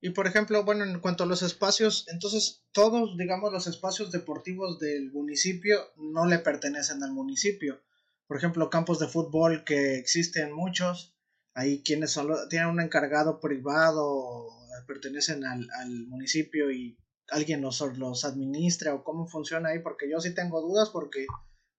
Y 0.00 0.10
por 0.10 0.26
ejemplo, 0.26 0.64
bueno, 0.64 0.84
en 0.84 1.00
cuanto 1.00 1.24
a 1.24 1.26
los 1.26 1.42
espacios, 1.42 2.06
entonces 2.08 2.64
todos, 2.72 3.16
digamos, 3.16 3.52
los 3.52 3.66
espacios 3.66 4.12
deportivos 4.12 4.78
del 4.78 5.10
municipio 5.10 5.78
no 5.96 6.26
le 6.26 6.38
pertenecen 6.38 7.02
al 7.02 7.12
municipio. 7.12 7.80
Por 8.26 8.36
ejemplo, 8.36 8.70
campos 8.70 8.98
de 8.98 9.08
fútbol 9.08 9.64
que 9.64 9.96
existen 9.96 10.52
muchos, 10.52 11.16
hay 11.54 11.82
quienes 11.82 12.12
solo 12.12 12.48
tienen 12.48 12.68
un 12.68 12.80
encargado 12.80 13.40
privado, 13.40 14.48
pertenecen 14.86 15.44
al, 15.44 15.68
al 15.80 16.06
municipio 16.06 16.70
y 16.70 16.98
alguien 17.30 17.62
los, 17.62 17.80
los 17.96 18.24
administra 18.24 18.94
o 18.94 19.02
cómo 19.02 19.26
funciona 19.26 19.70
ahí, 19.70 19.80
porque 19.80 20.10
yo 20.10 20.20
sí 20.20 20.34
tengo 20.34 20.60
dudas 20.60 20.90
porque 20.90 21.26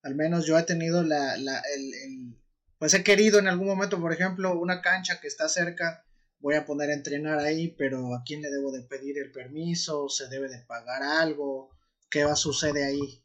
al 0.07 0.15
menos 0.15 0.45
yo 0.45 0.57
he 0.57 0.63
tenido 0.63 1.03
la, 1.03 1.35
la 1.37 1.61
el, 1.75 2.33
pues 2.79 2.93
he 2.93 3.03
querido 3.03 3.39
en 3.39 3.47
algún 3.47 3.67
momento, 3.67 3.99
por 3.99 4.13
ejemplo, 4.13 4.57
una 4.57 4.81
cancha 4.81 5.19
que 5.19 5.27
está 5.27 5.49
cerca, 5.49 6.05
voy 6.39 6.55
a 6.55 6.65
poner 6.65 6.91
a 6.91 6.93
entrenar 6.93 7.39
ahí, 7.39 7.75
pero 7.77 8.15
¿a 8.15 8.23
quién 8.23 8.41
le 8.41 8.49
debo 8.49 8.71
de 8.71 8.83
pedir 8.83 9.17
el 9.17 9.33
permiso? 9.33 10.07
¿Se 10.07 10.29
debe 10.29 10.47
de 10.47 10.59
pagar 10.59 11.03
algo? 11.03 11.71
¿Qué 12.09 12.23
va 12.23 12.31
a 12.31 12.37
suceder 12.37 12.85
ahí? 12.85 13.21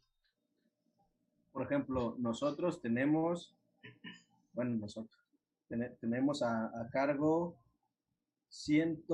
Por 1.53 1.63
ejemplo, 1.63 2.17
nosotros 2.19 2.81
tenemos, 2.81 3.55
bueno, 4.51 4.75
nosotros 4.75 5.23
tenemos 6.01 6.43
a, 6.43 6.65
a 6.65 6.89
cargo 6.91 7.55
100, 8.49 9.05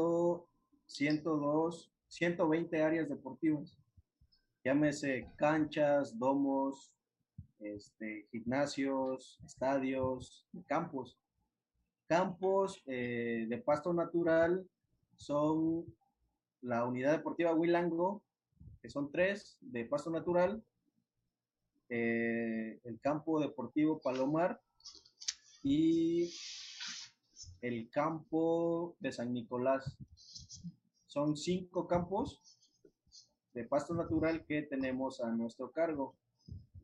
102, 0.88 1.92
120 2.08 2.82
áreas 2.82 3.10
deportivas. 3.10 3.78
Llámese 4.64 5.32
canchas, 5.38 6.18
domos, 6.18 6.92
este, 7.60 8.28
gimnasios, 8.32 9.40
estadios, 9.46 10.46
campos. 10.68 11.18
Campos 12.08 12.82
eh, 12.88 13.46
de 13.48 13.58
pasto 13.58 13.94
natural 13.94 14.68
son 15.16 15.86
la 16.62 16.86
unidad 16.86 17.12
deportiva 17.12 17.54
Huilango, 17.54 18.22
que 18.82 18.90
son 18.90 19.12
tres 19.12 19.58
de 19.62 19.86
pasto 19.86 20.10
natural, 20.10 20.64
eh, 21.90 22.80
el 22.84 23.00
campo 23.00 23.40
deportivo 23.40 24.00
Palomar 24.00 24.62
y 25.64 26.32
el 27.62 27.90
campo 27.90 28.96
de 29.00 29.12
San 29.12 29.34
Nicolás. 29.34 29.98
Son 31.08 31.36
cinco 31.36 31.88
campos 31.88 32.42
de 33.54 33.64
pasto 33.66 33.94
natural 33.94 34.46
que 34.46 34.62
tenemos 34.62 35.20
a 35.22 35.30
nuestro 35.32 35.72
cargo. 35.72 36.16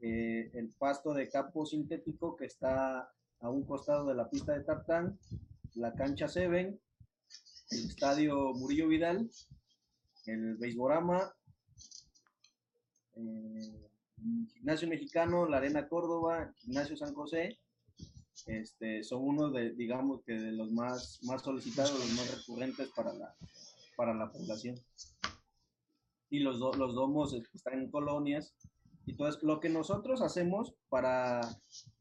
Eh, 0.08 0.52
el 0.54 0.70
pasto 0.70 1.16
de 1.16 1.30
campo 1.30 1.66
sintético 1.66 2.36
que 2.36 2.46
está 2.46 3.12
a 3.40 3.50
un 3.50 3.66
costado 3.66 4.06
de 4.06 4.14
la 4.14 4.30
pista 4.30 4.54
de 4.54 4.64
tartán, 4.64 5.18
la 5.74 5.96
cancha 5.96 6.28
Seven, 6.28 6.80
el 7.72 7.86
estadio 7.88 8.54
Murillo 8.54 8.88
Vidal, 8.88 9.28
el 10.28 10.58
Beisborama, 10.58 11.34
eh, 13.16 13.90
Gimnasio 14.54 14.88
Mexicano, 14.88 15.48
la 15.48 15.58
Arena 15.58 15.88
Córdoba, 15.88 16.54
Gimnasio 16.58 16.96
San 16.96 17.16
José, 17.16 17.58
este, 18.46 19.04
son 19.04 19.24
uno 19.24 19.50
de, 19.50 19.72
digamos 19.72 20.22
que 20.22 20.34
de 20.34 20.52
los 20.52 20.72
más, 20.72 21.20
más 21.24 21.42
solicitados, 21.42 21.98
los 21.98 22.14
más 22.14 22.38
recurrentes 22.38 22.90
para 22.96 23.12
la, 23.12 23.36
para 23.96 24.14
la 24.14 24.32
población. 24.32 24.80
Y 26.30 26.42
los, 26.42 26.60
los 26.60 26.94
domos 26.94 27.34
están 27.34 27.80
en 27.80 27.90
colonias. 27.90 28.54
Entonces, 29.08 29.42
lo 29.44 29.60
que 29.60 29.70
nosotros 29.70 30.22
hacemos 30.22 30.76
para 30.90 31.42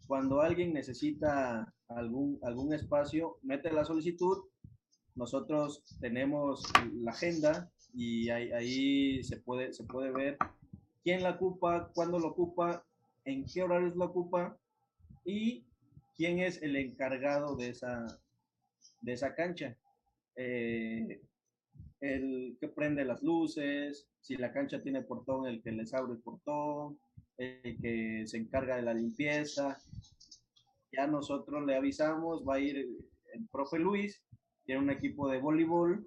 cuando 0.06 0.40
alguien 0.40 0.72
necesita 0.72 1.72
algún, 1.88 2.38
algún 2.42 2.72
espacio, 2.72 3.38
mete 3.42 3.72
la 3.72 3.84
solicitud, 3.84 4.44
nosotros 5.14 5.84
tenemos 6.00 6.64
la 6.94 7.12
agenda 7.12 7.70
y 7.92 8.30
ahí, 8.30 8.50
ahí, 8.52 9.24
se, 9.24 9.36
puede, 9.36 9.72
se 9.72 9.84
puede 9.84 10.10
ver 10.10 10.36
quién 11.02 11.22
la 11.22 11.30
ocupa, 11.30 11.90
cuándo 11.94 12.18
lo 12.18 12.28
ocupa, 12.28 12.84
en 13.24 13.44
qué 13.44 13.62
horarios 13.62 13.94
lo 13.94 14.06
ocupa 14.06 14.58
y 15.24 15.64
quién 16.16 16.40
es 16.40 16.62
el 16.62 16.76
encargado 16.76 17.56
de 17.56 17.70
esa, 17.70 18.06
de 19.00 19.12
esa 19.12 19.34
cancha. 19.34 19.76
Eh, 20.36 21.20
el 22.00 22.56
que 22.60 22.68
prende 22.68 23.04
las 23.04 23.22
luces, 23.22 24.08
si 24.20 24.36
la 24.36 24.52
cancha 24.52 24.82
tiene 24.82 25.02
portón, 25.02 25.46
el 25.46 25.62
que 25.62 25.72
les 25.72 25.92
abre 25.94 26.12
el 26.12 26.18
portón, 26.18 26.98
el 27.36 27.78
que 27.80 28.24
se 28.26 28.38
encarga 28.38 28.76
de 28.76 28.82
la 28.82 28.94
limpieza. 28.94 29.78
Ya 30.92 31.06
nosotros 31.06 31.64
le 31.64 31.76
avisamos, 31.76 32.44
va 32.46 32.56
a 32.56 32.60
ir 32.60 32.76
el 32.76 33.48
profe 33.50 33.78
Luis, 33.78 34.22
tiene 34.64 34.82
un 34.82 34.90
equipo 34.90 35.28
de 35.28 35.40
voleibol, 35.40 36.06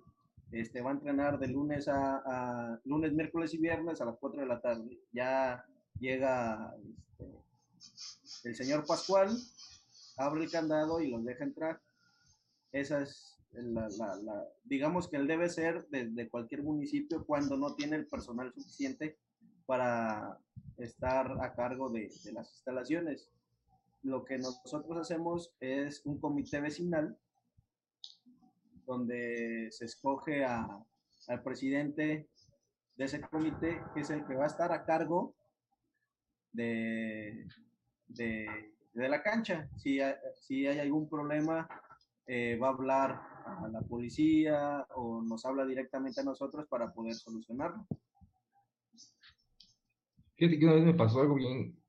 este, 0.51 0.81
va 0.81 0.91
a 0.91 0.93
entrenar 0.93 1.39
de 1.39 1.47
lunes 1.47 1.87
a, 1.89 2.79
lunes, 2.85 3.13
miércoles 3.13 3.53
y 3.53 3.57
viernes 3.57 3.99
a 3.99 4.05
las 4.05 4.17
4 4.17 4.41
de 4.41 4.47
la 4.47 4.61
tarde. 4.61 4.97
Ya 5.11 5.65
llega 5.99 6.73
este, 8.23 8.49
el 8.49 8.55
señor 8.55 8.85
Pascual, 8.85 9.29
abre 10.17 10.43
el 10.43 10.51
candado 10.51 11.01
y 11.01 11.09
los 11.09 11.23
deja 11.25 11.43
entrar. 11.43 11.81
Esa 12.71 13.01
es 13.01 13.37
la, 13.53 14.47
digamos 14.65 15.07
que 15.07 15.17
él 15.17 15.27
debe 15.27 15.49
ser 15.49 15.87
de, 15.87 16.29
cualquier 16.29 16.63
municipio 16.63 17.25
cuando 17.25 17.57
no 17.57 17.75
tiene 17.75 17.95
el 17.95 18.07
personal 18.07 18.53
suficiente 18.53 19.17
para 19.65 20.37
estar 20.77 21.37
a 21.41 21.53
cargo 21.55 21.89
de, 21.89 22.09
las 22.33 22.51
instalaciones. 22.53 23.29
Lo 24.03 24.23
que 24.23 24.37
nosotros 24.37 24.97
hacemos 24.97 25.53
es 25.59 26.05
un 26.05 26.19
comité 26.19 26.61
vecinal 26.61 27.17
donde 28.85 29.69
se 29.71 29.85
escoge 29.85 30.45
a, 30.45 30.85
al 31.27 31.43
presidente 31.43 32.29
de 32.95 33.05
ese 33.05 33.21
comité, 33.21 33.81
que 33.93 34.01
es 34.01 34.09
el 34.09 34.25
que 34.25 34.35
va 34.35 34.45
a 34.45 34.47
estar 34.47 34.71
a 34.71 34.85
cargo 34.85 35.35
de, 36.53 37.47
de, 38.07 38.73
la 38.93 39.21
cancha. 39.21 39.69
Si, 39.75 39.99
si 40.41 40.65
hay 40.65 40.79
algún 40.79 41.09
problema, 41.09 41.67
eh, 42.27 42.57
va 42.61 42.67
a 42.67 42.71
hablar 42.71 43.21
a 43.45 43.67
la 43.69 43.81
policía 43.81 44.85
o 44.95 45.21
nos 45.21 45.45
habla 45.45 45.65
directamente 45.65 46.21
a 46.21 46.25
nosotros 46.25 46.67
para 46.67 46.93
poder 46.93 47.15
solucionarlo. 47.15 47.85
Fíjate 50.35 50.59
que 50.59 50.65
una 50.65 50.75
vez 50.75 50.85
me 50.85 50.93
pasó 50.93 51.21
algo 51.21 51.35
bien, 51.35 51.81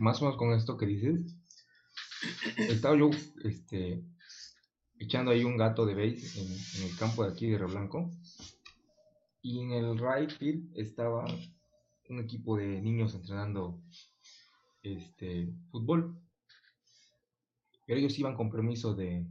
más 0.00 0.20
o 0.20 0.24
menos 0.24 0.38
con 0.38 0.52
esto 0.52 0.76
que 0.76 0.86
dices. 0.86 1.36
Estaba 2.56 2.96
yo 2.96 3.10
este, 3.44 4.02
echando 4.98 5.30
ahí 5.30 5.44
un 5.44 5.56
gato 5.56 5.84
de 5.84 5.94
base 5.94 6.40
en, 6.40 6.88
el 6.88 6.96
campo 6.96 7.24
de 7.24 7.32
aquí 7.32 7.50
de 7.50 7.58
Río 7.58 7.68
Blanco. 7.68 8.10
Y 9.42 9.60
en 9.60 9.72
el 9.72 9.98
right 9.98 10.30
field 10.30 10.72
estaba 10.74 11.26
un 12.08 12.18
equipo 12.18 12.56
de 12.56 12.80
niños 12.80 13.14
entrenando 13.14 13.82
este, 14.82 15.52
fútbol. 15.70 16.18
Pero 17.86 18.00
ellos 18.00 18.18
iban 18.18 18.34
con 18.34 18.50
permiso 18.50 18.94
de, 18.94 19.26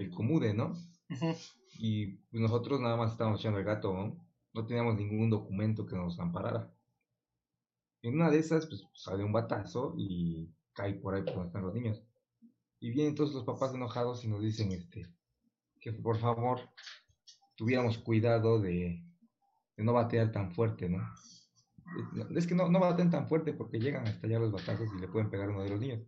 del 0.00 0.10
Comude, 0.10 0.54
¿no? 0.54 0.72
Y 1.78 2.06
pues, 2.06 2.40
nosotros 2.40 2.80
nada 2.80 2.96
más 2.96 3.12
estábamos 3.12 3.40
echando 3.40 3.58
el 3.58 3.64
gato, 3.64 3.92
¿no? 3.92 4.26
No 4.52 4.66
teníamos 4.66 4.96
ningún 4.96 5.30
documento 5.30 5.86
que 5.86 5.94
nos 5.94 6.18
amparara. 6.18 6.72
En 8.02 8.14
una 8.14 8.30
de 8.30 8.38
esas, 8.38 8.66
pues 8.66 8.82
sale 8.94 9.22
un 9.22 9.32
batazo 9.32 9.94
y 9.98 10.48
cae 10.72 10.94
por 10.94 11.14
ahí 11.14 11.22
por 11.22 11.34
donde 11.34 11.48
están 11.48 11.62
los 11.62 11.74
niños. 11.74 12.02
Y 12.80 12.90
vienen 12.90 13.14
todos 13.14 13.34
los 13.34 13.44
papás 13.44 13.74
enojados 13.74 14.24
y 14.24 14.28
nos 14.28 14.42
dicen 14.42 14.72
este, 14.72 15.06
que 15.80 15.92
por 15.92 16.18
favor 16.18 16.60
tuviéramos 17.56 17.98
cuidado 17.98 18.58
de, 18.58 19.04
no 19.76 19.92
batear 19.92 20.32
tan 20.32 20.50
fuerte, 20.52 20.88
¿no? 20.88 21.06
Es 22.34 22.46
que 22.46 22.54
no, 22.54 22.70
no 22.70 22.80
baten 22.80 23.10
tan 23.10 23.28
fuerte 23.28 23.52
porque 23.52 23.78
llegan 23.78 24.06
a 24.06 24.10
estallar 24.10 24.40
los 24.40 24.52
batazos 24.52 24.88
y 24.96 25.00
le 25.00 25.08
pueden 25.08 25.28
pegar 25.28 25.48
a 25.48 25.52
uno 25.52 25.62
de 25.62 25.70
los 25.70 25.80
niños. 25.80 26.00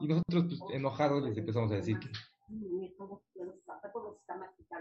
Y 0.00 0.08
nosotros, 0.08 0.46
pues, 0.48 0.74
enojados, 0.74 1.22
les 1.22 1.36
empezamos 1.36 1.70
a 1.70 1.76
decir 1.76 1.98
que, 2.00 2.08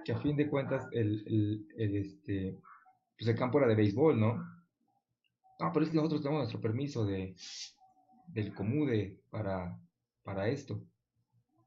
que 0.03 0.11
a 0.11 0.19
fin 0.19 0.35
de 0.35 0.49
cuentas 0.49 0.87
el, 0.91 1.65
el, 1.77 1.95
este, 1.95 2.59
pues 3.17 3.29
el 3.29 3.35
campo 3.35 3.57
era 3.59 3.67
de 3.67 3.75
béisbol, 3.75 4.19
¿no? 4.19 4.35
No, 5.59 5.71
pero 5.71 5.85
es 5.85 5.91
que 5.91 5.97
nosotros 5.97 6.21
tenemos 6.21 6.41
nuestro 6.41 6.61
permiso 6.61 7.05
de, 7.05 7.35
del 8.27 8.53
Comude 8.53 9.21
para, 9.29 9.79
para 10.23 10.47
esto. 10.49 10.81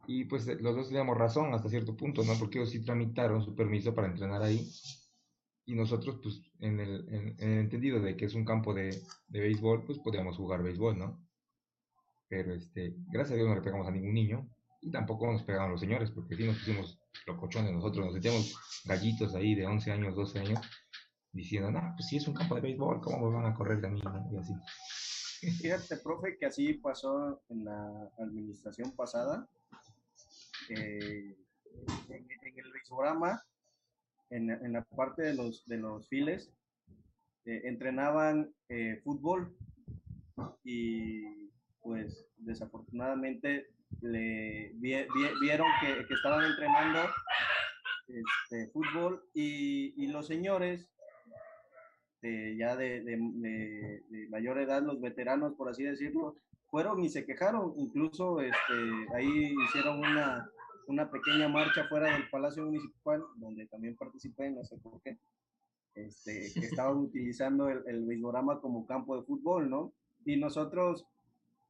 Y 0.07 0.25
pues 0.25 0.47
los 0.47 0.77
dos 0.77 0.89
teníamos 0.89 1.17
razón 1.17 1.53
hasta 1.53 1.69
cierto 1.69 1.97
punto, 1.97 2.23
¿no? 2.25 2.35
Porque 2.39 2.59
ellos 2.59 2.71
sí 2.71 2.85
tramitaron 2.85 3.43
su 3.43 3.55
permiso 3.55 3.95
para 3.95 4.09
entrenar 4.09 4.43
ahí. 4.43 4.71
Y 5.65 5.75
nosotros, 5.75 6.21
pues, 6.23 6.43
en 6.61 6.79
el, 6.79 7.09
en, 7.13 7.37
el 7.39 7.59
entendido 7.59 8.01
de 8.01 8.17
que 8.17 8.27
es 8.27 8.35
un 8.35 8.45
campo 8.45 8.73
de, 8.73 9.03
de, 9.29 9.41
béisbol, 9.41 9.85
pues 9.85 9.99
podíamos 9.99 10.37
jugar 10.37 10.63
béisbol, 10.63 10.97
¿no? 10.97 11.21
Pero, 12.29 12.55
este, 12.55 12.95
gracias 13.11 13.33
a 13.33 13.37
Dios 13.37 13.49
no 13.49 13.57
le 13.57 13.63
pegamos 13.63 13.89
a 13.89 13.91
ningún 13.91 14.15
niño. 14.15 14.49
Y 14.81 14.91
tampoco 14.91 15.31
nos 15.31 15.43
pegaban 15.43 15.73
los 15.73 15.81
señores, 15.81 16.13
porque 16.13 16.37
sí 16.37 16.45
nos 16.45 16.59
pusimos 16.59 17.01
locochones 17.27 17.73
nosotros. 17.73 18.05
Nos 18.05 18.15
sentíamos 18.15 18.83
gallitos 18.85 19.35
ahí 19.35 19.55
de 19.55 19.67
11 19.67 19.93
años, 19.93 20.15
12 20.15 20.39
años, 20.41 20.61
diciendo, 21.33 21.71
no, 21.71 21.93
pues 21.97 22.09
si 22.09 22.17
es 22.17 22.29
un 22.29 22.35
campo 22.35 22.55
de 22.55 22.61
béisbol, 22.61 23.01
¿cómo 23.01 23.31
me 23.31 23.37
van 23.37 23.47
a 23.47 23.55
correr 23.55 23.81
de 23.81 23.89
mí? 23.89 24.03
Y 24.33 24.37
así. 24.37 24.55
Fíjate, 25.63 25.97
profe, 25.99 26.37
que 26.39 26.47
así 26.47 26.75
pasó 26.75 27.43
en 27.49 27.65
la 27.65 28.11
administración 28.19 28.93
pasada. 28.93 29.49
en, 30.69 31.37
el 32.09 32.73
risograma, 32.73 33.43
en, 34.31 34.51
en, 34.51 34.73
la 34.73 34.83
parte 34.83 35.23
de 35.23 35.35
los, 35.35 35.67
de 35.67 35.77
los 35.77 36.09
files, 36.09 36.51
eh, 37.47 37.63
entrenaban 37.65 38.53
eh, 38.69 39.01
fútbol 39.05 39.57
y 40.65 41.49
pues 41.81 42.27
desafortunadamente 42.39 43.71
le 44.03 44.73
vieron 44.75 45.69
que, 45.81 46.07
que, 46.07 46.15
estaban 46.15 46.45
entrenando 46.45 47.01
este, 48.09 48.69
fútbol 48.69 49.25
y, 49.35 49.95
y 50.03 50.09
los 50.09 50.27
señores 50.27 50.89
este, 52.27 52.57
ya 52.57 52.77
de, 52.77 53.03
de, 53.03 54.29
mayor 54.31 54.59
edad, 54.59 54.83
los 54.83 55.01
veteranos, 55.01 55.55
por 55.55 55.69
así 55.69 55.85
decirlo, 55.85 56.37
fueron 56.71 57.01
y 57.01 57.09
se 57.09 57.25
quejaron. 57.25 57.75
Incluso 57.77 58.41
este, 58.41 58.75
ahí 59.15 59.55
hicieron 59.65 59.99
una, 59.99 60.51
una 60.89 61.11
pequeña 61.11 61.49
marcha 61.49 61.87
fuera 61.89 62.13
del 62.13 62.29
Palacio 62.31 62.65
Municipal, 62.65 63.23
donde 63.37 63.67
también 63.67 63.97
participé, 63.97 64.51
no 64.51 64.65
sé 64.65 64.77
por 64.79 65.01
qué, 65.03 65.19
este, 65.95 66.51
que 66.55 66.67
estaban 66.67 66.97
utilizando 66.97 67.69
el, 67.69 67.83
el 67.87 68.23
como 68.61 68.87
campo 68.87 69.17
de 69.17 69.25
fútbol, 69.25 69.71
¿no? 69.71 69.93
Y 70.25 70.37
nosotros, 70.37 71.07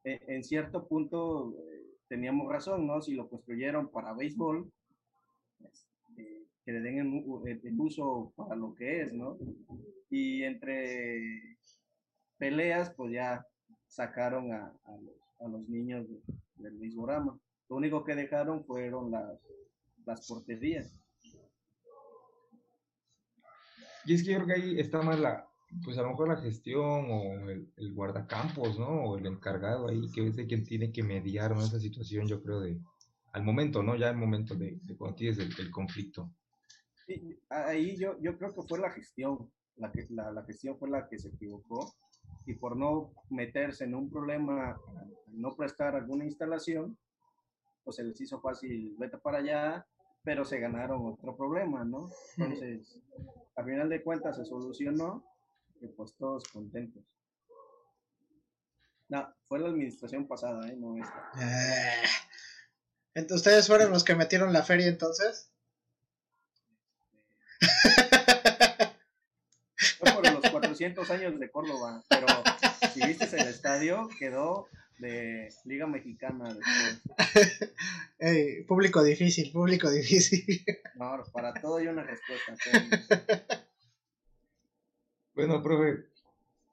e, 0.03 0.19
en 0.27 0.43
cierto 0.43 0.87
punto, 0.87 1.53
eh, 1.71 1.76
teníamos 2.07 2.51
razón, 2.51 2.87
¿no? 2.87 3.01
Si 3.01 3.13
lo 3.13 3.29
construyeron 3.29 3.89
para 3.89 4.13
béisbol, 4.13 4.71
este, 5.63 6.45
que 6.65 6.71
le 6.71 6.81
den 6.81 6.99
el, 6.99 7.79
uso 7.79 8.33
para 8.35 8.55
lo 8.55 8.73
que 8.75 9.01
es, 9.01 9.13
¿no? 9.13 9.37
y 10.09 10.43
entre 10.43 11.57
peleas, 12.37 12.93
pues 12.95 13.11
ya 13.13 13.45
sacaron 13.87 14.53
a, 14.53 14.73
los, 15.47 15.67
niños 15.67 16.07
del 16.55 16.73
mismo 16.75 17.05
rama. 17.05 17.37
Lo 17.69 17.75
único 17.75 18.03
que 18.03 18.15
dejaron 18.15 18.63
fueron 18.65 19.11
las, 19.11 19.39
las 20.05 20.27
porterías. 20.27 20.99
Y 24.05 24.13
es 24.13 24.23
que 24.23 24.31
yo 24.31 24.37
creo 24.37 24.47
que 24.47 24.53
ahí 24.53 24.79
está 24.79 25.01
más 25.01 25.19
la, 25.19 25.45
pues 25.83 25.97
a 25.97 26.01
lo 26.01 26.09
mejor 26.09 26.29
la 26.29 26.41
gestión 26.41 27.07
o 27.09 27.49
el, 27.49 27.93
guardacampos, 27.93 28.79
¿no? 28.79 28.87
O 28.87 29.17
el 29.17 29.25
encargado 29.25 29.87
ahí, 29.87 30.09
que 30.11 30.27
es 30.27 30.35
de 30.35 30.47
quien 30.47 30.63
tiene 30.63 30.91
que 30.91 31.03
mediar 31.03 31.55
¿no? 31.55 31.61
esa 31.61 31.79
situación, 31.79 32.27
yo 32.27 32.41
creo, 32.41 32.61
de 32.61 32.79
al 33.33 33.43
momento, 33.43 33.83
¿no? 33.83 33.95
Ya 33.95 34.09
el 34.09 34.17
momento 34.17 34.55
de, 34.55 34.79
de 34.81 34.95
cuando 34.95 35.15
tienes 35.15 35.37
el, 35.37 35.69
conflicto. 35.69 36.31
Sí, 37.05 37.39
ahí 37.49 37.97
yo, 37.97 38.19
yo 38.19 38.37
creo 38.37 38.53
que 38.53 38.63
fue 38.63 38.79
la 38.79 38.91
gestión 38.91 39.49
la, 39.77 39.91
la, 40.09 40.31
la 40.31 40.43
gestión 40.43 40.77
fue 40.77 40.89
la 40.89 41.07
que 41.07 41.19
se 41.19 41.29
equivocó 41.29 41.93
y 42.45 42.55
por 42.55 42.75
no 42.75 43.11
meterse 43.29 43.85
en 43.85 43.95
un 43.95 44.09
problema, 44.09 44.79
no 45.27 45.55
prestar 45.55 45.95
alguna 45.95 46.25
instalación, 46.25 46.97
pues 47.83 47.97
se 47.97 48.03
les 48.03 48.19
hizo 48.19 48.39
fácil, 48.41 48.95
vete 48.97 49.17
para 49.17 49.39
allá, 49.39 49.85
pero 50.23 50.43
se 50.43 50.59
ganaron 50.59 51.05
otro 51.05 51.35
problema, 51.35 51.85
¿no? 51.85 52.09
Entonces, 52.37 53.01
a 53.55 53.63
final 53.63 53.89
de 53.89 54.03
cuentas 54.03 54.35
se 54.35 54.45
solucionó 54.45 55.23
y 55.81 55.87
pues 55.87 56.15
todos 56.17 56.47
contentos. 56.47 57.03
No, 59.09 59.33
fue 59.47 59.59
la 59.59 59.69
administración 59.69 60.27
pasada, 60.27 60.67
¿eh? 60.67 60.75
No 60.77 60.97
esta. 60.97 61.31
Eh, 63.15 63.23
¿ustedes 63.31 63.67
fueron 63.67 63.91
los 63.91 64.03
que 64.03 64.15
metieron 64.15 64.51
la 64.51 64.63
feria 64.63 64.87
entonces? 64.87 65.51
Fue 69.99 70.11
por 70.11 70.31
los 70.31 70.51
400 70.51 71.09
años 71.11 71.39
de 71.39 71.49
Córdoba, 71.49 72.03
pero 72.09 72.27
si 72.93 73.05
viste 73.05 73.25
el 73.35 73.47
estadio, 73.47 74.09
quedó 74.19 74.67
de 74.99 75.49
Liga 75.65 75.87
Mexicana 75.87 76.53
después. 76.53 77.01
Público 78.67 79.03
difícil, 79.03 79.51
público 79.51 79.89
difícil. 79.89 80.65
No, 80.95 81.23
para 81.31 81.53
todo 81.53 81.77
hay 81.77 81.87
una 81.87 82.03
respuesta. 82.03 82.55
Bueno, 85.37 85.61
profe, 85.61 86.07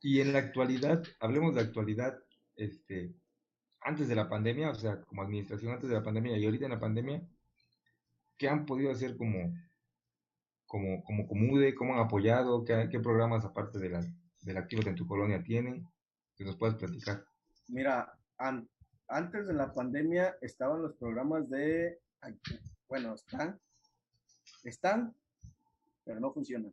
y 0.01 0.23
en 0.23 0.33
la 0.33 0.39
actualidad, 0.39 1.03
hablemos 1.21 1.55
de 1.55 1.61
actualidad, 1.61 2.19
este, 2.57 3.15
antes 3.83 4.09
de 4.09 4.15
la 4.15 4.27
pandemia, 4.27 4.71
o 4.71 4.75
sea, 4.75 5.03
como 5.03 5.21
administración 5.21 5.75
antes 5.75 5.91
de 5.91 5.97
la 5.97 6.03
pandemia 6.03 6.39
y 6.39 6.47
ahorita 6.47 6.65
en 6.65 6.71
la 6.71 6.81
pandemia, 6.81 7.29
¿qué 8.39 8.49
han 8.49 8.65
podido 8.65 8.91
hacer 8.91 9.19
como, 9.19 9.55
como, 10.67 11.05
como 11.05 11.29
Comude? 11.29 11.75
¿Cómo 11.75 11.93
han 11.93 12.01
apoyado? 12.07 12.65
¿Qué, 12.65 12.89
qué 12.91 13.01
programas 13.01 13.45
aparte 13.45 13.79
de 13.79 13.91
la, 13.91 14.01
del 14.41 14.57
activo 14.57 14.83
que 14.83 14.89
en 14.89 14.97
tu 14.97 15.07
colonia 15.07 15.43
tienen? 15.43 15.87
Que 16.35 16.47
nos 16.47 16.57
puedas 16.57 16.77
platicar. 16.77 17.23
Mira, 17.69 18.19
antes 19.09 19.47
de 19.47 19.53
la 19.53 19.75
pandemia 19.75 20.39
estaban 20.41 20.81
los 20.81 20.95
programas 20.95 21.51
de, 21.51 21.99
bueno, 22.89 23.15
están, 23.15 23.61
están, 24.63 25.15
pero 26.03 26.19
no 26.19 26.33
funcionan. 26.33 26.73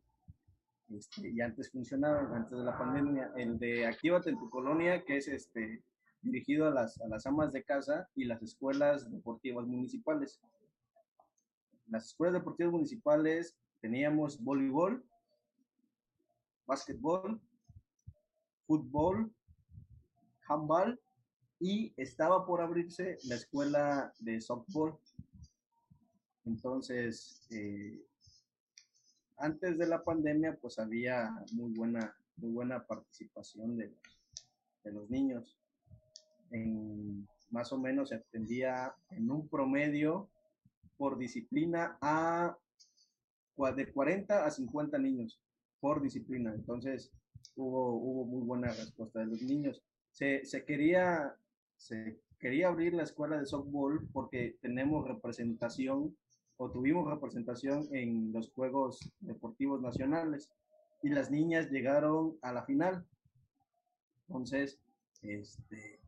Este, 0.98 1.30
y 1.30 1.42
antes 1.42 1.72
funcionaban, 1.72 2.34
antes 2.34 2.58
de 2.58 2.64
la 2.64 2.78
pandemia, 2.78 3.32
el 3.38 3.58
de 3.58 3.86
Actívate 3.86 4.30
en 4.30 4.40
tu 4.40 4.50
colonia, 4.50 5.04
que 5.06 5.18
es 5.18 5.28
este, 5.28 5.84
dirigido 6.22 6.68
a 6.68 6.72
las, 6.72 7.00
a 7.02 7.08
las 7.08 7.26
amas 7.26 7.54
de 7.54 7.64
casa 7.64 8.10
y 8.16 8.26
las 8.26 8.42
escuelas 8.42 9.10
deportivas 9.10 9.66
municipales. 9.66 10.42
Las 11.88 12.08
escuelas 12.08 12.42
deportivas 12.42 12.74
municipales 12.74 13.58
teníamos 13.80 14.42
voleibol, 14.44 15.04
básquetbol, 16.66 17.40
fútbol, 18.68 19.34
handball 20.48 21.00
y 21.60 21.94
estaba 21.98 22.46
por 22.46 22.62
abrirse 22.62 23.18
la 23.24 23.36
escuela 23.36 24.14
de 24.20 24.42
softball. 24.42 24.98
Entonces, 26.46 27.48
eh, 27.52 28.02
antes 29.42 29.78
de 29.78 29.88
la 29.88 30.04
pandemia, 30.04 30.58
pues 30.62 30.80
había 30.80 31.32
muy 31.54 31.72
buena, 31.74 32.16
muy 32.38 32.52
buena 32.52 32.86
participación 32.86 33.78
de 33.78 33.92
los 34.92 35.10
niños 35.10 35.58
más 37.52 37.72
o 37.72 37.78
menos 37.78 38.10
se 38.10 38.16
atendía 38.16 38.94
en 39.10 39.30
un 39.30 39.48
promedio 39.48 40.30
por 40.98 41.18
disciplina 41.18 41.98
a 42.02 42.58
de 43.76 43.92
40 43.92 44.44
a 44.44 44.50
50 44.50 44.98
niños 44.98 45.40
por 45.80 46.02
disciplina. 46.02 46.52
Entonces 46.52 47.12
hubo, 47.56 47.94
hubo 47.94 48.26
muy 48.26 48.42
buena 48.42 48.70
respuesta 48.70 49.20
de 49.20 49.28
los 49.28 49.42
niños. 49.44 49.84
Se, 50.12 50.44
se, 50.46 50.66
quería, 50.66 51.36
se 51.78 52.20
quería 52.40 52.70
abrir 52.70 52.96
la 52.96 53.04
escuela 53.04 53.38
de 53.38 53.46
softball 53.46 54.08
porque 54.12 54.58
tenemos 54.62 55.08
representación 55.08 56.18
o 56.62 56.70
tuvimos 56.70 57.10
representación 57.10 57.88
en 57.92 58.32
los 58.32 58.52
Juegos 58.52 59.12
Deportivos 59.20 59.82
Nacionales 59.82 60.52
y 61.02 61.10
las 61.10 61.32
niñas 61.32 61.72
llegaron 61.72 62.38
a 62.44 62.54
la 62.54 62.64
final. 62.66 63.04
Entonces, 64.28 64.80
este, 65.24 66.00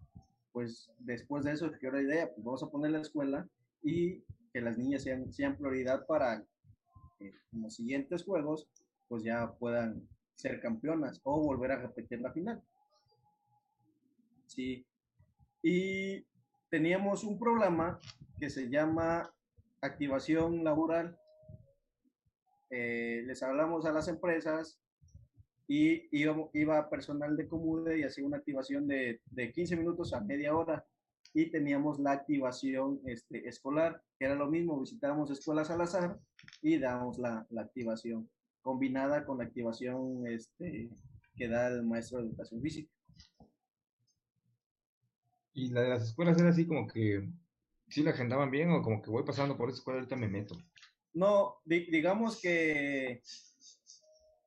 pues 0.51 0.91
después 0.99 1.43
de 1.43 1.53
eso 1.53 1.71
qué 1.81 1.91
la 1.91 2.03
idea, 2.03 2.31
pues 2.31 2.45
vamos 2.45 2.61
a 2.61 2.69
poner 2.69 2.91
la 2.91 3.01
escuela 3.01 3.49
y 3.81 4.19
que 4.53 4.61
las 4.61 4.77
niñas 4.77 5.01
sean, 5.01 5.33
sean 5.33 5.57
prioridad 5.57 6.05
para 6.05 6.45
que 7.17 7.33
en 7.51 7.61
los 7.63 7.73
siguientes 7.73 8.23
juegos 8.23 8.69
pues 9.07 9.23
ya 9.23 9.51
puedan 9.53 10.07
ser 10.35 10.61
campeonas 10.61 11.19
o 11.23 11.41
volver 11.41 11.71
a 11.71 11.81
repetir 11.81 12.21
la 12.21 12.31
final. 12.31 12.61
Sí. 14.45 14.85
Y 15.63 16.23
teníamos 16.69 17.23
un 17.23 17.39
programa 17.39 17.99
que 18.39 18.51
se 18.51 18.69
llama 18.69 19.33
activación 19.85 20.63
laboral. 20.63 21.17
Eh, 22.69 23.23
les 23.25 23.43
hablamos 23.43 23.85
a 23.85 23.91
las 23.91 24.07
empresas 24.07 24.79
y 25.67 26.07
iba, 26.11 26.35
iba 26.53 26.89
personal 26.89 27.37
de 27.37 27.47
Comude 27.47 27.99
y 27.99 28.03
hacía 28.03 28.25
una 28.25 28.37
activación 28.37 28.87
de, 28.87 29.21
de 29.27 29.51
15 29.51 29.75
minutos 29.77 30.13
a 30.13 30.21
media 30.21 30.55
hora 30.55 30.85
y 31.33 31.49
teníamos 31.49 31.99
la 31.99 32.11
activación 32.11 33.01
este, 33.05 33.47
escolar, 33.47 34.01
que 34.19 34.25
era 34.25 34.35
lo 34.35 34.49
mismo, 34.49 34.79
visitábamos 34.79 35.31
escuelas 35.31 35.71
al 35.71 35.81
azar 35.81 36.19
y 36.61 36.77
dábamos 36.77 37.17
la, 37.17 37.47
activación 37.57 38.29
combinada 38.61 39.25
con 39.25 39.39
la 39.39 39.45
activación 39.45 40.27
este, 40.27 40.89
que 41.35 41.47
da 41.47 41.67
el 41.67 41.83
maestro 41.83 42.19
de 42.19 42.27
educación 42.27 42.61
física. 42.61 42.91
¿Y 45.53 45.69
la 45.69 45.81
de 45.81 45.89
las 45.89 46.03
escuelas 46.03 46.39
era 46.39 46.49
así 46.49 46.65
como 46.65 46.87
que 46.87 47.27
sí 47.93 48.01
la 48.01 48.09
agendaban 48.09 48.49
bien 48.49 48.71
o 48.71 48.81
como 48.81 49.01
que 49.01 49.11
voy 49.11 49.23
pasando 49.23 49.55
por 49.55 49.69
esa 49.69 49.77
escuela 49.77 49.99
ahorita 49.99 50.15
me 50.15 50.27
meto? 50.27 50.55
No, 51.13 51.57
digamos 51.65 52.41
que 52.41 53.21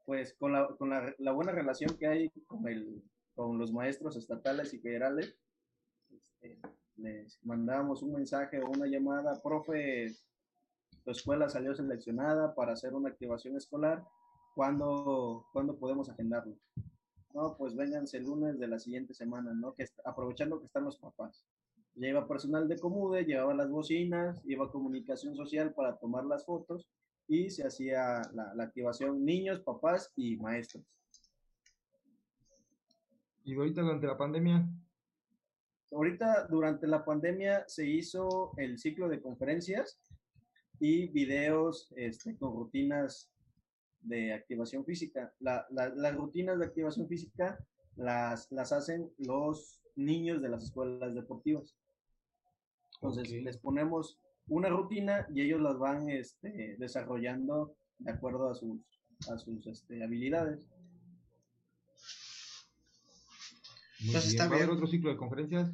pues 0.05 0.35
con 0.35 0.53
la, 0.53 0.69
con 0.79 0.91
la, 0.91 1.33
buena 1.33 1.53
relación 1.53 1.97
que 1.97 2.07
hay 2.07 2.31
con, 2.47 2.67
el, 2.69 3.03
con 3.35 3.59
los 3.59 3.73
maestros 3.73 4.17
estatales 4.17 4.73
y 4.73 4.79
federales, 4.79 5.37
este, 6.09 6.61
les 6.97 7.45
mandamos 7.45 8.03
un 8.03 8.15
mensaje 8.15 8.61
o 8.61 8.71
una 8.71 8.87
llamada, 8.87 9.41
profe, 9.43 10.15
tu 11.05 11.11
escuela 11.11 11.49
salió 11.49 11.75
seleccionada 11.75 12.55
para 12.55 12.73
hacer 12.73 12.95
una 12.95 13.11
activación 13.11 13.57
escolar, 13.57 14.05
¿cuándo, 14.55 15.47
¿cuándo 15.53 15.77
podemos 15.77 16.09
agendarlo? 16.09 16.57
No, 17.35 17.57
pues 17.57 17.77
vénganse 17.77 18.19
el 18.19 18.25
lunes 18.25 18.59
de 18.59 18.69
la 18.69 18.79
siguiente 18.79 19.13
semana, 19.13 19.53
¿no? 19.55 19.75
Que 19.75 19.85
aprovechando 20.05 20.59
que 20.59 20.67
están 20.67 20.85
los 20.85 20.99
papás. 20.99 21.45
Ya 21.97 22.09
iba 22.09 22.29
personal 22.29 22.69
de 22.69 22.79
Comude, 22.79 23.25
llevaba 23.25 23.55
las 23.55 23.71
bocinas, 23.71 24.43
iba 24.45 24.71
comunicación 24.71 25.35
social 25.35 25.73
para 25.73 25.97
tomar 25.97 26.27
las 26.27 26.45
fotos 26.45 26.87
y 27.27 27.49
se 27.49 27.67
hacía 27.67 28.21
la, 28.35 28.63
activación 28.63 29.25
niños, 29.25 29.61
papás 29.61 30.13
y 30.15 30.37
maestros. 30.37 30.85
¿Y 33.45 33.55
ahorita 33.55 33.81
durante 33.81 34.07
la 34.07 34.19
pandemia? 34.19 34.69
Ahorita 35.91 36.47
durante 36.49 36.87
la 36.87 37.03
pandemia 37.03 37.65
se 37.67 37.89
hizo 37.89 38.53
el 38.59 38.79
ciclo 38.79 39.09
de 39.09 39.23
conferencias 39.23 39.99
y 40.79 41.09
videos 41.09 41.91
este, 41.97 42.37
con 42.37 42.55
rutinas 42.55 43.31
de 44.03 44.35
activación 44.35 44.85
física. 44.85 45.33
las 45.41 46.15
rutinas 46.15 46.59
de 46.59 46.67
activación 46.67 47.09
física 47.09 47.59
las, 47.97 48.53
las 48.53 48.73
hacen 48.73 49.11
los 49.17 49.81
niños 49.95 50.43
de 50.43 50.51
las 50.51 50.65
escuelas 50.65 51.15
deportivas. 51.15 51.75
Entonces 53.01 53.31
les 53.31 53.59
ponemos 53.59 54.19
una 54.49 54.69
rutina 54.69 55.27
y 55.35 55.43
ellos 55.43 55.61
las 55.61 55.79
van 55.79 56.09
este, 56.09 56.77
desarrollando 56.79 57.75
de 57.99 58.13
acuerdo 58.13 58.51
a 58.51 58.55
sus, 58.55 58.81
a 59.31 59.39
sus 59.39 59.67
este, 59.67 60.03
habilidades. 60.03 60.67
Entonces, 64.01 64.33
¿Está 64.33 64.49
bien. 64.49 64.69
otro 64.71 64.87
ciclo 64.87 65.11
de 65.11 65.17
conferencias? 65.17 65.73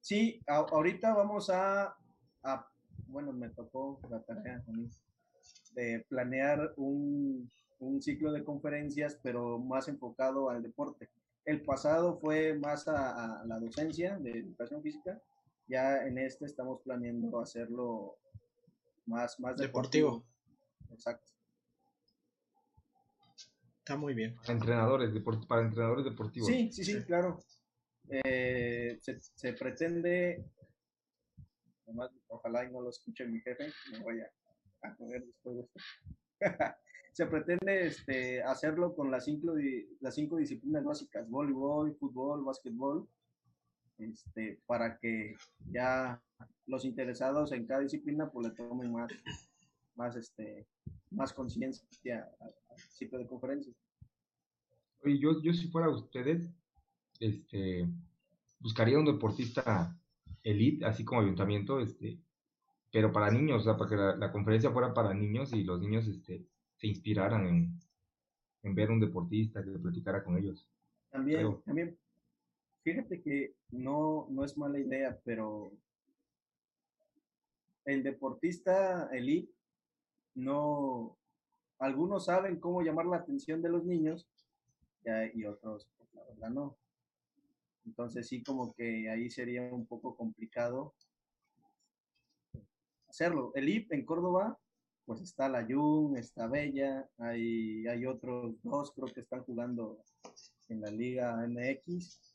Sí, 0.00 0.40
ahorita 0.46 1.14
vamos 1.14 1.50
a, 1.50 1.96
a, 2.42 2.68
bueno, 3.06 3.32
me 3.32 3.50
tocó 3.50 4.00
la 4.10 4.22
tarea 4.22 4.62
a 4.66 4.70
mí, 4.72 4.88
de 5.74 6.04
planear 6.08 6.72
un, 6.76 7.50
un 7.78 8.02
ciclo 8.02 8.32
de 8.32 8.44
conferencias, 8.44 9.18
pero 9.22 9.58
más 9.58 9.88
enfocado 9.88 10.50
al 10.50 10.62
deporte. 10.62 11.10
El 11.44 11.62
pasado 11.62 12.18
fue 12.18 12.54
más 12.58 12.88
a, 12.88 13.40
a 13.40 13.46
la 13.46 13.58
docencia 13.60 14.18
de 14.18 14.38
educación 14.38 14.82
física 14.82 15.20
ya 15.66 16.06
en 16.06 16.18
este 16.18 16.46
estamos 16.46 16.80
planeando 16.82 17.40
hacerlo 17.40 18.18
más, 19.06 19.38
más 19.40 19.56
deportivo. 19.56 20.24
Exacto. 20.90 21.32
Está 23.78 23.96
muy 23.96 24.14
bien. 24.14 24.34
Para 24.36 24.52
entrenadores, 24.52 25.10
para 25.46 25.62
entrenadores 25.62 26.04
deportivos. 26.04 26.48
Sí, 26.48 26.72
sí, 26.72 26.84
sí, 26.84 27.04
claro. 27.04 27.40
Eh, 28.08 28.98
se, 29.00 29.52
pretende, 29.54 30.44
ojalá 32.28 32.64
y 32.64 32.72
no 32.72 32.80
lo 32.80 32.90
escuche 32.90 33.26
mi 33.26 33.40
jefe, 33.40 33.72
me 33.92 33.98
voy 34.00 34.20
a, 34.20 34.30
a 34.82 34.96
después 34.98 35.56
de 35.56 35.62
esto. 35.62 35.80
se 37.12 37.26
pretende 37.26 37.86
este, 37.86 38.42
hacerlo 38.42 38.94
con 38.94 39.10
las 39.10 39.24
cinco, 39.24 39.54
las 40.00 40.14
cinco 40.14 40.36
disciplinas 40.36 40.84
básicas, 40.84 41.28
voleibol, 41.30 41.94
fútbol, 41.96 42.44
básquetbol, 42.44 43.08
este, 43.98 44.60
para 44.66 44.98
que 44.98 45.36
ya 45.70 46.22
los 46.66 46.84
interesados 46.84 47.52
en 47.52 47.66
cada 47.66 47.80
disciplina 47.80 48.30
pues 48.30 48.48
le 48.48 48.54
tomen 48.54 48.92
más, 48.92 49.12
más, 49.94 50.16
este, 50.16 50.66
más 51.10 51.32
conciencia 51.32 52.28
al 52.40 52.78
ciclo 52.90 53.18
de 53.18 53.26
conferencias. 53.26 53.76
Oye, 55.02 55.18
yo, 55.18 55.40
yo 55.42 55.52
si 55.52 55.68
fuera 55.68 55.90
ustedes, 55.90 56.50
este, 57.20 57.86
buscaría 58.58 58.98
un 58.98 59.04
deportista 59.04 59.96
elite, 60.42 60.84
así 60.84 61.04
como 61.04 61.20
ayuntamiento, 61.20 61.80
este, 61.80 62.18
pero 62.90 63.12
para 63.12 63.30
niños, 63.30 63.62
o 63.62 63.64
sea, 63.64 63.76
para 63.76 63.90
que 63.90 64.18
la, 64.18 64.32
conferencia 64.32 64.70
fuera 64.70 64.94
para 64.94 65.12
niños 65.14 65.52
y 65.52 65.64
los 65.64 65.80
niños 65.80 66.06
este, 66.06 66.46
se 66.76 66.86
inspiraran 66.86 67.46
en, 67.46 67.80
en 68.62 68.74
ver 68.74 68.90
un 68.90 69.00
deportista 69.00 69.62
que 69.62 69.78
platicara 69.78 70.24
con 70.24 70.38
ellos. 70.38 70.68
También, 71.10 71.38
Creo. 71.40 71.62
también, 71.64 71.98
fíjate 72.84 73.22
que 73.22 73.54
no, 73.70 74.28
no 74.30 74.44
es 74.44 74.56
mala 74.56 74.78
idea, 74.78 75.18
pero 75.24 75.72
el 77.86 78.02
deportista 78.02 79.08
elite 79.10 79.52
no, 80.34 81.16
algunos 81.78 82.26
saben 82.26 82.60
cómo 82.60 82.82
llamar 82.82 83.06
la 83.06 83.16
atención 83.16 83.62
de 83.62 83.70
los 83.70 83.84
niños 83.84 84.28
y 85.34 85.44
otros, 85.44 85.88
pues, 85.96 86.14
la 86.14 86.24
verdad, 86.24 86.50
no. 86.50 86.76
Entonces 87.86 88.28
sí, 88.28 88.42
como 88.42 88.72
que 88.74 89.10
ahí 89.10 89.30
sería 89.30 89.62
un 89.72 89.86
poco 89.86 90.16
complicado 90.16 90.94
hacerlo. 93.08 93.52
El 93.54 93.68
IP 93.68 93.92
en 93.92 94.04
Córdoba, 94.04 94.58
pues 95.04 95.20
está 95.20 95.48
la 95.48 95.64
Jun, 95.64 96.16
está 96.16 96.48
Bella, 96.48 97.08
hay, 97.18 97.86
hay 97.86 98.06
otros 98.06 98.56
dos, 98.62 98.92
creo 98.92 99.12
que 99.12 99.20
están 99.20 99.44
jugando 99.44 99.98
en 100.68 100.80
la 100.80 100.90
Liga 100.90 101.46
MX. 101.46 102.33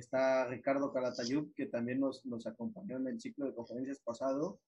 Está 0.00 0.46
Ricardo 0.46 0.94
Calatayud, 0.94 1.52
que 1.54 1.66
también 1.66 2.00
nos, 2.00 2.24
nos 2.24 2.46
acompañó 2.46 2.96
en 2.96 3.06
el 3.06 3.20
ciclo 3.20 3.44
de 3.44 3.54
conferencias 3.54 4.00
pasado. 4.00 4.58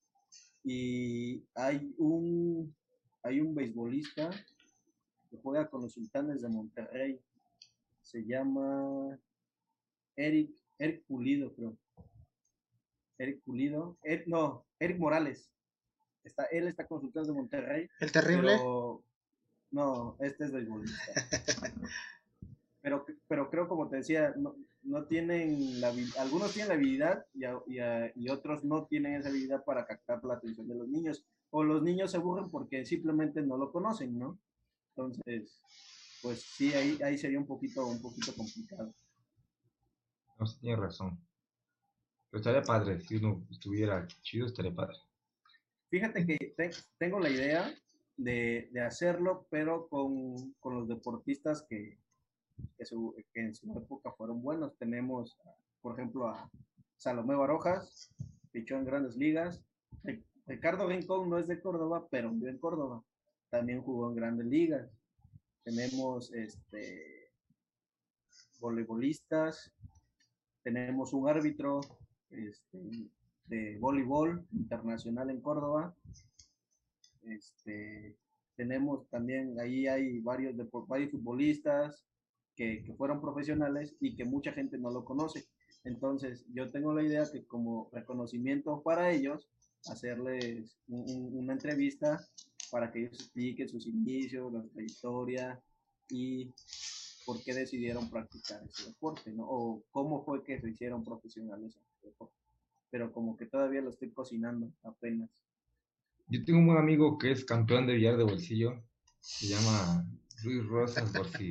Y 0.62 1.42
hay 1.54 1.94
un, 1.96 2.74
hay 3.22 3.40
un 3.40 3.54
beisbolista 3.54 4.28
que 5.30 5.38
juega 5.38 5.70
con 5.70 5.80
los 5.80 5.94
sultanes 5.94 6.42
de 6.42 6.50
Monterrey. 6.50 7.18
Se 8.02 8.22
llama 8.26 9.18
Eric, 10.16 10.50
Eric 10.78 11.02
Pulido, 11.06 11.54
creo. 11.54 11.78
Eric 13.16 13.40
Pulido. 13.42 13.96
Eric- 14.04 14.26
no, 14.26 14.66
Eric 14.78 14.98
Morales. 14.98 15.50
Está, 16.24 16.44
él 16.52 16.68
está 16.68 16.86
con 16.86 17.00
sultanes 17.00 17.28
de 17.28 17.34
Monterrey. 17.34 17.88
El 18.00 18.12
terrible. 18.12 18.52
Pero, 18.58 19.02
no, 19.70 20.16
este 20.20 20.44
es 20.44 20.52
beisbolista. 20.52 21.12
pero, 22.82 23.06
pero 23.26 23.50
creo, 23.50 23.66
como 23.66 23.88
te 23.88 23.96
decía, 23.96 24.34
no, 24.36 24.54
no 24.82 25.04
tienen 25.04 25.80
la 25.80 25.94
algunos 26.18 26.52
tienen 26.52 26.68
la 26.68 26.74
habilidad 26.74 27.26
y, 27.34 27.44
a- 27.44 27.60
y 27.66 27.78
a- 27.78 28.12
y 28.14 28.28
otros 28.28 28.64
no 28.64 28.86
tienen 28.86 29.14
esa 29.14 29.28
habilidad 29.28 29.64
para 29.64 29.86
captar 29.86 30.22
la 30.24 30.34
atención 30.34 30.68
de 30.68 30.74
los 30.74 30.88
niños. 30.88 31.24
O 31.50 31.62
los 31.62 31.82
niños 31.82 32.10
se 32.10 32.16
aburren 32.16 32.50
porque 32.50 32.84
simplemente 32.84 33.42
no 33.42 33.56
lo 33.56 33.70
conocen, 33.70 34.18
¿no? 34.18 34.38
Entonces, 34.90 35.60
pues 36.22 36.42
sí, 36.42 36.72
ahí, 36.72 36.98
ahí 37.02 37.18
sería 37.18 37.38
un 37.38 37.46
poquito, 37.46 37.86
un 37.86 38.00
poquito 38.00 38.34
complicado. 38.34 38.92
No, 40.38 40.46
sí, 40.46 40.58
tiene 40.60 40.76
razón. 40.76 41.18
Pero 42.30 42.40
estaría 42.40 42.62
padre, 42.62 43.00
si 43.00 43.16
uno 43.16 43.46
estuviera 43.50 44.06
chido, 44.22 44.46
estaría 44.46 44.74
padre. 44.74 44.96
Fíjate 45.90 46.24
que 46.26 46.54
te- 46.56 46.70
tengo 46.98 47.20
la 47.20 47.28
idea 47.28 47.70
de, 48.16 48.70
de 48.72 48.80
hacerlo, 48.80 49.46
pero 49.50 49.88
con, 49.88 50.52
con 50.54 50.74
los 50.74 50.88
deportistas 50.88 51.66
que, 51.68 51.98
que, 52.76 52.84
su- 52.84 53.14
que 53.32 53.40
en 53.40 53.54
su 53.54 53.70
época 53.78 54.12
fueron 54.12 54.42
buenos. 54.42 54.76
Tenemos, 54.78 55.36
por 55.80 55.94
ejemplo, 55.94 56.28
a 56.28 56.50
Salomé 56.96 57.34
Barojas, 57.34 58.12
fichó 58.50 58.76
en 58.76 58.84
grandes 58.84 59.16
ligas. 59.16 59.62
Ri- 60.04 60.24
Ricardo 60.46 60.86
Rincón 60.88 61.28
no 61.30 61.38
es 61.38 61.46
de 61.48 61.60
Córdoba, 61.60 62.06
pero 62.10 62.30
vive 62.30 62.50
en 62.50 62.58
Córdoba. 62.58 63.02
También 63.50 63.82
jugó 63.82 64.08
en 64.10 64.16
grandes 64.16 64.46
ligas. 64.46 64.90
Tenemos 65.64 66.32
este 66.32 67.30
voleibolistas, 68.60 69.72
tenemos 70.62 71.12
un 71.12 71.28
árbitro 71.28 71.80
este, 72.30 72.78
de 73.46 73.76
voleibol 73.78 74.46
internacional 74.52 75.30
en 75.30 75.40
Córdoba. 75.40 75.94
Este, 77.24 78.16
tenemos 78.56 79.08
también, 79.08 79.58
ahí 79.60 79.86
hay 79.86 80.20
varios, 80.20 80.54
varios 80.86 81.10
futbolistas 81.10 82.04
que, 82.62 82.84
que 82.84 82.94
fueron 82.94 83.20
profesionales 83.20 83.94
y 84.00 84.14
que 84.14 84.24
mucha 84.24 84.52
gente 84.52 84.78
no 84.78 84.90
lo 84.90 85.04
conoce. 85.04 85.44
Entonces, 85.84 86.44
yo 86.54 86.70
tengo 86.70 86.94
la 86.94 87.02
idea 87.02 87.24
que 87.30 87.44
como 87.44 87.90
reconocimiento 87.92 88.82
para 88.82 89.10
ellos, 89.10 89.48
hacerles 89.86 90.76
un- 90.86 91.04
un- 91.10 91.38
una 91.38 91.52
entrevista 91.54 92.20
para 92.70 92.90
que 92.92 93.00
ellos 93.00 93.14
expliquen 93.20 93.68
sus 93.68 93.86
inicios, 93.86 94.52
la 94.52 94.62
trayectoria 94.62 95.60
y 96.08 96.52
por 97.26 97.42
qué 97.42 97.52
decidieron 97.54 98.08
practicar 98.08 98.62
ese 98.64 98.90
deporte, 98.90 99.32
¿no? 99.32 99.44
O 99.48 99.82
cómo 99.90 100.24
fue 100.24 100.44
que 100.44 100.60
se 100.60 100.70
hicieron 100.70 101.04
profesionales 101.04 101.74
en 101.76 101.82
ese 101.96 102.06
deporte. 102.10 102.36
Pero 102.90 103.12
como 103.12 103.36
que 103.36 103.46
todavía 103.46 103.80
lo 103.80 103.90
estoy 103.90 104.10
cocinando 104.10 104.70
apenas. 104.84 105.28
Yo 106.28 106.44
tengo 106.44 106.60
un 106.60 106.66
buen 106.66 106.78
amigo 106.78 107.18
que 107.18 107.32
es 107.32 107.44
campeón 107.44 107.86
de 107.86 107.94
billar 107.94 108.16
de 108.16 108.24
bolsillo. 108.24 108.82
Se 109.20 109.46
llama 109.48 110.06
Luis 110.44 110.66
Rosas, 110.66 111.10
por 111.10 111.26
si 111.30 111.50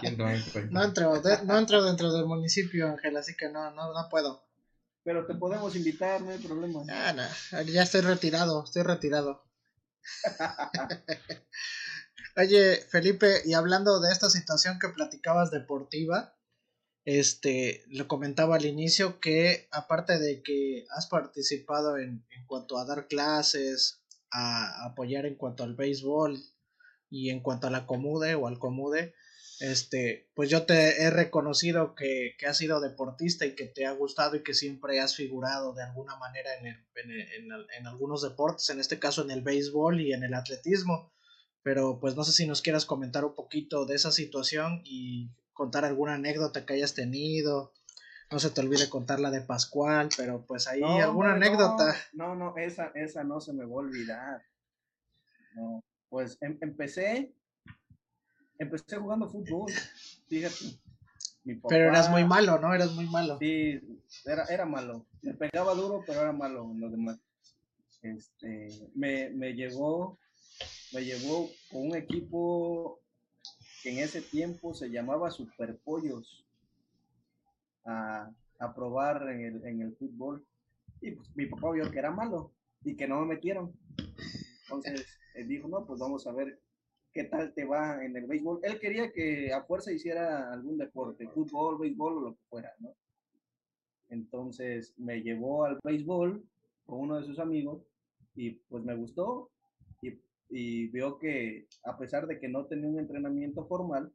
quieren 0.00 0.16
tomar 0.18 0.34
en 0.34 0.42
cuenta. 0.42 0.70
No 0.72 0.84
entro, 0.84 1.20
de- 1.20 1.44
no 1.44 1.58
entro 1.58 1.84
dentro 1.84 2.12
del 2.12 2.26
municipio, 2.26 2.88
Ángel, 2.88 3.16
así 3.16 3.36
que 3.36 3.48
no, 3.48 3.70
no, 3.72 3.92
no 3.92 4.08
puedo. 4.10 4.44
Pero 5.04 5.26
te 5.26 5.34
podemos 5.34 5.74
invitar, 5.76 6.20
no 6.20 6.30
hay 6.30 6.38
problema. 6.38 6.82
Ah, 6.90 7.12
no, 7.12 7.62
ya 7.62 7.82
estoy 7.82 8.02
retirado, 8.02 8.64
estoy 8.64 8.82
retirado. 8.82 9.42
Oye, 12.36 12.76
Felipe, 12.90 13.42
y 13.44 13.54
hablando 13.54 14.00
de 14.00 14.12
esta 14.12 14.30
situación 14.30 14.78
que 14.78 14.88
platicabas 14.90 15.50
deportiva, 15.50 16.36
este, 17.04 17.84
lo 17.88 18.06
comentaba 18.06 18.56
al 18.56 18.66
inicio 18.66 19.18
que 19.18 19.66
aparte 19.72 20.18
de 20.18 20.42
que 20.42 20.84
has 20.90 21.06
participado 21.06 21.96
en, 21.96 22.24
en 22.30 22.46
cuanto 22.46 22.78
a 22.78 22.84
dar 22.84 23.08
clases, 23.08 24.02
a 24.30 24.84
apoyar 24.84 25.24
en 25.26 25.36
cuanto 25.36 25.64
al 25.64 25.74
béisbol 25.74 26.38
y 27.10 27.30
en 27.30 27.40
cuanto 27.40 27.66
a 27.66 27.70
la 27.70 27.86
comude 27.86 28.34
o 28.34 28.46
al 28.46 28.58
comude, 28.58 29.14
este, 29.60 30.30
pues 30.34 30.48
yo 30.50 30.66
te 30.66 31.02
he 31.02 31.10
reconocido 31.10 31.94
que, 31.96 32.36
que 32.38 32.46
has 32.46 32.56
sido 32.58 32.80
deportista 32.80 33.44
y 33.44 33.54
que 33.56 33.66
te 33.66 33.86
ha 33.86 33.90
gustado 33.92 34.36
y 34.36 34.42
que 34.44 34.54
siempre 34.54 35.00
has 35.00 35.16
figurado 35.16 35.74
de 35.74 35.82
alguna 35.82 36.16
manera 36.16 36.54
en, 36.56 36.66
el- 36.66 36.84
en, 36.94 37.10
el- 37.10 37.32
en 37.32 37.52
el- 37.52 37.66
en 37.76 37.86
algunos 37.86 38.22
deportes, 38.22 38.70
en 38.70 38.78
este 38.78 38.98
caso 38.98 39.22
en 39.22 39.30
el 39.32 39.42
béisbol 39.42 40.00
y 40.00 40.12
en 40.12 40.22
el 40.22 40.34
atletismo. 40.34 41.12
Pero 41.62 41.98
pues 42.00 42.14
no 42.14 42.22
sé 42.24 42.32
si 42.32 42.46
nos 42.46 42.62
quieras 42.62 42.84
comentar 42.86 43.24
un 43.24 43.34
poquito 43.34 43.84
de 43.84 43.96
esa 43.96 44.12
situación 44.12 44.80
y 44.84 45.28
contar 45.52 45.84
alguna 45.84 46.14
anécdota 46.14 46.64
que 46.64 46.74
hayas 46.74 46.94
tenido. 46.94 47.72
No 48.30 48.38
se 48.38 48.50
te 48.50 48.60
olvide 48.60 48.88
contar 48.88 49.18
la 49.18 49.30
de 49.32 49.40
Pascual, 49.40 50.08
pero 50.16 50.44
pues 50.46 50.68
ahí 50.68 50.80
No, 50.80 51.02
alguna 51.02 51.32
anécdota. 51.34 51.96
No, 52.12 52.36
no, 52.36 52.56
esa, 52.58 52.92
esa 52.94 53.24
no 53.24 53.40
se 53.40 53.52
me 53.54 53.64
va 53.64 53.72
a 53.72 53.76
olvidar. 53.78 54.42
No, 55.54 55.82
pues 56.08 56.38
em- 56.40 56.58
empecé, 56.60 57.32
empecé 58.58 58.96
jugando 58.96 59.28
fútbol, 59.28 59.70
fíjate. 60.28 60.78
Pero 61.68 61.88
eras 61.88 62.10
muy 62.10 62.24
malo, 62.24 62.58
¿no? 62.58 62.74
Eras 62.74 62.92
muy 62.92 63.06
malo. 63.06 63.38
Sí, 63.38 63.80
era, 64.26 64.44
era 64.44 64.66
malo. 64.66 65.06
Me 65.22 65.34
pegaba 65.34 65.74
duro, 65.74 66.02
pero 66.06 66.20
era 66.20 66.32
malo 66.32 66.70
en 66.70 66.90
demás. 66.90 67.18
Este, 68.02 68.68
me, 68.94 69.30
me 69.30 69.54
llevó, 69.54 70.18
me 70.92 71.04
llevó 71.04 71.50
con 71.70 71.88
un 71.88 71.96
equipo 71.96 73.00
que 73.82 73.90
en 73.92 73.98
ese 73.98 74.20
tiempo 74.20 74.74
se 74.74 74.90
llamaba 74.90 75.30
Superpollos 75.30 76.46
a, 77.84 78.30
a 78.58 78.74
probar 78.74 79.28
en 79.30 79.44
el, 79.44 79.66
en 79.66 79.82
el 79.82 79.96
fútbol. 79.96 80.46
Y 81.00 81.12
pues 81.12 81.34
mi 81.34 81.46
papá 81.46 81.72
vio 81.72 81.90
que 81.90 81.98
era 81.98 82.10
malo 82.10 82.52
y 82.84 82.94
que 82.94 83.08
no 83.08 83.20
me 83.20 83.34
metieron. 83.34 83.72
Entonces 84.64 85.06
dijo, 85.46 85.68
no, 85.68 85.84
pues 85.86 86.00
vamos 86.00 86.26
a 86.26 86.32
ver 86.32 86.60
qué 87.12 87.24
tal 87.24 87.52
te 87.54 87.64
va 87.64 88.04
en 88.04 88.16
el 88.16 88.26
béisbol. 88.26 88.60
Él 88.62 88.78
quería 88.78 89.12
que 89.12 89.52
a 89.52 89.62
fuerza 89.64 89.92
hiciera 89.92 90.52
algún 90.52 90.78
deporte, 90.78 91.28
fútbol, 91.28 91.78
béisbol 91.78 92.18
o 92.18 92.20
lo 92.20 92.34
que 92.34 92.42
fuera, 92.48 92.72
¿no? 92.80 92.94
Entonces 94.10 94.94
me 94.98 95.20
llevó 95.22 95.64
al 95.64 95.78
béisbol 95.84 96.42
con 96.86 97.00
uno 97.00 97.16
de 97.16 97.24
sus 97.24 97.38
amigos 97.38 97.82
y 98.34 98.52
pues 98.52 98.82
me 98.84 98.94
gustó 98.94 99.50
y, 100.00 100.18
y 100.48 100.88
veo 100.88 101.18
que 101.18 101.66
a 101.84 101.98
pesar 101.98 102.26
de 102.26 102.38
que 102.38 102.48
no 102.48 102.66
tenía 102.66 102.88
un 102.88 102.98
entrenamiento 102.98 103.66
formal, 103.66 104.12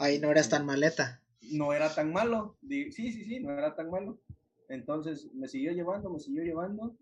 Ahí 0.00 0.20
no 0.20 0.30
eras 0.30 0.48
tan 0.48 0.64
maleta. 0.64 1.20
no 1.50 1.72
era 1.72 1.92
tan 1.92 2.12
malo. 2.12 2.56
Sí, 2.68 2.92
sí, 2.92 3.10
sí, 3.24 3.40
no 3.40 3.50
era 3.52 3.74
tan 3.74 3.90
malo. 3.90 4.20
Entonces 4.68 5.32
me 5.34 5.48
siguió 5.48 5.72
llevando, 5.72 6.08
me 6.10 6.20
siguió 6.20 6.44
llevando 6.44 6.96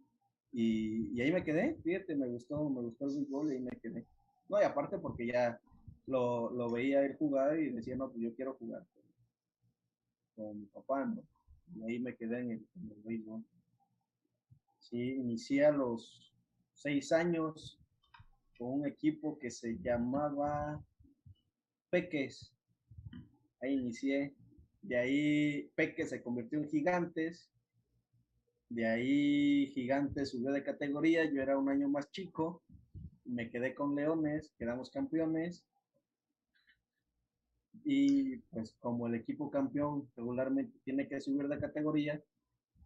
y, 0.52 1.20
ahí 1.20 1.32
me 1.32 1.44
quedé. 1.44 1.76
Fíjate, 1.82 2.14
me 2.14 2.26
gustó, 2.28 2.68
me 2.68 2.82
gustó 2.82 3.06
el 3.06 3.16
béisbol 3.16 3.52
y 3.52 3.54
ahí 3.56 3.60
me 3.60 3.76
quedé. 3.80 4.06
No, 4.48 4.60
y 4.60 4.64
aparte 4.64 4.98
porque 4.98 5.26
ya 5.26 5.60
lo, 6.06 6.50
lo 6.50 6.70
veía 6.70 7.04
él 7.04 7.16
jugar 7.16 7.58
y 7.58 7.70
decía, 7.70 7.96
no, 7.96 8.10
pues 8.10 8.22
yo 8.22 8.34
quiero 8.34 8.54
jugar 8.54 8.86
con, 10.34 10.60
mi 10.60 10.66
papá, 10.66 11.04
¿no? 11.04 11.22
Y 11.74 11.82
ahí 11.84 11.98
me 11.98 12.14
quedé 12.14 12.40
en 12.40 12.50
el, 12.52 12.66
en 12.76 13.02
béisbol. 13.04 13.44
Sí, 14.78 15.14
inicié 15.14 15.66
a 15.66 15.72
los 15.72 16.32
seis 16.74 17.10
años 17.10 17.80
con 18.56 18.80
un 18.80 18.86
equipo 18.86 19.38
que 19.38 19.50
se 19.50 19.76
llamaba 19.78 20.82
Peques. 21.90 22.52
Ahí 23.60 23.74
inicié. 23.74 24.34
De 24.82 24.96
ahí 24.96 25.70
Peque 25.74 26.06
se 26.06 26.22
convirtió 26.22 26.60
en 26.60 26.68
Gigantes. 26.68 27.50
De 28.68 28.86
ahí 28.86 29.66
Gigantes 29.68 30.30
subió 30.30 30.50
de 30.52 30.64
categoría. 30.64 31.24
Yo 31.30 31.40
era 31.42 31.58
un 31.58 31.68
año 31.68 31.88
más 31.88 32.10
chico. 32.10 32.62
me 33.24 33.50
quedé 33.50 33.74
con 33.74 33.94
Leones, 33.94 34.52
quedamos 34.58 34.90
campeones. 34.90 35.64
Y 37.84 38.38
pues 38.50 38.74
como 38.80 39.06
el 39.06 39.14
equipo 39.14 39.50
campeón 39.50 40.10
regularmente 40.16 40.78
tiene 40.84 41.08
que 41.08 41.20
subir 41.20 41.46
de 41.46 41.60
categoría, 41.60 42.20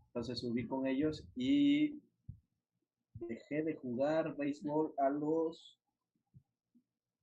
entonces 0.09 0.41
subí 0.41 0.67
con 0.67 0.87
ellos 0.87 1.25
y 1.37 2.03
dejé 3.29 3.63
de 3.63 3.77
jugar 3.77 4.37
béisbol 4.37 4.93
a 4.99 5.09
los 5.09 5.79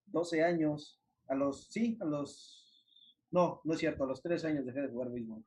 12 0.08 0.44
años, 0.44 1.00
a 1.28 1.36
los, 1.36 1.68
sí, 1.68 1.98
a 2.02 2.06
los, 2.06 2.66
no, 3.32 3.62
no 3.64 3.74
es 3.74 3.80
cierto, 3.80 4.06
a 4.06 4.08
los 4.08 4.22
13 4.22 4.48
años 4.48 4.66
dejé 4.66 4.82
de 4.82 4.90
jugar 4.90 5.12
béisbol. 5.12 5.44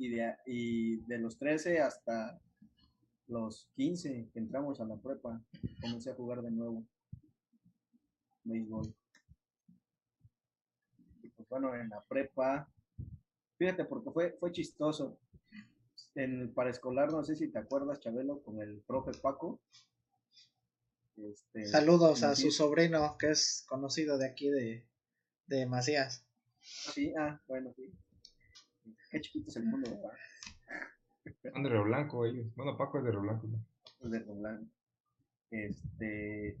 Y 0.00 0.08
de, 0.08 0.34
y 0.46 0.96
de 1.02 1.18
los 1.18 1.38
13 1.38 1.80
hasta 1.80 2.40
los 3.26 3.68
15 3.76 4.30
que 4.32 4.38
entramos 4.38 4.80
a 4.80 4.86
la 4.86 4.96
prepa, 4.96 5.44
comencé 5.82 6.10
a 6.10 6.14
jugar 6.14 6.40
de 6.40 6.50
nuevo 6.50 6.86
béisbol. 8.44 8.94
Y 11.22 11.28
pues 11.28 11.46
bueno, 11.50 11.74
en 11.74 11.90
la 11.90 12.02
prepa, 12.08 12.72
fíjate, 13.58 13.84
porque 13.84 14.10
fue, 14.10 14.36
fue 14.40 14.52
chistoso. 14.52 15.18
En 16.14 16.40
el 16.40 16.50
paraescolar, 16.50 17.12
no 17.12 17.22
sé 17.22 17.36
si 17.36 17.52
te 17.52 17.58
acuerdas, 17.58 18.00
Chabelo, 18.00 18.42
con 18.42 18.62
el 18.62 18.82
profe 18.86 19.12
Paco. 19.20 19.60
Este, 21.16 21.66
Saludos 21.66 22.22
a 22.22 22.34
su 22.34 22.50
sobrino, 22.50 23.18
que 23.18 23.32
es 23.32 23.66
conocido 23.68 24.16
de 24.16 24.26
aquí 24.26 24.48
de, 24.48 24.88
de 25.46 25.66
Macías. 25.66 26.24
Sí, 26.60 27.12
ah, 27.18 27.38
bueno, 27.46 27.74
sí. 27.76 27.92
Qué 29.10 29.20
chiquito 29.20 29.50
es 29.50 29.56
el 29.56 29.64
mundo, 29.64 29.90
¿verdad? 29.90 31.52
Son 31.52 31.62
de 31.62 31.68
Río 31.68 31.84
Blanco 31.84 32.24
ellos. 32.24 32.46
Bueno, 32.54 32.76
Paco 32.76 32.98
es 32.98 33.04
de 33.04 33.10
Río 33.10 33.20
Blanco. 33.20 33.46
¿no? 33.46 34.08
De 34.08 34.18
Río 34.18 34.34
Blanco. 34.34 34.66
Este. 35.50 36.56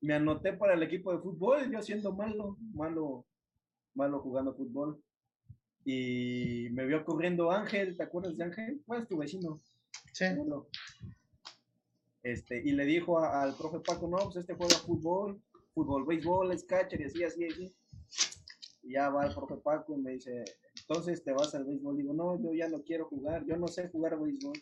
Me 0.00 0.14
anoté 0.14 0.52
para 0.52 0.74
el 0.74 0.82
equipo 0.82 1.12
de 1.12 1.20
fútbol, 1.20 1.70
yo 1.70 1.80
siendo 1.80 2.12
malo, 2.12 2.56
malo, 2.74 3.24
malo 3.94 4.20
jugando 4.20 4.54
fútbol. 4.54 5.00
Y 5.84 6.68
me 6.72 6.86
vio 6.86 7.04
corriendo 7.04 7.50
Ángel, 7.50 7.96
¿te 7.96 8.02
acuerdas 8.02 8.36
de 8.36 8.44
Ángel? 8.44 8.82
Pues 8.84 9.08
tu 9.08 9.16
vecino. 9.18 9.60
Sí. 10.12 10.26
Este, 12.22 12.62
y 12.64 12.72
le 12.72 12.84
dijo 12.84 13.18
al 13.18 13.56
profe 13.56 13.80
Paco, 13.80 14.06
no, 14.06 14.18
pues 14.18 14.36
este 14.36 14.54
juega 14.54 14.76
fútbol, 14.76 15.40
fútbol, 15.74 16.04
béisbol, 16.06 16.52
es 16.52 16.64
catcher, 16.64 17.00
y 17.00 17.04
así, 17.04 17.24
así, 17.24 17.44
así. 17.46 17.76
Y 18.82 18.92
ya 18.92 19.10
va 19.10 19.26
el 19.26 19.34
profe 19.34 19.56
Paco 19.56 19.96
y 19.96 20.00
me 20.00 20.12
dice, 20.12 20.44
entonces 20.92 21.24
te 21.24 21.32
vas 21.32 21.54
al 21.54 21.64
béisbol. 21.64 21.96
Digo, 21.96 22.12
no, 22.12 22.40
yo 22.40 22.52
ya 22.52 22.68
no 22.68 22.82
quiero 22.82 23.06
jugar, 23.06 23.44
yo 23.46 23.56
no 23.56 23.66
sé 23.68 23.88
jugar 23.88 24.18
béisbol. 24.20 24.52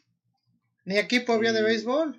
¿Ni 0.85 0.97
equipo 0.97 1.33
había 1.33 1.53
de 1.53 1.63
béisbol? 1.63 2.19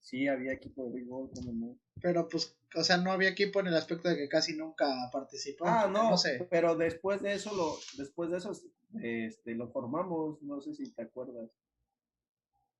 Sí, 0.00 0.28
había 0.28 0.52
equipo 0.52 0.84
de 0.84 0.92
béisbol, 0.92 1.30
como 1.34 1.52
no. 1.52 1.78
Pero 2.00 2.28
pues, 2.28 2.56
o 2.74 2.84
sea, 2.84 2.96
no 2.96 3.10
había 3.10 3.28
equipo 3.28 3.60
en 3.60 3.66
el 3.66 3.74
aspecto 3.74 4.08
de 4.08 4.16
que 4.16 4.28
casi 4.28 4.56
nunca 4.56 4.86
participó. 5.12 5.66
Ah, 5.66 5.88
no, 5.92 6.16
sé. 6.16 6.46
pero 6.50 6.76
después 6.76 7.20
de 7.20 7.34
eso, 7.34 7.54
lo, 7.54 7.76
después 7.98 8.30
de 8.30 8.38
eso, 8.38 8.52
este, 9.02 9.54
lo 9.54 9.68
formamos, 9.68 10.40
no 10.42 10.60
sé 10.60 10.74
si 10.74 10.90
te 10.92 11.02
acuerdas. 11.02 11.50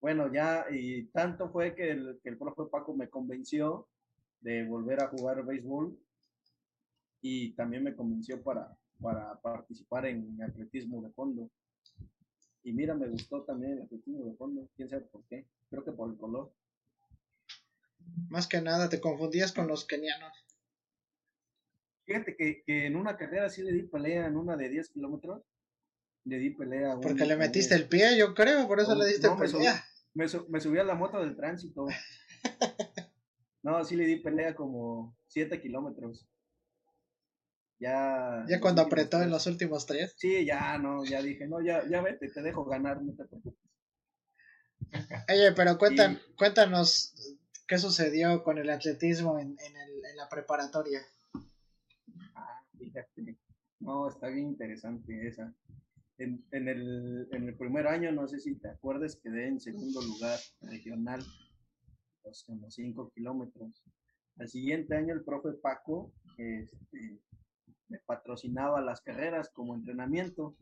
Bueno, 0.00 0.32
ya, 0.32 0.64
y 0.70 1.06
tanto 1.06 1.50
fue 1.50 1.74
que 1.74 1.90
el, 1.90 2.20
que 2.22 2.30
el 2.30 2.38
profe 2.38 2.62
Paco 2.70 2.94
me 2.94 3.10
convenció 3.10 3.88
de 4.40 4.64
volver 4.64 5.02
a 5.02 5.08
jugar 5.08 5.44
béisbol 5.44 5.98
y 7.20 7.52
también 7.52 7.82
me 7.82 7.94
convenció 7.94 8.42
para, 8.42 8.78
para 9.00 9.40
participar 9.40 10.06
en 10.06 10.40
atletismo 10.42 11.02
de 11.02 11.10
fondo. 11.10 11.50
Y 12.62 12.72
mira, 12.72 12.94
me 12.94 13.08
gustó 13.08 13.42
también 13.42 13.72
el 13.72 13.82
atletismo 13.82 14.24
de 14.24 14.36
fondo, 14.36 14.68
quién 14.76 14.88
sabe 14.88 15.02
por 15.02 15.24
qué, 15.26 15.46
creo 15.70 15.84
que 15.84 15.92
por 15.92 16.10
el 16.10 16.18
color. 16.18 16.52
Más 18.28 18.46
que 18.46 18.60
nada, 18.60 18.88
te 18.88 19.00
confundías 19.00 19.52
con 19.52 19.66
los 19.66 19.86
kenianos. 19.86 20.32
Fíjate 22.04 22.36
que, 22.36 22.62
que 22.64 22.86
en 22.86 22.96
una 22.96 23.16
carrera 23.16 23.48
sí 23.48 23.62
le 23.62 23.72
di 23.72 23.82
pelea, 23.82 24.26
en 24.26 24.36
una 24.36 24.56
de 24.56 24.68
10 24.68 24.90
kilómetros, 24.90 25.42
le 26.24 26.38
di 26.38 26.50
pelea. 26.50 26.98
Porque 27.00 27.24
le 27.24 27.36
metiste 27.36 27.74
el 27.74 27.88
pie, 27.88 28.18
yo 28.18 28.34
creo, 28.34 28.66
por 28.66 28.80
eso 28.80 28.94
le 28.94 29.06
diste 29.06 29.28
pelea. 29.30 29.84
Me, 30.12 30.26
me, 30.48 30.60
subí 30.60 30.78
a 30.78 30.84
la 30.84 30.94
moto 30.94 31.20
del 31.20 31.36
tránsito. 31.36 31.86
no, 33.62 33.84
sí 33.84 33.96
le 33.96 34.06
di 34.06 34.16
pelea 34.16 34.54
como 34.54 35.16
7 35.28 35.60
kilómetros. 35.60 36.26
Ya. 37.80 38.44
Ya 38.46 38.60
cuando 38.60 38.82
apretó 38.82 39.22
en 39.22 39.30
los 39.30 39.46
últimos 39.46 39.86
tres. 39.86 40.14
Sí, 40.18 40.44
ya 40.44 40.76
no, 40.78 41.04
ya 41.04 41.22
dije, 41.22 41.48
no, 41.48 41.62
ya, 41.62 41.82
ya 41.88 42.02
vete, 42.02 42.28
te 42.28 42.42
dejo 42.42 42.64
ganar, 42.66 43.02
no 43.02 43.14
te 43.14 43.24
preocupes. 43.24 43.58
Oye, 45.28 45.52
pero 45.56 45.78
cuentan, 45.78 46.20
cuéntanos 46.36 47.14
qué 47.66 47.78
sucedió 47.78 48.42
con 48.42 48.58
el 48.58 48.68
atletismo 48.68 49.38
en, 49.38 49.56
en, 49.58 49.76
el, 49.76 50.04
en 50.04 50.16
la 50.16 50.28
preparatoria. 50.28 51.00
Ah, 52.34 52.62
fíjate. 52.78 53.38
No, 53.78 54.08
está 54.08 54.28
bien 54.28 54.48
interesante 54.48 55.26
esa. 55.26 55.54
En, 56.18 56.44
en, 56.50 56.68
el, 56.68 57.28
en 57.32 57.48
el 57.48 57.56
primer 57.56 57.86
año, 57.86 58.12
no 58.12 58.28
sé 58.28 58.40
si 58.40 58.56
te 58.56 58.68
acuerdas, 58.68 59.16
quedé 59.22 59.48
en 59.48 59.58
segundo 59.58 60.02
lugar 60.02 60.38
regional, 60.60 61.24
pues, 62.22 62.44
en 62.48 62.60
los 62.60 62.74
cinco 62.74 63.10
kilómetros. 63.14 63.82
Al 64.36 64.48
siguiente 64.48 64.94
año, 64.94 65.14
el 65.14 65.24
profe 65.24 65.52
Paco 65.62 66.12
este, 66.36 67.20
me 67.90 67.98
patrocinaba 67.98 68.80
las 68.80 69.02
carreras 69.02 69.50
como 69.50 69.74
entrenamiento. 69.74 70.56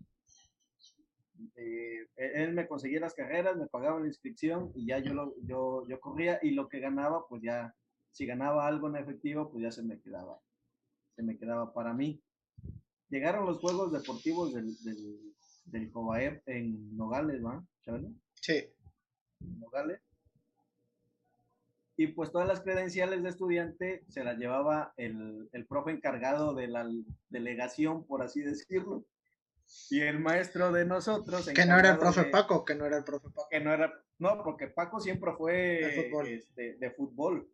Eh, 1.55 2.09
e-, 2.17 2.43
él 2.43 2.55
me 2.55 2.67
conseguía 2.67 3.01
las 3.01 3.15
carreras, 3.15 3.57
me 3.57 3.69
pagaba 3.69 4.01
la 4.01 4.09
inscripción 4.09 4.73
y 4.75 4.87
ya 4.87 4.99
yo, 4.99 5.15
lo, 5.15 5.35
yo, 5.43 5.87
yo 5.87 6.01
corría 6.01 6.41
y 6.43 6.51
lo 6.53 6.69
que 6.69 6.81
ganaba, 6.81 7.29
pues 7.29 7.43
ya, 7.43 7.75
si 8.11 8.27
ganaba 8.27 8.67
algo 8.67 8.89
en 8.89 8.97
efectivo, 8.97 9.51
pues 9.51 9.63
ya 9.63 9.71
se 9.71 9.83
me 9.83 10.01
quedaba, 10.01 10.41
se 11.15 11.23
me 11.23 11.37
quedaba 11.37 11.73
para 11.73 11.93
mí. 11.93 12.21
Llegaron 13.11 13.47
los 13.47 13.59
Juegos 13.59 13.93
Deportivos 13.93 14.53
del, 14.53 14.75
del, 14.83 15.35
del 15.67 15.93
en 16.47 16.97
Nogales, 16.97 17.45
¿va? 17.45 17.65
Sí. 18.35 18.65
Nogales 19.41 20.01
y 21.99 22.07
pues 22.07 22.31
todas 22.31 22.47
las 22.47 22.61
credenciales 22.61 23.25
de 23.25 23.29
estudiante 23.29 24.05
se 24.09 24.23
las 24.23 24.39
llevaba 24.39 24.95
el, 24.97 25.49
el 25.53 25.67
profe 25.67 25.91
encargado 25.91 26.55
de 26.55 26.69
la 26.69 26.89
delegación, 27.29 28.07
por 28.07 28.23
así 28.23 28.41
decirlo. 28.41 29.05
Y 29.91 30.01
el 30.03 30.21
maestro 30.21 30.71
de 30.71 30.85
nosotros. 30.85 31.49
Que 31.49 31.67
no 31.67 31.77
era 31.77 31.91
el 31.91 31.99
profe 31.99 32.27
Paco, 32.27 32.65
que 32.65 32.77
no 32.77 32.87
era 32.87 32.99
el 32.99 33.05
profe 33.05 33.29
Paco. 33.31 33.49
Que 33.51 33.59
no 33.59 33.75
era, 33.75 33.93
no, 34.21 34.45
porque 34.45 34.69
Paco 34.69 35.01
siempre 35.01 35.33
fue 35.37 35.53
de 35.53 36.03
fútbol. 36.05 36.29
Este, 36.29 36.77
de 36.77 36.91
fútbol. 36.93 37.51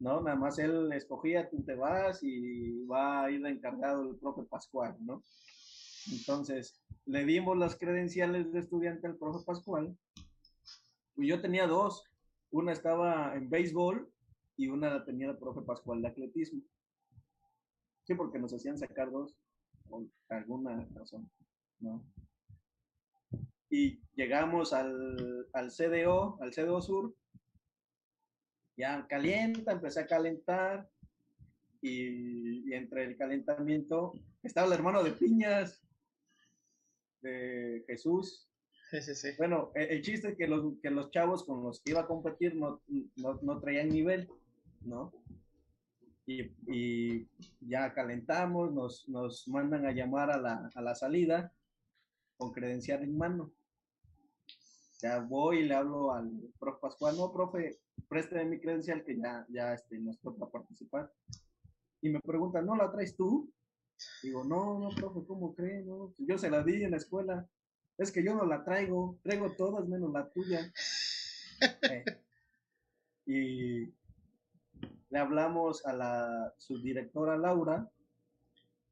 ¿no? 0.00 0.20
Nada 0.22 0.36
más 0.36 0.58
él 0.58 0.92
escogía, 0.92 1.48
tú 1.48 1.62
te 1.62 1.76
vas 1.76 2.18
y 2.24 2.84
va 2.86 3.24
a 3.24 3.30
ir 3.30 3.46
encargado 3.46 4.10
el 4.10 4.16
profe 4.16 4.42
Pascual, 4.42 4.96
¿no? 5.00 5.22
Entonces, 6.10 6.80
le 7.06 7.24
dimos 7.24 7.56
las 7.56 7.76
credenciales 7.76 8.52
de 8.52 8.58
estudiante 8.58 9.06
al 9.06 9.16
profe 9.16 9.44
Pascual. 9.44 9.96
Y 11.16 11.28
yo 11.28 11.40
tenía 11.40 11.68
dos, 11.68 12.04
una 12.50 12.72
estaba 12.72 13.34
en 13.36 13.50
béisbol 13.50 14.10
y 14.56 14.68
una 14.68 14.90
la 14.90 15.04
tenía 15.04 15.30
el 15.30 15.38
profe 15.38 15.62
Pascual 15.62 16.02
de 16.02 16.08
atletismo. 16.08 16.62
Sí, 18.04 18.14
porque 18.14 18.38
nos 18.38 18.52
hacían 18.52 18.78
sacar 18.78 19.10
dos 19.10 19.36
por 19.88 20.06
alguna 20.28 20.86
razón, 20.94 21.30
¿no? 21.80 22.04
Y 23.70 24.00
llegamos 24.14 24.72
al, 24.72 25.46
al 25.52 25.70
CDO, 25.70 26.38
al 26.40 26.52
CDO 26.52 26.80
Sur, 26.80 27.14
ya 28.78 29.06
calienta, 29.08 29.72
empecé 29.72 30.00
a 30.00 30.06
calentar 30.06 30.88
y, 31.82 32.72
entre 32.72 33.04
el 33.04 33.16
calentamiento 33.16 34.12
estaba 34.42 34.68
el 34.68 34.72
hermano 34.72 35.02
de 35.02 35.10
Piñas, 35.10 35.82
de 37.20 37.84
Jesús, 37.88 38.47
bueno, 39.36 39.70
e, 39.74 39.84
el, 39.84 40.02
chiste 40.02 40.30
es 40.30 40.36
que 40.36 40.46
los, 40.46 40.78
que 40.80 40.90
los 40.90 41.10
chavos 41.10 41.44
con 41.44 41.62
los 41.62 41.80
que 41.80 41.92
iba 41.92 42.00
a 42.00 42.06
competir 42.06 42.54
no, 42.54 42.80
no, 43.16 43.60
traían 43.60 43.88
nivel, 43.88 44.28
¿no? 44.82 45.12
Y, 46.26 47.26
ya 47.60 47.92
calentamos, 47.94 48.72
nos, 48.72 49.08
nos 49.08 49.48
mandan 49.48 49.86
a 49.86 49.92
llamar 49.92 50.30
a 50.30 50.38
la, 50.38 50.70
a 50.74 50.82
la 50.82 50.94
salida 50.94 51.52
con 52.36 52.52
credencial 52.52 53.02
en 53.02 53.16
mano. 53.16 53.52
Ya 55.00 55.20
voy 55.20 55.60
y 55.60 55.64
le 55.64 55.74
hablo 55.74 56.12
al 56.12 56.30
profe 56.58 56.80
Pascual, 56.80 57.16
no, 57.16 57.32
profe, 57.32 57.78
présteme 58.08 58.44
mi 58.44 58.60
credencial 58.60 59.04
que 59.04 59.16
ya, 59.16 59.46
ya 59.48 59.74
este, 59.74 59.98
nos 59.98 60.18
toca 60.20 60.50
participar. 60.50 61.10
Y 62.00 62.10
me 62.10 62.20
preguntan, 62.20 62.66
¿no 62.66 62.76
la 62.76 62.90
traes 62.90 63.16
tú? 63.16 63.50
Digo, 64.22 64.44
no, 64.44 64.78
no, 64.78 64.90
profe, 64.90 65.26
¿cómo 65.26 65.54
cree? 65.54 65.82
No, 65.82 66.14
yo 66.18 66.36
se 66.36 66.50
la 66.50 66.62
di 66.62 66.84
en 66.84 66.90
la 66.90 66.96
escuela 66.98 67.48
es 67.98 68.12
que 68.12 68.22
yo 68.22 68.34
no 68.34 68.46
la 68.46 68.64
traigo, 68.64 69.18
traigo 69.22 69.50
todas 69.52 69.86
menos 69.86 70.12
la 70.12 70.28
tuya. 70.30 70.72
Eh, 71.90 72.04
y 73.26 73.92
le 75.10 75.18
hablamos 75.18 75.84
a 75.84 75.92
la 75.92 76.54
subdirectora 76.56 77.36
Laura 77.36 77.90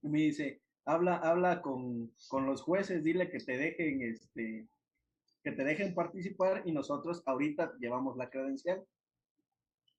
y 0.02 0.08
me 0.08 0.18
dice, 0.18 0.62
habla, 0.84 1.18
habla 1.18 1.62
con, 1.62 2.12
con, 2.26 2.44
los 2.44 2.60
jueces, 2.62 3.04
dile 3.04 3.30
que 3.30 3.38
te 3.38 3.56
dejen, 3.56 4.02
este, 4.02 4.66
que 5.44 5.52
te 5.52 5.62
dejen 5.62 5.94
participar 5.94 6.62
y 6.64 6.72
nosotros 6.72 7.22
ahorita 7.24 7.74
llevamos 7.78 8.16
la 8.16 8.30
credencial. 8.30 8.84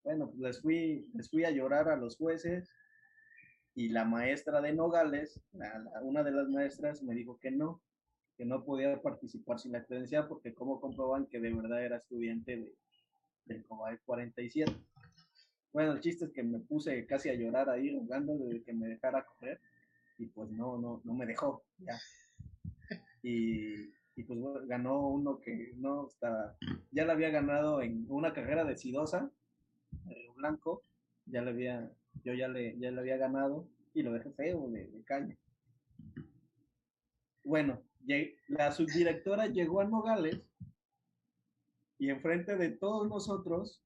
Bueno, 0.03 0.27
pues 0.27 0.39
les 0.39 0.61
fui, 0.61 1.09
les 1.13 1.29
fui 1.29 1.45
a 1.45 1.51
llorar 1.51 1.87
a 1.87 1.95
los 1.95 2.17
jueces 2.17 2.69
y 3.75 3.87
la 3.87 4.03
maestra 4.03 4.59
de 4.59 4.73
Nogales, 4.73 5.39
una 6.01 6.23
de 6.23 6.31
las 6.31 6.49
maestras, 6.49 7.01
me 7.01 7.15
dijo 7.15 7.39
que 7.39 7.51
no, 7.51 7.81
que 8.37 8.45
no 8.45 8.63
podía 8.63 9.01
participar 9.01 9.59
sin 9.59 9.71
la 9.71 9.83
credencial 9.83 10.27
porque 10.27 10.53
cómo 10.53 10.79
comproban 10.79 11.25
que 11.25 11.39
de 11.39 11.53
verdad 11.53 11.83
era 11.83 11.97
estudiante 11.97 12.55
de, 12.57 12.73
del 13.45 13.65
COBAE 13.65 13.99
47. 14.05 14.71
Bueno, 15.73 15.93
el 15.93 16.01
chiste 16.01 16.25
es 16.25 16.31
que 16.31 16.43
me 16.43 16.59
puse 16.59 17.05
casi 17.05 17.29
a 17.29 17.33
llorar 17.33 17.69
ahí, 17.69 17.91
rogando 17.91 18.37
de 18.37 18.63
que 18.63 18.73
me 18.73 18.87
dejara 18.87 19.25
correr 19.25 19.59
y 20.17 20.27
pues 20.27 20.49
no, 20.51 20.77
no, 20.77 21.01
no 21.03 21.13
me 21.13 21.25
dejó, 21.25 21.63
ya. 21.79 21.99
Y, 23.23 23.89
y 24.15 24.23
pues 24.23 24.39
ganó 24.67 25.07
uno 25.07 25.39
que 25.39 25.73
no 25.75 26.07
estaba, 26.07 26.55
ya 26.91 27.05
le 27.05 27.11
había 27.11 27.29
ganado 27.29 27.81
en 27.81 28.05
una 28.07 28.33
carrera 28.33 28.63
de 28.63 28.77
Sidosa, 28.77 29.31
Blanco, 30.35 30.83
ya 31.25 31.41
le 31.41 31.51
había, 31.51 31.91
yo 32.23 32.33
ya 32.33 32.47
le, 32.47 32.77
ya 32.79 32.91
le 32.91 32.99
había 32.99 33.17
ganado 33.17 33.67
y 33.93 34.03
lo 34.03 34.13
dejé 34.13 34.31
feo 34.31 34.69
de, 34.69 34.87
de. 34.87 35.37
Bueno, 37.43 37.81
la 38.47 38.71
subdirectora 38.71 39.47
llegó 39.47 39.81
a 39.81 39.85
Nogales 39.85 40.41
y 41.99 42.09
enfrente 42.09 42.55
de 42.55 42.69
todos 42.69 43.07
nosotros 43.09 43.81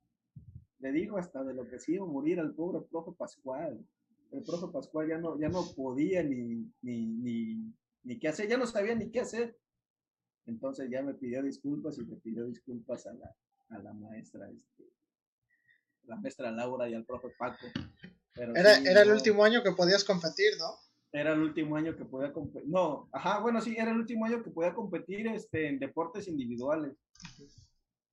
le 0.80 0.92
dijo 0.92 1.18
hasta 1.18 1.44
de 1.44 1.54
lo 1.54 1.68
que 1.68 1.80
se 1.80 1.94
iba 1.94 2.06
a 2.06 2.10
morir 2.10 2.40
al 2.40 2.54
pobre 2.54 2.86
profe 2.90 3.12
Pascual. 3.18 3.84
El 4.32 4.44
profe 4.44 4.68
Pascual 4.72 5.10
ya 5.10 5.18
no, 5.18 5.40
ya 5.40 5.50
no 5.50 5.66
podía 5.76 6.24
ni, 6.24 6.72
ni, 6.82 7.06
ni, 7.06 7.74
ni 8.04 8.20
qué 8.20 8.28
hacer, 8.28 8.48
ya 8.48 8.58
no 8.58 8.66
sabía 8.66 8.96
ni 8.96 9.12
qué 9.12 9.22
hacer. 9.22 9.58
Entonces 10.46 10.90
ya 10.90 11.02
me 11.04 11.14
pidió 11.14 11.44
disculpas 11.44 11.98
y 11.98 12.06
me 12.06 12.16
pidió 12.18 12.46
disculpas 12.46 13.06
a 13.06 13.14
la, 13.14 13.36
a 13.70 13.80
la 13.80 13.94
maestra, 13.94 14.50
este, 14.50 14.84
la 16.06 16.16
maestra 16.16 16.52
Laura 16.52 16.90
y 16.90 16.96
al 16.96 17.06
profe 17.06 17.30
Paco. 17.38 17.68
era, 18.36 18.78
era 18.78 19.02
el 19.04 19.12
último 19.12 19.44
año 19.44 19.62
que 19.62 19.72
podías 19.72 20.04
competir, 20.04 20.54
¿no? 20.58 20.91
Era 21.12 21.34
el 21.34 21.42
último 21.42 21.76
año 21.76 21.96
que 21.96 22.06
podía 22.06 22.32
competir. 22.32 22.70
No, 22.70 23.10
ajá, 23.12 23.40
bueno, 23.40 23.60
sí, 23.62 23.76
era 23.78 23.92
el 23.92 23.98
último 23.98 24.26
año 24.26 24.44
que 24.44 24.52
podía 24.52 24.74
competir 24.74 25.28
este, 25.28 25.68
en 25.68 25.80
deportes 25.80 26.28
individuales. 26.28 26.94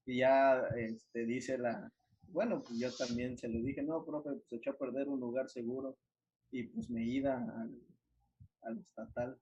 Y 0.04 0.18
ya 0.18 0.60
este, 0.76 1.26
dice 1.26 1.58
la, 1.58 1.92
bueno, 2.28 2.62
pues 2.62 2.78
yo 2.78 2.94
también 2.94 3.38
se 3.38 3.48
lo 3.48 3.60
dije, 3.60 3.82
no, 3.82 4.04
profe, 4.04 4.30
pues 4.30 4.52
echó 4.52 4.70
a 4.70 4.78
perder 4.78 5.08
un 5.08 5.20
lugar 5.20 5.48
seguro 5.48 5.96
y 6.50 6.64
pues 6.64 6.90
me 6.90 7.04
ida 7.04 7.36
al, 7.36 7.78
al 8.62 8.78
estatal. 8.78 9.38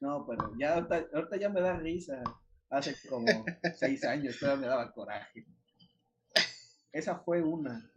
No, 0.00 0.26
pero 0.26 0.52
ya 0.58 0.74
ahorita, 0.74 1.06
ahorita, 1.14 1.36
ya 1.36 1.48
me 1.48 1.60
da 1.60 1.76
risa. 1.76 2.22
Hace 2.70 2.96
como 3.08 3.26
seis 3.76 4.04
años 4.04 4.38
todavía 4.38 4.62
me 4.62 4.66
daba 4.66 4.92
coraje. 4.92 5.46
Esa 6.90 7.18
fue 7.20 7.42
una. 7.42 7.90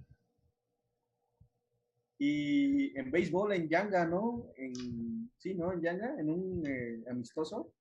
Y 2.18 2.98
en 2.98 3.12
béisbol 3.12 3.54
en 3.54 3.68
Yanga, 3.68 4.06
¿no? 4.06 4.48
En, 4.56 5.30
sí, 5.38 5.54
¿no? 5.54 5.74
En 5.74 5.82
Yanga, 5.82 6.16
en 6.20 6.30
un 6.30 6.66
eh, 6.66 7.04
amistoso. 7.10 7.74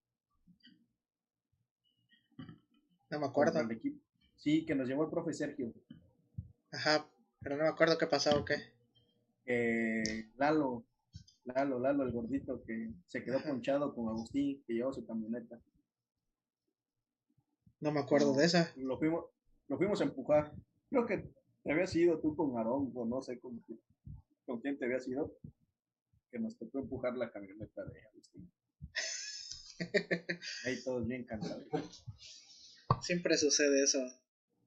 No 3.10 3.20
me 3.20 3.26
acuerdo. 3.26 3.60
El 3.60 3.70
equipo. 3.70 4.00
Sí, 4.36 4.66
que 4.66 4.74
nos 4.74 4.88
llevó 4.88 5.04
el 5.04 5.10
profe 5.10 5.32
Sergio. 5.32 5.72
Ajá, 6.72 7.08
pero 7.40 7.56
no 7.56 7.62
me 7.62 7.68
acuerdo 7.68 7.96
qué 7.96 8.06
pasó 8.06 8.40
o 8.40 8.44
qué. 8.44 8.56
Eh, 9.46 10.28
Lalo, 10.36 10.84
Lalo, 11.44 11.78
Lalo, 11.78 12.02
el 12.02 12.10
gordito 12.10 12.62
que 12.64 12.90
se 13.06 13.22
quedó 13.22 13.40
ponchado 13.42 13.94
con 13.94 14.08
Agustín, 14.08 14.62
que 14.66 14.74
llevó 14.74 14.92
su 14.92 15.06
camioneta. 15.06 15.60
No 17.80 17.92
me 17.92 18.00
acuerdo 18.00 18.34
de 18.34 18.46
esa. 18.46 18.72
Lo 18.76 18.98
fuimos, 18.98 19.26
lo 19.68 19.76
fuimos 19.76 20.00
a 20.00 20.04
empujar. 20.04 20.52
Creo 20.90 21.06
que 21.06 21.30
te 21.62 21.72
habías 21.72 21.94
ido 21.94 22.18
tú 22.18 22.34
con 22.34 22.56
Aarón, 22.56 22.90
o 22.94 23.04
no 23.04 23.22
sé 23.22 23.38
cómo 23.38 23.60
con 24.44 24.60
quién 24.60 24.78
te 24.78 24.84
había 24.84 25.00
sido, 25.00 25.36
que 26.30 26.38
nos 26.38 26.56
tocó 26.58 26.80
empujar 26.80 27.16
la 27.16 27.30
camioneta 27.30 27.84
de 27.84 28.06
Agustín. 28.06 28.52
Ahí 30.64 30.82
todos 30.84 31.06
bien 31.06 31.24
cansados. 31.24 31.64
Siempre 33.00 33.36
sucede 33.36 33.82
eso. 33.82 33.98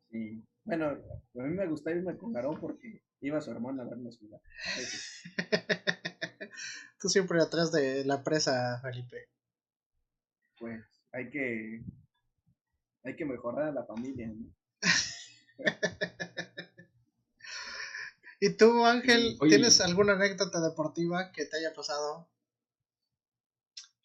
Sí. 0.09 0.43
Bueno, 0.63 0.87
a 0.89 1.43
mí 1.43 1.53
me 1.53 1.67
gusta 1.67 1.91
irme 1.91 2.17
con 2.17 2.35
Aarón 2.35 2.59
porque 2.59 3.01
iba 3.21 3.41
su 3.41 3.51
hermana 3.51 3.83
a 3.83 3.89
vernos 3.89 4.17
jugar. 4.17 4.41
Tú 6.99 7.09
siempre 7.09 7.41
atrás 7.41 7.71
de 7.71 8.03
la 8.05 8.23
presa, 8.23 8.79
Felipe. 8.81 9.29
Pues 10.59 10.83
hay 11.11 11.29
que 11.29 11.83
hay 13.03 13.15
que 13.15 13.25
mejorar 13.25 13.69
a 13.69 13.71
la 13.71 13.85
familia, 13.85 14.27
¿no? 14.27 14.53
¿Y 18.39 18.55
tú, 18.55 18.85
Ángel, 18.85 19.37
tienes 19.39 19.81
alguna 19.81 20.13
anécdota 20.13 20.61
deportiva 20.61 21.31
que 21.31 21.45
te 21.45 21.57
haya 21.57 21.73
pasado? 21.73 22.29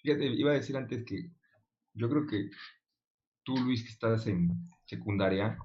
Fíjate, 0.03 0.27
iba 0.27 0.53
a 0.53 0.55
decir 0.55 0.77
antes 0.77 1.05
que 1.05 1.31
yo 1.95 2.09
creo 2.09 2.27
que 2.27 2.51
tú, 3.45 3.57
Luis, 3.59 3.83
que 3.83 3.91
estás 3.91 4.27
en 4.27 4.71
secundaria, 4.87 5.59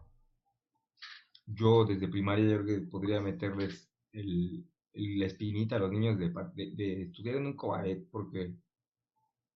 yo 1.46 1.86
desde 1.86 2.10
primaria 2.10 2.46
yo 2.50 2.64
creo 2.64 2.82
que 2.82 2.88
podría 2.88 3.22
meterles 3.22 3.90
el, 4.12 4.66
la 4.94 5.26
espinita 5.26 5.78
a 5.78 5.80
los 5.80 5.92
niños 5.92 6.20
de, 6.20 6.30
de, 6.56 7.04
estudiar 7.04 7.36
en 7.36 7.48
un 7.48 7.56
COBAED, 7.56 8.04
porque 8.12 8.54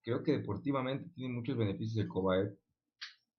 creo 0.01 0.23
que 0.23 0.33
deportivamente 0.33 1.09
tiene 1.09 1.33
muchos 1.33 1.57
beneficios 1.57 1.97
el 1.97 2.07
COBAED. 2.07 2.53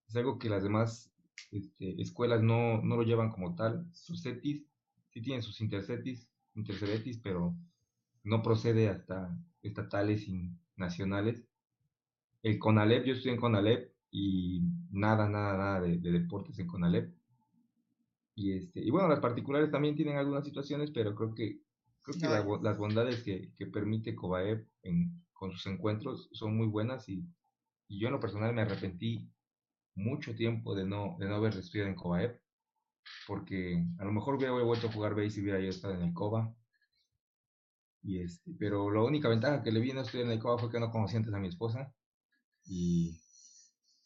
Es 0.09 0.17
algo 0.17 0.39
que 0.39 0.51
las 0.51 0.63
demás 0.63 1.11
este, 1.51 2.01
escuelas 2.01 2.43
no, 2.43 2.83
no, 2.83 2.97
lo 2.97 3.03
llevan 3.03 3.31
como 3.31 3.55
tal. 3.55 3.87
Sus 3.93 4.23
CETIS 4.23 4.67
sí 5.13 5.21
tiene 5.21 5.43
sus 5.43 5.61
intercetis, 5.61 6.29
interceretis, 6.55 7.19
pero 7.19 7.55
no 8.25 8.43
procede 8.43 8.89
hasta 8.89 9.37
estatales 9.63 10.27
y 10.29 10.51
nacionales. 10.77 11.45
El 12.43 12.59
CONALEP, 12.59 13.05
yo 13.05 13.15
estoy 13.15 13.33
en 13.33 13.41
CONALEP 13.41 13.93
y 14.11 14.63
nada, 14.91 15.29
nada, 15.29 15.57
nada 15.57 15.81
de, 15.81 15.99
deportes 15.99 16.59
en 16.59 16.67
CONALEP. 16.67 17.15
Y, 18.35 18.53
este, 18.53 18.81
y 18.81 18.91
bueno, 18.91 19.09
las 19.09 19.21
particulares 19.21 19.71
también 19.71 19.95
tienen 19.95 20.17
algunas 20.17 20.45
situaciones, 20.45 20.91
pero 20.91 21.15
creo 21.15 21.35
que, 21.35 21.61
creo 22.03 22.19
que 22.19 22.63
las 22.63 22.79
bondades 22.79 23.23
que, 23.23 23.53
que 23.57 23.67
permite 23.67 24.15
COBAEP 24.15 24.67
en, 24.83 25.23
con 25.33 25.53
sus 25.53 25.67
encuentros 25.67 26.31
son 26.33 26.57
muy 26.57 26.67
buenas 26.67 27.09
y, 27.09 27.27
y, 27.89 28.01
yo 28.01 28.09
en 28.09 28.15
lo 28.15 28.21
personal 28.21 28.55
me 28.55 28.63
arrepentí 28.63 29.31
mucho 29.95 30.35
tiempo 30.35 30.75
de 30.75 30.87
no, 30.87 31.17
de 31.19 31.29
no 31.29 31.35
haber 31.35 31.55
estudiado 31.55 31.91
en 31.91 31.97
COBAEP 31.97 32.42
porque 33.27 33.85
a 33.99 34.05
lo 34.05 34.13
mejor 34.13 34.35
hubiera 34.35 34.53
vuelto 34.53 34.89
a 34.89 34.93
jugar 34.93 35.15
base 35.15 35.31
si 35.31 35.43
hubiera 35.43 35.61
yo 35.61 35.69
estado 35.69 35.95
en 35.95 36.03
el 36.03 36.13
COBA. 36.13 36.55
Y 38.03 38.21
este, 38.21 38.53
pero 38.59 38.91
la 38.91 39.03
única 39.03 39.29
ventaja 39.29 39.63
que 39.63 39.71
le 39.71 39.81
vino 39.81 40.01
a 40.01 40.03
estudiar 40.03 40.27
en 40.27 40.33
el 40.33 40.41
COBA 40.41 40.59
fue 40.59 40.71
que 40.71 40.81
no 40.81 40.91
conocí 40.91 41.17
antes 41.17 41.33
a 41.33 41.39
mi 41.39 41.49
esposa. 41.49 41.95
Y, 42.65 43.21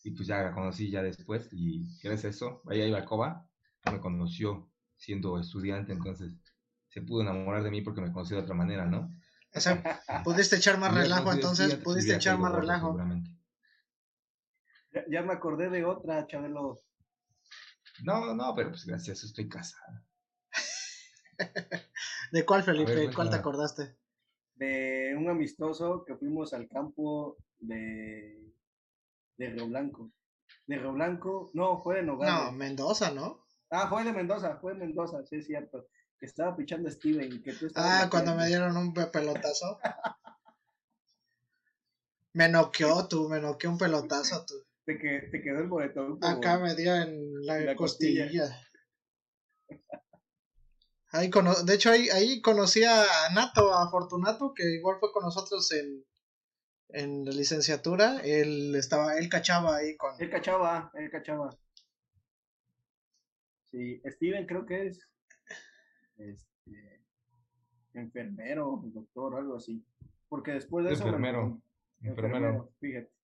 y 0.02 0.10
pues 0.12 0.28
ya 0.28 0.42
la 0.42 0.52
conocí 0.52 0.90
ya 0.90 1.02
después. 1.02 1.48
Y 1.52 1.98
gracias 2.02 2.24
a 2.24 2.28
eso, 2.28 2.62
ella 2.70 2.86
iba 2.86 2.98
al 2.98 3.04
COBA, 3.04 3.48
me 3.90 4.00
conoció 4.00 4.70
siendo 4.96 5.38
estudiante, 5.38 5.92
entonces 5.92 6.34
se 6.88 7.02
pudo 7.02 7.22
enamorar 7.22 7.62
de 7.62 7.70
mí 7.70 7.82
porque 7.82 8.00
me 8.00 8.12
conoció 8.12 8.36
de 8.36 8.42
otra 8.42 8.54
manera, 8.54 8.86
¿no? 8.86 9.10
O 9.54 9.60
sea, 9.60 9.82
pudiste 10.24 10.56
echar 10.56 10.78
más 10.78 10.94
relajo, 10.94 11.32
entonces 11.32 11.74
pudiste 11.76 12.14
echar 12.14 12.38
más 12.38 12.52
relajo. 12.52 12.96
Ya, 14.92 15.04
ya, 15.10 15.22
me 15.22 15.34
acordé 15.34 15.68
de 15.68 15.84
otra, 15.84 16.26
Chabelo. 16.26 16.78
No, 18.02 18.34
no, 18.34 18.54
pero 18.54 18.70
pues 18.70 18.84
gracias, 18.84 19.24
estoy 19.24 19.48
casada. 19.48 20.04
¿De 22.32 22.44
cuál, 22.44 22.62
Felipe? 22.62 23.10
¿Cuál 23.14 23.30
te 23.30 23.36
acordaste? 23.36 23.96
De 24.54 25.14
un 25.16 25.28
amistoso 25.28 26.04
que 26.04 26.16
fuimos 26.16 26.52
al 26.52 26.68
campo 26.68 27.36
de, 27.58 28.52
de 29.36 29.50
Río 29.50 29.68
Blanco. 29.68 30.10
De 30.66 30.78
Río 30.78 30.92
Blanco, 30.92 31.50
no, 31.54 31.82
fue 31.82 31.96
de 31.96 32.02
Nogales. 32.02 32.34
No, 32.34 32.52
Mendoza, 32.52 33.10
¿no? 33.10 33.44
Ah, 33.70 33.88
fue 33.88 34.04
de 34.04 34.12
Mendoza, 34.12 34.56
fue 34.56 34.74
de 34.74 34.80
Mendoza, 34.80 35.24
sí 35.24 35.36
es 35.36 35.46
cierto. 35.46 35.88
Que 36.18 36.26
estaba 36.26 36.56
pichando 36.56 36.88
a 36.88 36.92
Steven. 36.92 37.42
Que 37.42 37.52
tú 37.52 37.68
ah, 37.74 38.08
cuando 38.10 38.34
me 38.34 38.46
dieron 38.46 38.76
un 38.76 38.94
pelotazo. 38.94 39.78
me 42.32 42.48
noqueó 42.48 43.06
tú, 43.08 43.28
me 43.28 43.40
noqueó 43.40 43.70
un 43.70 43.78
pelotazo 43.78 44.44
tú 44.46 44.65
te, 44.86 44.98
que, 44.98 45.28
te 45.30 45.42
quedó 45.42 45.58
el 45.58 45.66
boleto. 45.66 46.18
Acá 46.22 46.58
me 46.58 46.74
dio 46.74 46.94
en 46.94 47.44
la, 47.44 47.74
costilla. 47.74 48.28
Ahí 51.12 51.30
de 51.64 51.74
hecho, 51.74 51.90
ahí, 51.90 52.10
ahí 52.10 52.42
conocí 52.42 52.84
a 52.84 53.06
Nato, 53.32 53.72
a 53.72 53.88
Fortunato, 53.90 54.52
que 54.54 54.64
igual 54.74 54.96
fue 55.00 55.12
con 55.12 55.22
nosotros 55.22 55.72
en, 55.72 56.04
en 56.88 57.24
la 57.24 57.30
licenciatura. 57.30 58.20
Él 58.22 58.74
estaba, 58.74 59.16
él 59.16 59.28
cachaba 59.30 59.76
ahí 59.76 59.96
con. 59.96 60.14
Él 60.20 60.28
cachaba, 60.28 60.90
él 60.94 61.10
cachaba. 61.10 61.56
Sí, 63.70 64.02
Steven 64.04 64.46
creo 64.46 64.66
que 64.66 64.88
es 64.88 65.08
este, 66.18 67.00
enfermero, 67.94 68.82
doctor, 68.84 69.36
algo 69.36 69.56
así. 69.56 69.82
Porque 70.28 70.52
después 70.52 70.84
de 70.84 70.92
eso. 70.92 71.04
Enfermero. 71.04 71.62
enfermero. 72.02 72.72
Fíjate. 72.80 73.15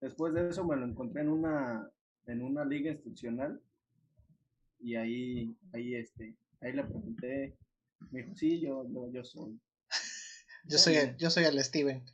Después 0.00 0.34
de 0.34 0.48
eso 0.50 0.64
me 0.64 0.76
lo 0.76 0.84
encontré 0.86 1.22
en 1.22 1.28
una, 1.28 1.90
en 2.26 2.42
una 2.42 2.64
liga 2.64 2.90
instruccional 2.90 3.60
y 4.78 4.94
ahí, 4.96 5.56
ahí, 5.72 5.94
este, 5.94 6.36
ahí 6.60 6.72
le 6.72 6.84
pregunté, 6.84 7.56
me 8.10 8.22
dijo, 8.22 8.34
sí, 8.34 8.60
yo, 8.60 8.86
yo, 8.90 9.10
yo 9.10 9.24
soy. 9.24 9.58
Yo 10.68 10.78
soy, 10.78 10.96
el, 10.96 11.16
yo 11.16 11.30
soy 11.30 11.44
el 11.44 11.62
Steven. 11.62 12.04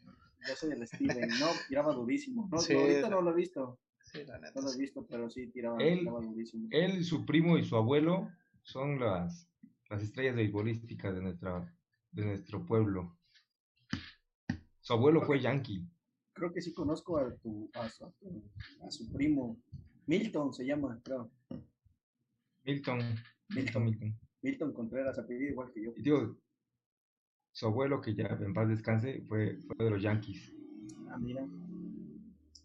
Yo 0.46 0.54
soy 0.56 0.72
el 0.72 0.86
Steven, 0.86 1.30
no, 1.40 1.46
tiraba 1.68 1.94
durísimo. 1.94 2.48
No, 2.52 2.58
Sí. 2.58 2.74
ahorita 2.74 3.08
no 3.08 3.22
lo 3.22 3.30
he 3.30 3.34
visto, 3.34 3.80
Sí, 4.02 4.24
la 4.26 4.38
neta. 4.38 4.60
no 4.60 4.66
lo 4.66 4.72
he 4.74 4.76
visto, 4.76 5.06
pero 5.06 5.30
sí 5.30 5.46
tiraba, 5.46 5.78
Él- 5.82 6.00
tiraba 6.00 6.20
durísimo. 6.20 6.68
Él, 6.70 7.02
su 7.02 7.24
primo 7.24 7.56
y 7.56 7.64
su 7.64 7.76
abuelo 7.76 8.30
son 8.62 9.00
las, 9.00 9.48
las 9.88 10.02
estrellas 10.02 10.36
beisbolísticas 10.36 11.14
de, 11.14 11.22
nuestra, 11.22 11.74
de 12.10 12.24
nuestro 12.26 12.66
pueblo. 12.66 13.16
Su 14.80 14.92
abuelo 14.92 15.22
fue 15.22 15.40
yankee. 15.40 15.88
Creo 16.34 16.52
que 16.52 16.62
sí 16.62 16.72
conozco 16.72 17.18
a 17.18 17.34
tu, 17.36 17.70
a 17.74 17.88
su, 17.88 18.04
a 18.04 18.10
tu- 18.12 18.42
a 18.86 18.90
su 18.90 19.12
primo, 19.12 19.58
Milton 20.06 20.52
se 20.52 20.64
llama, 20.64 20.98
creo. 21.04 21.30
Milton. 22.64 23.00
Milton, 23.50 23.84
Milton. 23.84 24.18
Milton 24.42 24.72
Contreras, 24.72 25.18
apellido 25.18 25.50
igual 25.50 25.70
que 25.72 25.84
yo. 25.84 25.92
Y 25.96 26.02
digo, 26.02 26.36
su 27.52 27.66
abuelo, 27.66 28.00
que 28.00 28.14
ya 28.14 28.26
en 28.26 28.54
paz 28.54 28.68
descanse, 28.68 29.22
fue, 29.28 29.58
fue 29.66 29.84
de 29.84 29.90
los 29.90 30.02
Yankees. 30.02 30.52
Ah, 31.10 31.18
mira. 31.18 31.46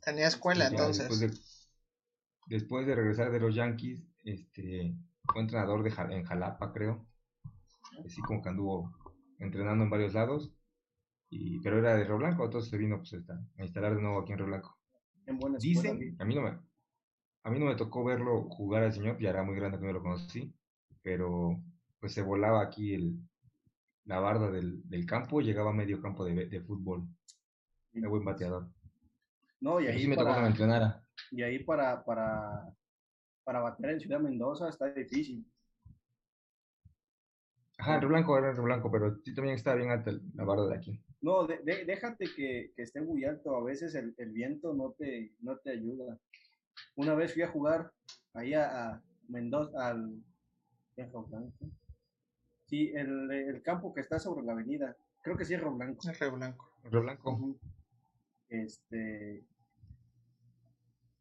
Tenía 0.03 0.27
escuela 0.27 0.67
entonces. 0.67 1.07
Después 1.09 1.19
de, 1.19 2.55
después 2.55 2.87
de 2.87 2.95
regresar 2.95 3.31
de 3.31 3.39
los 3.39 3.53
Yankees, 3.53 4.03
este, 4.23 4.95
fue 5.25 5.41
entrenador 5.41 5.83
de, 5.83 6.15
en 6.15 6.23
Jalapa, 6.23 6.71
creo. 6.73 7.05
Así 8.05 8.21
como 8.21 8.41
que 8.41 8.49
anduvo 8.49 8.91
entrenando 9.39 9.83
en 9.83 9.89
varios 9.89 10.13
lados. 10.13 10.51
Y, 11.29 11.59
pero 11.59 11.79
era 11.79 11.95
de 11.95 12.05
Río 12.05 12.17
Blanco, 12.17 12.45
entonces 12.45 12.69
se 12.69 12.77
vino 12.77 12.97
pues, 12.97 13.13
a 13.13 13.63
instalar 13.63 13.95
de 13.95 14.01
nuevo 14.01 14.21
aquí 14.21 14.31
en 14.31 14.37
Río 14.39 14.47
Blanco. 14.47 14.77
En 15.25 15.37
buena 15.37 15.57
escuela. 15.57 15.93
Dicen, 15.93 16.15
a 16.19 16.25
mí 16.25 16.35
no 16.35 16.41
me, 16.41 16.57
a 17.43 17.49
mí 17.49 17.59
no 17.59 17.65
me 17.65 17.75
tocó 17.75 18.03
verlo 18.03 18.43
jugar 18.49 18.83
al 18.83 18.93
señor, 18.93 19.19
ya 19.19 19.29
era 19.29 19.43
muy 19.43 19.55
grande 19.55 19.77
cuando 19.77 19.93
lo 19.93 20.03
conocí, 20.03 20.53
pero 21.01 21.61
pues 21.99 22.13
se 22.13 22.21
volaba 22.21 22.61
aquí 22.61 22.93
el, 22.93 23.17
la 24.05 24.19
barda 24.19 24.49
del, 24.51 24.87
del 24.87 25.05
campo, 25.05 25.41
llegaba 25.41 25.71
a 25.71 25.73
medio 25.73 26.01
campo 26.01 26.23
de, 26.23 26.47
de 26.47 26.61
fútbol, 26.61 27.07
era 27.93 28.07
buen 28.09 28.23
bateador. 28.23 28.69
No, 29.59 29.81
y 29.81 29.87
ahí, 29.87 29.99
sí 30.01 30.07
me 30.07 30.15
tocó 30.15 30.27
que 30.27 30.33
me 30.33 30.35
para, 30.35 30.47
entrenara. 30.47 31.07
y 31.31 31.41
ahí 31.41 31.63
para, 31.63 32.03
para, 32.03 32.73
para 33.43 33.59
bater 33.59 33.89
en 33.91 33.99
Ciudad 33.99 34.19
Mendoza 34.19 34.69
está 34.69 34.91
difícil. 34.91 35.45
Ajá, 37.79 37.95
en 37.95 38.01
Río 38.01 38.09
Blanco 38.09 38.37
era 38.37 38.49
en 38.49 38.55
Río 38.55 38.63
Blanco, 38.63 38.91
pero 38.91 39.17
sí 39.23 39.33
también 39.33 39.55
estaba 39.55 39.75
bien 39.75 39.91
alta 39.91 40.11
la 40.33 40.43
barda 40.43 40.67
de 40.67 40.75
aquí. 40.75 41.01
No, 41.21 41.47
de- 41.47 41.59
de- 41.59 41.85
déjate 41.85 42.25
que, 42.35 42.71
que 42.75 42.83
esté 42.83 43.01
muy 43.01 43.25
alto, 43.25 43.55
a 43.55 43.63
veces 43.63 43.95
el, 43.95 44.13
el 44.17 44.31
viento 44.31 44.73
no 44.73 44.91
te, 44.91 45.33
no 45.41 45.57
te 45.57 45.71
ayuda. 45.71 46.17
Una 46.95 47.15
vez 47.15 47.33
fui 47.33 47.41
a 47.41 47.49
jugar 47.49 47.91
ahí 48.33 48.53
a, 48.53 49.01
Mendoza, 49.27 49.87
al... 49.89 50.21
¿en 50.95 51.09
Río 51.09 51.23
Blanco? 51.23 51.69
Sí, 52.67 52.91
el, 52.95 53.31
el 53.31 53.61
campo 53.61 53.93
que 53.93 54.01
está 54.01 54.19
sobre 54.19 54.45
la 54.45 54.53
avenida, 54.53 54.95
creo 55.21 55.35
que 55.37 55.45
sí 55.45 55.53
es 55.53 55.59
Río 55.61 55.73
Blanco. 55.73 56.09
Es 56.09 56.19
Río 56.19 56.31
Blanco. 56.33 56.71
En 56.83 56.91
Río 56.91 57.01
Blanco. 57.01 57.31
Ujú. 57.33 57.59
Este. 58.49 59.43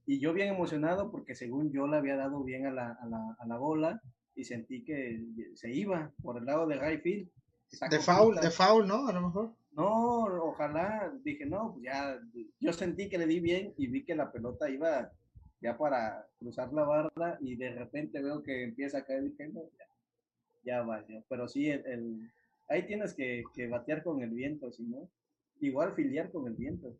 Y 0.07 0.20
yo 0.20 0.32
bien 0.32 0.49
emocionado 0.49 1.11
porque 1.11 1.34
según 1.34 1.72
yo 1.72 1.86
le 1.88 1.97
había 1.97 2.16
dado 2.16 2.44
bien 2.44 2.66
a 2.66 2.70
la, 2.70 2.92
a 2.92 3.07
la, 3.07 3.36
a 3.40 3.47
la 3.47 3.57
bola 3.57 4.01
y 4.36 4.44
sentí 4.44 4.84
que 4.84 5.24
se 5.55 5.72
iba 5.72 6.12
por 6.22 6.38
el 6.38 6.44
lado 6.44 6.66
de 6.66 6.78
right 6.78 7.03
field. 7.03 7.28
Está 7.72 7.88
De 7.88 7.99
foul, 7.99 8.36
de 8.36 8.51
foul, 8.51 8.86
¿no? 8.86 9.09
A 9.09 9.12
lo 9.12 9.22
mejor. 9.22 9.53
No, 9.77 10.24
ojalá. 10.43 11.12
Dije, 11.22 11.47
no, 11.47 11.72
pues 11.74 11.85
ya. 11.85 12.18
Yo 12.61 12.72
sentí 12.72 13.09
que 13.09 13.18
le 13.18 13.27
di 13.27 13.41
bien 13.41 13.74
y 13.77 13.87
vi 13.89 14.05
que 14.05 14.14
la 14.16 14.33
pelota 14.33 14.68
iba 14.70 15.12
ya 15.61 15.77
para 15.79 16.27
cruzar 16.39 16.72
la 16.72 16.83
barra 16.85 17.39
y 17.41 17.57
de 17.57 17.70
repente 17.74 18.20
veo 18.22 18.43
que 18.43 18.64
empieza 18.64 18.99
a 18.99 19.05
caer. 19.05 19.22
Dije, 19.24 19.49
no, 19.49 19.61
ya, 19.79 19.87
ya 20.64 20.83
vaya. 20.83 21.22
Pero 21.29 21.47
sí, 21.49 21.68
el, 21.70 21.85
el- 21.87 22.33
ahí 22.68 22.87
tienes 22.87 23.14
que, 23.14 23.45
que 23.55 23.68
batear 23.68 24.03
con 24.03 24.22
el 24.22 24.31
viento, 24.31 24.72
si 24.72 24.83
no. 24.85 25.09
Igual 25.61 25.95
filiar 25.95 26.31
con 26.33 26.47
el 26.47 26.55
viento. 26.55 26.97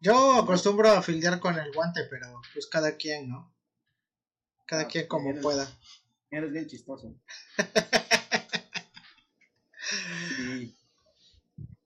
Yo 0.00 0.34
acostumbro 0.34 0.90
a 0.90 1.02
fildear 1.02 1.40
con 1.40 1.58
el 1.58 1.72
guante, 1.72 2.02
pero 2.10 2.40
pues 2.52 2.66
cada 2.66 2.96
quien, 2.96 3.28
¿no? 3.30 3.52
Cada 4.66 4.82
Ah, 4.82 4.88
quien 4.88 5.06
como 5.08 5.30
eres- 5.30 5.42
pueda. 5.42 5.66
Eres 6.30 6.52
bien 6.52 6.66
chistoso. 6.66 7.14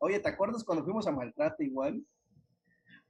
Oye, 0.03 0.19
¿te 0.19 0.29
acuerdas 0.31 0.65
cuando 0.65 0.83
fuimos 0.85 1.07
a 1.07 1.13
Maltrata 1.13 1.63
igual? 1.63 2.05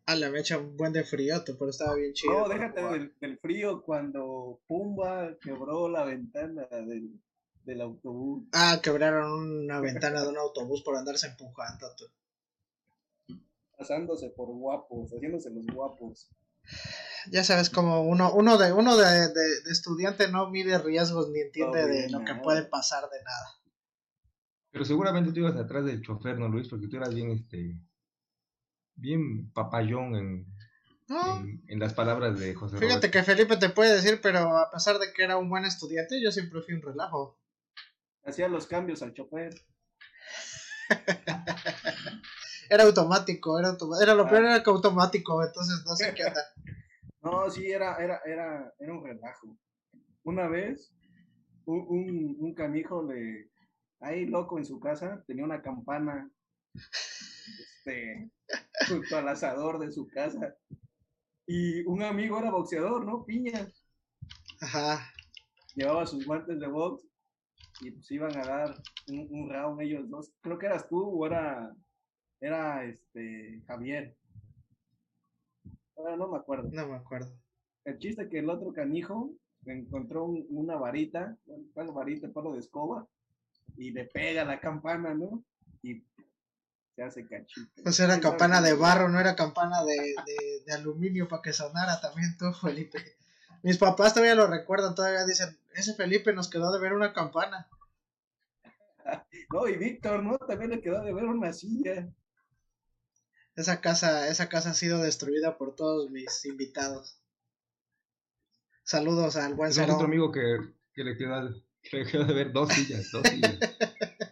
Ah, 0.07 0.17
le 0.17 0.29
me 0.29 0.41
echa 0.41 0.59
un 0.59 0.77
buen 0.77 0.93
de 0.93 1.05
frío, 1.05 1.37
pero 1.47 1.71
estaba 1.71 1.95
bien 1.95 2.13
chido. 2.13 2.33
No, 2.33 2.49
déjate 2.49 2.83
del, 2.83 3.15
del 3.21 3.39
frío 3.39 3.83
cuando 3.83 4.61
Pumba 4.67 5.37
quebró 5.41 5.89
la 5.89 6.05
ventana 6.05 6.67
del, 6.71 7.21
del 7.65 7.81
autobús. 7.81 8.43
Ah, 8.53 8.81
quebraron 8.83 9.31
una 9.65 9.81
ventana 9.81 10.23
de 10.23 10.29
un 10.31 10.39
autobús 10.39 10.83
por 10.83 10.97
andarse 10.97 11.29
empujando. 11.29 11.87
pasándose 13.79 14.31
por 14.31 14.49
guapos, 14.49 15.11
haciéndose 15.13 15.51
los 15.51 15.65
guapos. 15.67 16.29
Ya 17.31 17.45
sabes 17.45 17.71
como 17.71 18.03
uno, 18.03 18.33
uno 18.33 18.59
de, 18.59 18.73
uno 18.73 18.97
de, 18.97 19.29
de- 19.29 19.61
de 19.63 19.71
estudiante 19.71 20.29
no 20.29 20.51
mide 20.51 20.79
riesgos 20.79 21.29
ni 21.31 21.41
entiende 21.41 21.83
No 21.83 21.87
de 21.87 22.11
lo 22.11 22.25
que 22.25 22.35
puede 22.43 22.65
pasar 22.65 23.09
de 23.11 23.23
nada. 23.23 23.60
Pero 24.71 24.85
seguramente 24.85 25.33
tú 25.33 25.41
ibas 25.41 25.57
atrás 25.57 25.85
del 25.85 26.01
chofer, 26.03 26.39
¿no, 26.39 26.49
Luis? 26.49 26.69
Porque 26.69 26.87
tú 26.89 26.97
eras 26.97 27.13
bien, 27.15 27.31
este, 27.31 27.77
bien 28.95 29.51
papayón 29.53 30.15
en, 30.17 30.47
No, 31.09 31.41
en, 31.41 31.63
en 31.67 31.79
las 31.81 31.93
palabras 31.95 32.39
de 32.39 32.55
José 32.55 32.77
fíjate 32.79 32.95
Roberto. 32.95 33.11
que 33.11 33.23
Felipe 33.25 33.57
te 33.57 33.71
puede 33.71 33.95
decir, 33.95 34.21
pero 34.23 34.57
a 34.57 34.71
pesar 34.71 34.99
de 34.99 35.13
que 35.13 35.25
era 35.25 35.37
un 35.39 35.49
buen 35.51 35.65
estudiante, 35.65 36.23
yo 36.23 36.31
siempre 36.31 36.63
fui 36.63 36.75
un 36.75 36.83
relajo. 36.83 37.39
Hacía 38.25 38.49
los 38.49 38.67
cambios 38.67 39.03
al 39.03 39.13
chofer. 39.15 39.55
Era 42.71 42.85
automático, 42.85 43.59
era, 43.59 43.69
automa- 43.71 44.01
era 44.01 44.15
lo 44.15 44.27
Ah. 44.27 44.29
peor 44.31 44.45
era 44.45 44.63
que 44.63 44.71
automático, 44.71 45.45
entonces 45.45 45.83
no 45.85 45.97
sé 45.97 46.15
qué 46.15 46.25
onda. 46.25 46.41
No, 47.23 47.51
sí, 47.51 47.71
era, 47.71 47.97
era, 47.97 48.21
era, 48.25 48.73
era 48.79 48.93
un 48.95 49.05
relajo. 49.05 49.59
Una 50.23 50.49
vez, 50.49 50.91
un, 51.67 51.85
un, 51.89 52.37
un 52.39 52.55
canijo 52.55 53.03
le, 53.03 53.50
ahí 54.01 54.27
loco 54.27 54.59
en 54.59 54.65
su 54.65 54.81
casa, 54.81 55.23
tenía 55.27 55.45
una 55.45 55.63
campana, 55.63 56.31
este, 56.75 58.31
junto 58.89 59.17
al 59.17 59.29
asador 59.29 59.79
de 59.79 59.91
su 59.93 60.07
casa. 60.09 60.55
Y 61.47 61.83
un 61.87 62.03
amigo 62.03 62.39
era 62.39 62.51
boxeador, 62.51 63.05
¿no? 63.05 63.25
Piña. 63.25 63.67
Ajá. 64.61 65.01
Llevaba 65.75 66.07
sus 66.07 66.25
guantes 66.27 66.61
de 66.61 66.67
box 66.67 67.05
y 67.81 67.91
pues 67.93 68.11
iban 68.11 68.37
a 68.37 68.45
dar 68.45 68.75
un, 69.09 69.27
un 69.31 69.49
round 69.51 69.81
ellos 69.81 70.09
dos. 70.09 70.33
Creo 70.41 70.59
que 70.59 70.67
eras 70.67 70.89
tú 70.89 71.01
o 71.03 71.27
era, 71.27 71.75
era 72.41 72.85
este, 72.85 73.63
Javier. 73.67 74.17
Ahora 75.97 76.17
no 76.17 76.29
me 76.29 76.39
acuerdo. 76.39 76.69
No 76.73 76.89
me 76.89 76.97
acuerdo. 76.97 77.33
El 77.85 77.99
chiste 77.99 78.29
que 78.29 78.39
el 78.39 78.51
otro 78.51 78.73
canijo 78.73 79.33
encontró 79.65 80.25
un- 80.25 80.47
una 80.51 80.77
varita, 80.77 81.37
palo 81.75 81.93
varita, 81.93 82.31
palo 82.33 82.53
de 82.53 82.61
escoba, 82.61 83.07
y 83.81 83.93
le 83.93 84.05
pega 84.05 84.45
la 84.45 84.61
campana, 84.61 85.15
¿no? 85.15 85.43
Y 85.83 86.05
se 86.95 87.03
hace 87.03 87.27
cachito. 87.27 87.83
Pues 87.83 87.99
era 87.99 88.15
¿Quién 88.15 88.23
sabe 88.23 88.37
campana 88.37 88.61
de 88.61 88.75
barro, 88.75 89.09
no 89.09 89.19
era 89.19 89.35
campana 89.35 89.83
de, 89.85 89.97
de, 89.97 90.63
de 90.67 90.73
aluminio 90.75 91.27
para 91.29 91.41
que 91.41 91.55
sonara 91.55 91.99
también 91.99 92.37
tú, 92.37 92.53
Felipe. 92.53 93.17
Mis 93.63 93.79
papás 93.79 94.13
todavía 94.13 94.35
lo 94.35 94.47
recuerdan, 94.47 94.95
todavía 94.95 95.25
dicen, 95.25 95.59
ese 95.75 95.95
Felipe 95.95 96.35
nos 96.35 96.51
quedó 96.51 96.71
de 96.73 96.79
ver 96.81 96.93
una 96.93 97.13
campana. 97.13 97.69
No, 99.53 99.67
y 99.67 99.77
Víctor, 99.77 100.23
¿no? 100.23 100.39
También 100.39 100.71
le 100.71 100.81
quedó 100.81 101.03
de 101.03 101.13
ver 101.13 101.25
una 101.25 101.53
silla. 101.53 102.09
Esa 103.57 103.81
casa, 103.81 104.29
esa 104.29 104.49
casa 104.49 104.71
ha 104.71 104.75
sido 104.75 105.03
destruida 105.03 105.59
por 105.59 105.75
todos 105.75 106.09
mis 106.11 106.45
invitados. 106.45 107.21
Saludos 108.85 109.35
al 109.35 109.55
buen 109.55 109.73
Tenemos 109.73 109.97
otro 109.97 110.07
amigo 110.07 110.31
que, 110.31 110.59
que 110.95 111.03
le 111.03 111.17
quedó, 111.83 111.91
que 111.91 111.97
le 111.99 112.11
quedó 112.11 112.25
de 112.25 112.35
ver 112.35 112.53
dos 112.53 112.73
sillas, 112.73 113.11
dos 113.11 113.23
sillas. 113.29 113.59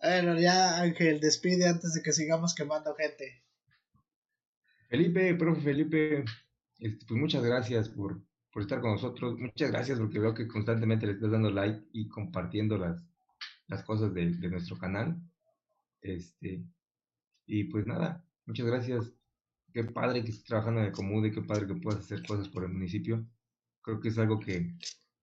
Bueno, 0.00 0.38
ya 0.38 0.80
Ángel, 0.80 1.20
despide 1.20 1.66
antes 1.66 1.92
de 1.92 2.02
que 2.02 2.12
sigamos 2.12 2.54
quemando 2.54 2.94
gente. 2.94 3.42
Felipe, 4.88 5.34
profe 5.34 5.60
Felipe, 5.60 6.24
este, 6.78 7.04
pues 7.06 7.20
muchas 7.20 7.42
gracias 7.42 7.88
por, 7.88 8.22
por 8.52 8.62
estar 8.62 8.80
con 8.80 8.92
nosotros. 8.92 9.38
Muchas 9.38 9.70
gracias 9.70 9.98
porque 9.98 10.18
veo 10.18 10.34
que 10.34 10.48
constantemente 10.48 11.06
le 11.06 11.12
estás 11.12 11.30
dando 11.30 11.50
like 11.50 11.88
y 11.92 12.08
compartiendo 12.08 12.78
las, 12.78 13.04
las 13.66 13.82
cosas 13.82 14.14
de, 14.14 14.30
de 14.30 14.48
nuestro 14.48 14.78
canal. 14.78 15.20
Este, 16.00 16.64
y 17.46 17.64
pues 17.64 17.86
nada, 17.86 18.24
muchas 18.46 18.66
gracias. 18.66 19.12
Qué 19.72 19.84
padre 19.84 20.22
que 20.22 20.30
estés 20.30 20.44
trabajando 20.44 20.80
en 20.80 20.86
el 20.86 20.92
Comude, 20.92 21.32
qué 21.32 21.42
padre 21.42 21.66
que 21.66 21.74
puedas 21.74 22.00
hacer 22.00 22.24
cosas 22.24 22.48
por 22.48 22.64
el 22.64 22.70
municipio. 22.70 23.26
Creo 23.88 24.00
que 24.00 24.08
es 24.08 24.18
algo 24.18 24.38
que, 24.38 24.74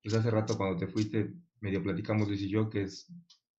pues 0.01 0.15
hace 0.15 0.31
rato 0.31 0.57
cuando 0.57 0.75
te 0.75 0.87
fuiste, 0.87 1.35
medio 1.59 1.83
platicamos 1.83 2.27
Luis 2.27 2.41
y 2.41 2.49
yo, 2.49 2.67
que 2.67 2.81
es, 2.81 3.07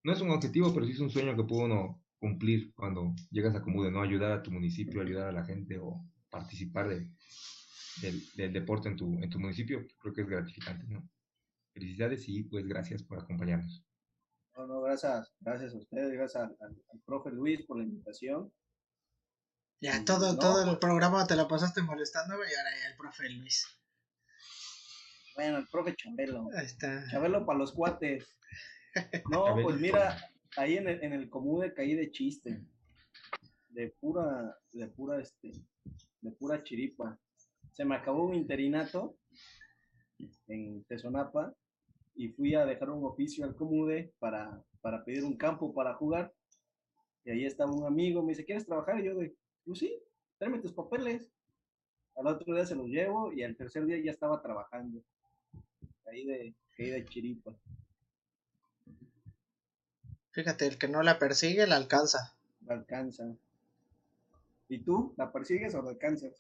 no 0.03 0.13
es 0.13 0.21
un 0.21 0.31
objetivo, 0.31 0.75
pero 0.75 0.85
sí 0.85 0.95
es 0.95 0.99
un 0.99 1.11
sueño 1.11 1.37
que 1.37 1.45
puede 1.45 1.67
uno 1.67 2.03
cumplir 2.19 2.75
cuando 2.75 3.15
llegas 3.31 3.55
a 3.55 3.63
Comude, 3.63 3.93
¿no? 3.93 4.03
Ayudar 4.03 4.33
a 4.33 4.43
tu 4.43 4.51
municipio, 4.51 5.01
ayudar 5.01 5.29
a 5.29 5.33
la 5.33 5.45
gente 5.45 5.79
o 5.79 6.05
participar 6.29 6.89
de, 6.89 7.09
del, 8.35 8.53
deporte 8.53 8.89
en 8.89 8.97
tu, 8.97 9.17
en 9.23 9.31
tu 9.31 9.39
municipio, 9.39 9.87
creo 9.97 10.13
que 10.13 10.23
es 10.23 10.29
gratificante, 10.29 10.89
¿no? 10.89 11.09
Felicidades 11.73 12.29
y 12.29 12.43
pues 12.43 12.67
gracias 12.67 13.05
por 13.05 13.21
acompañarnos. 13.21 13.85
No, 14.57 14.67
no, 14.67 14.81
gracias, 14.81 15.33
gracias 15.39 15.73
a 15.73 15.79
ustedes, 15.79 16.13
gracias 16.15 16.43
al, 16.43 16.57
al, 16.61 17.01
profe 17.05 17.31
Luis 17.31 17.65
por 17.65 17.79
la 17.79 17.85
invitación. 17.85 18.53
Ya, 19.81 20.05
todo, 20.05 20.37
todo 20.37 20.69
el 20.69 20.81
programa 20.81 21.29
te 21.29 21.37
la 21.37 21.47
pasaste 21.47 21.81
molestándome 21.81 22.43
y 22.51 22.57
ahora 22.57 22.71
ya 22.83 22.89
el 22.89 22.97
profe 22.97 23.31
Luis. 23.31 23.76
Bueno, 25.37 25.59
el 25.59 25.67
profe 25.69 25.95
Chabelo. 25.95 26.49
Ahí 26.57 26.65
está. 26.65 27.07
Chabelo 27.11 27.45
para 27.45 27.59
los 27.59 27.73
cuates. 27.73 28.37
No, 29.31 29.55
pues 29.63 29.79
mira, 29.79 30.17
ahí 30.57 30.79
en 30.79 30.89
el, 30.89 31.05
en 31.05 31.13
el 31.13 31.29
Comude 31.29 31.75
caí 31.75 31.95
de 31.95 32.11
chiste. 32.11 32.63
De 33.69 33.95
pura, 34.01 34.57
de 34.73 34.89
pura, 34.89 35.21
este, 35.21 35.53
de 36.23 36.33
pura 36.33 36.63
chiripa. 36.65 37.21
Se 37.73 37.85
me 37.85 37.95
acabó 37.95 38.25
un 38.25 38.35
interinato 38.35 39.19
en 40.47 40.83
Tesonapa 40.85 41.55
y 42.15 42.31
fui 42.31 42.55
a 42.55 42.65
dejar 42.65 42.89
un 42.89 43.05
oficio 43.05 43.45
al 43.45 43.55
Comude 43.55 44.15
para, 44.19 44.65
para 44.81 45.05
pedir 45.05 45.23
un 45.25 45.37
campo 45.37 45.75
para 45.75 45.95
jugar. 45.97 46.33
Y 47.27 47.31
ahí 47.33 47.45
estaba 47.45 47.73
un 47.73 47.85
amigo, 47.85 48.23
me 48.23 48.33
dice, 48.33 48.47
¿quieres 48.47 48.65
trabajar? 48.65 49.01
Y 49.01 49.05
yo 49.05 49.15
de, 49.17 49.37
pues 49.67 49.81
sí, 49.81 49.95
tráeme 50.39 50.61
tus 50.61 50.73
papeles. 50.73 51.31
Al 52.15 52.29
otro 52.29 52.55
día 52.55 52.65
se 52.65 52.75
los 52.75 52.87
llevo 52.87 53.35
y 53.35 53.43
al 53.43 53.55
tercer 53.55 53.85
día 53.85 53.99
ya 54.03 54.13
estaba 54.13 54.41
trabajando. 54.41 55.05
Ahí 56.07 56.25
de, 56.25 56.55
ahí 56.79 56.91
de 56.91 57.05
chiripa. 57.05 57.57
Fíjate, 60.33 60.67
el 60.67 60.79
que 60.79 60.89
no 60.89 61.03
la 61.03 61.19
persigue, 61.19 61.67
la 61.67 61.77
alcanza. 61.77 62.37
La 62.67 62.75
alcanza. 62.75 63.25
¿Y 64.69 64.81
tú? 64.81 65.15
¿La 65.17 65.33
persigues 65.33 65.75
o 65.75 65.83
la 65.83 65.91
alcanzas? 65.91 66.33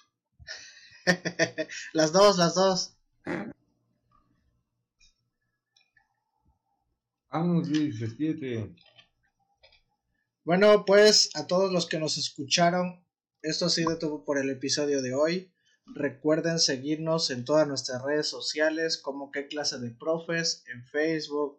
las 1.92 2.12
dos, 2.12 2.36
las 2.38 2.54
dos. 2.54 2.96
Vamos, 7.30 7.68
Luis, 7.68 8.00
despídete. 8.00 8.74
Bueno, 10.44 10.84
pues 10.84 11.30
a 11.34 11.46
todos 11.46 11.72
los 11.72 11.86
que 11.86 11.98
nos 11.98 12.18
escucharon, 12.18 13.02
esto 13.42 13.66
ha 13.66 13.70
sido 13.70 13.98
todo 13.98 14.24
por 14.24 14.38
el 14.38 14.48
episodio 14.50 15.02
de 15.02 15.14
hoy. 15.14 15.50
Recuerden 15.94 16.58
seguirnos 16.58 17.30
en 17.30 17.44
todas 17.44 17.66
nuestras 17.68 18.02
redes 18.02 18.28
sociales 18.28 18.98
como 18.98 19.30
qué 19.30 19.46
clase 19.46 19.78
de 19.78 19.90
profes, 19.90 20.64
en 20.66 20.84
Facebook, 20.84 21.58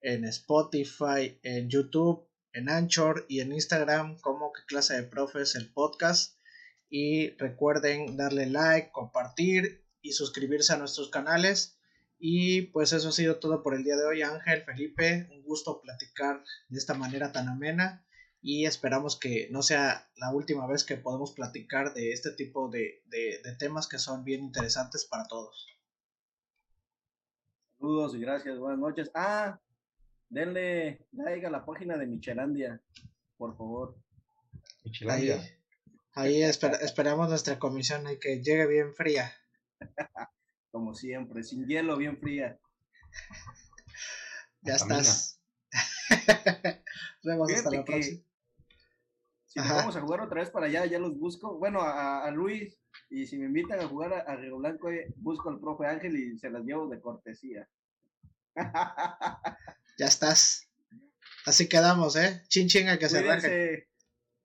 en 0.00 0.24
Spotify, 0.24 1.38
en 1.42 1.70
YouTube, 1.70 2.28
en 2.52 2.68
Anchor 2.68 3.24
y 3.28 3.40
en 3.40 3.52
Instagram 3.52 4.18
como 4.18 4.52
que 4.52 4.64
clase 4.66 4.94
de 4.94 5.04
profes 5.04 5.54
el 5.54 5.72
podcast. 5.72 6.36
Y 6.90 7.30
recuerden 7.36 8.16
darle 8.16 8.46
like, 8.46 8.90
compartir 8.92 9.84
y 10.02 10.12
suscribirse 10.12 10.72
a 10.72 10.78
nuestros 10.78 11.10
canales. 11.10 11.78
Y 12.18 12.62
pues 12.72 12.92
eso 12.92 13.10
ha 13.10 13.12
sido 13.12 13.36
todo 13.36 13.62
por 13.62 13.74
el 13.74 13.84
día 13.84 13.96
de 13.96 14.06
hoy, 14.06 14.22
Ángel, 14.22 14.64
Felipe. 14.64 15.28
Un 15.30 15.42
gusto 15.44 15.80
platicar 15.80 16.42
de 16.68 16.78
esta 16.78 16.94
manera 16.94 17.30
tan 17.30 17.48
amena. 17.48 18.04
Y 18.40 18.66
esperamos 18.66 19.18
que 19.18 19.48
no 19.50 19.62
sea 19.62 20.08
la 20.16 20.32
última 20.32 20.66
vez 20.66 20.84
que 20.84 20.96
podemos 20.96 21.32
platicar 21.32 21.94
de 21.94 22.12
este 22.12 22.30
tipo 22.32 22.68
de, 22.68 23.02
de, 23.06 23.40
de 23.42 23.56
temas 23.56 23.88
que 23.88 23.98
son 23.98 24.24
bien 24.24 24.42
interesantes 24.42 25.04
para 25.04 25.26
todos. 25.26 25.66
Saludos 27.78 28.14
y 28.14 28.20
gracias, 28.20 28.58
buenas 28.58 28.80
noches. 28.80 29.10
Ah, 29.14 29.60
denle 30.28 31.06
like 31.12 31.46
a 31.46 31.50
la 31.50 31.64
página 31.64 31.96
de 31.96 32.06
Michelandia, 32.06 32.82
por 33.36 33.56
favor. 33.56 33.96
Michelandia. 34.84 35.40
Ahí, 36.14 36.42
esperamos 36.42 37.28
nuestra 37.28 37.58
comisión 37.60 38.10
y 38.10 38.18
que 38.18 38.42
llegue 38.42 38.66
bien 38.66 38.94
fría. 38.94 39.32
Como 40.72 40.92
siempre, 40.92 41.44
sin 41.44 41.66
hielo, 41.68 41.96
bien 41.96 42.18
fría. 42.18 42.58
ya 44.62 44.74
estás. 44.74 45.40
Nos 47.22 47.36
vemos 47.36 47.52
hasta 47.52 47.70
la 47.70 47.84
próxima. 47.84 48.22
Si 49.62 49.68
vamos 49.68 49.96
a 49.96 50.00
jugar 50.00 50.20
otra 50.20 50.40
vez 50.40 50.50
para 50.50 50.66
allá, 50.66 50.86
ya 50.86 50.98
los 50.98 51.18
busco. 51.18 51.58
Bueno, 51.58 51.80
a, 51.82 52.30
Luis, 52.30 52.78
y 53.10 53.26
si 53.26 53.38
me 53.38 53.46
invitan 53.46 53.80
a 53.80 53.88
jugar 53.88 54.12
a, 54.12 54.36
Río 54.36 54.58
Blanco, 54.58 54.90
eh, 54.90 55.12
busco 55.16 55.50
al 55.50 55.58
profe 55.58 55.86
Ángel 55.86 56.16
y 56.16 56.38
se 56.38 56.50
las 56.50 56.64
llevo 56.64 56.88
de 56.88 57.00
cortesía. 57.00 57.68
Ya 60.00 60.06
estás. 60.06 60.68
Así 61.44 61.68
quedamos, 61.68 62.14
¿eh? 62.14 62.44
Chin 62.46 62.68
chin 62.68 62.86
que 63.00 63.08
se 63.08 63.20
raje. 63.20 63.88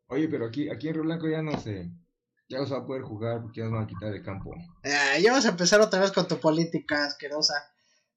Oye, 0.08 0.28
pero 0.28 0.48
aquí, 0.48 0.68
aquí 0.68 0.88
en 0.88 0.96
Río 0.96 1.04
Blanco 1.04 1.30
ya 1.30 1.44
no 1.44 1.60
sé. 1.60 1.92
Ya 2.50 2.58
no 2.58 2.66
se 2.66 2.74
va 2.74 2.80
a 2.80 2.86
poder 2.88 3.04
jugar 3.04 3.42
porque 3.42 3.60
ya 3.60 3.66
nos 3.66 3.74
van 3.74 3.84
a 3.84 3.88
quitar 3.88 4.12
el 4.12 4.24
campo. 4.24 4.56
Eh, 4.82 5.22
ya 5.22 5.32
vas 5.32 5.46
a 5.46 5.50
empezar 5.50 5.80
otra 5.80 6.00
vez 6.00 6.12
con 6.12 6.28
tu 6.28 6.40
política 6.40 7.06
asquerosa. 7.06 7.54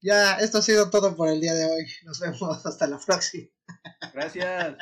Ya, 0.01 0.36
esto 0.36 0.59
ha 0.59 0.62
sido 0.62 0.89
todo 0.89 1.14
por 1.14 1.28
el 1.28 1.40
día 1.40 1.52
de 1.52 1.66
hoy. 1.66 1.86
Nos 2.05 2.20
vemos 2.20 2.40
hasta 2.66 2.86
la 2.86 2.98
próxima. 2.98 3.48
Gracias. 4.14 4.77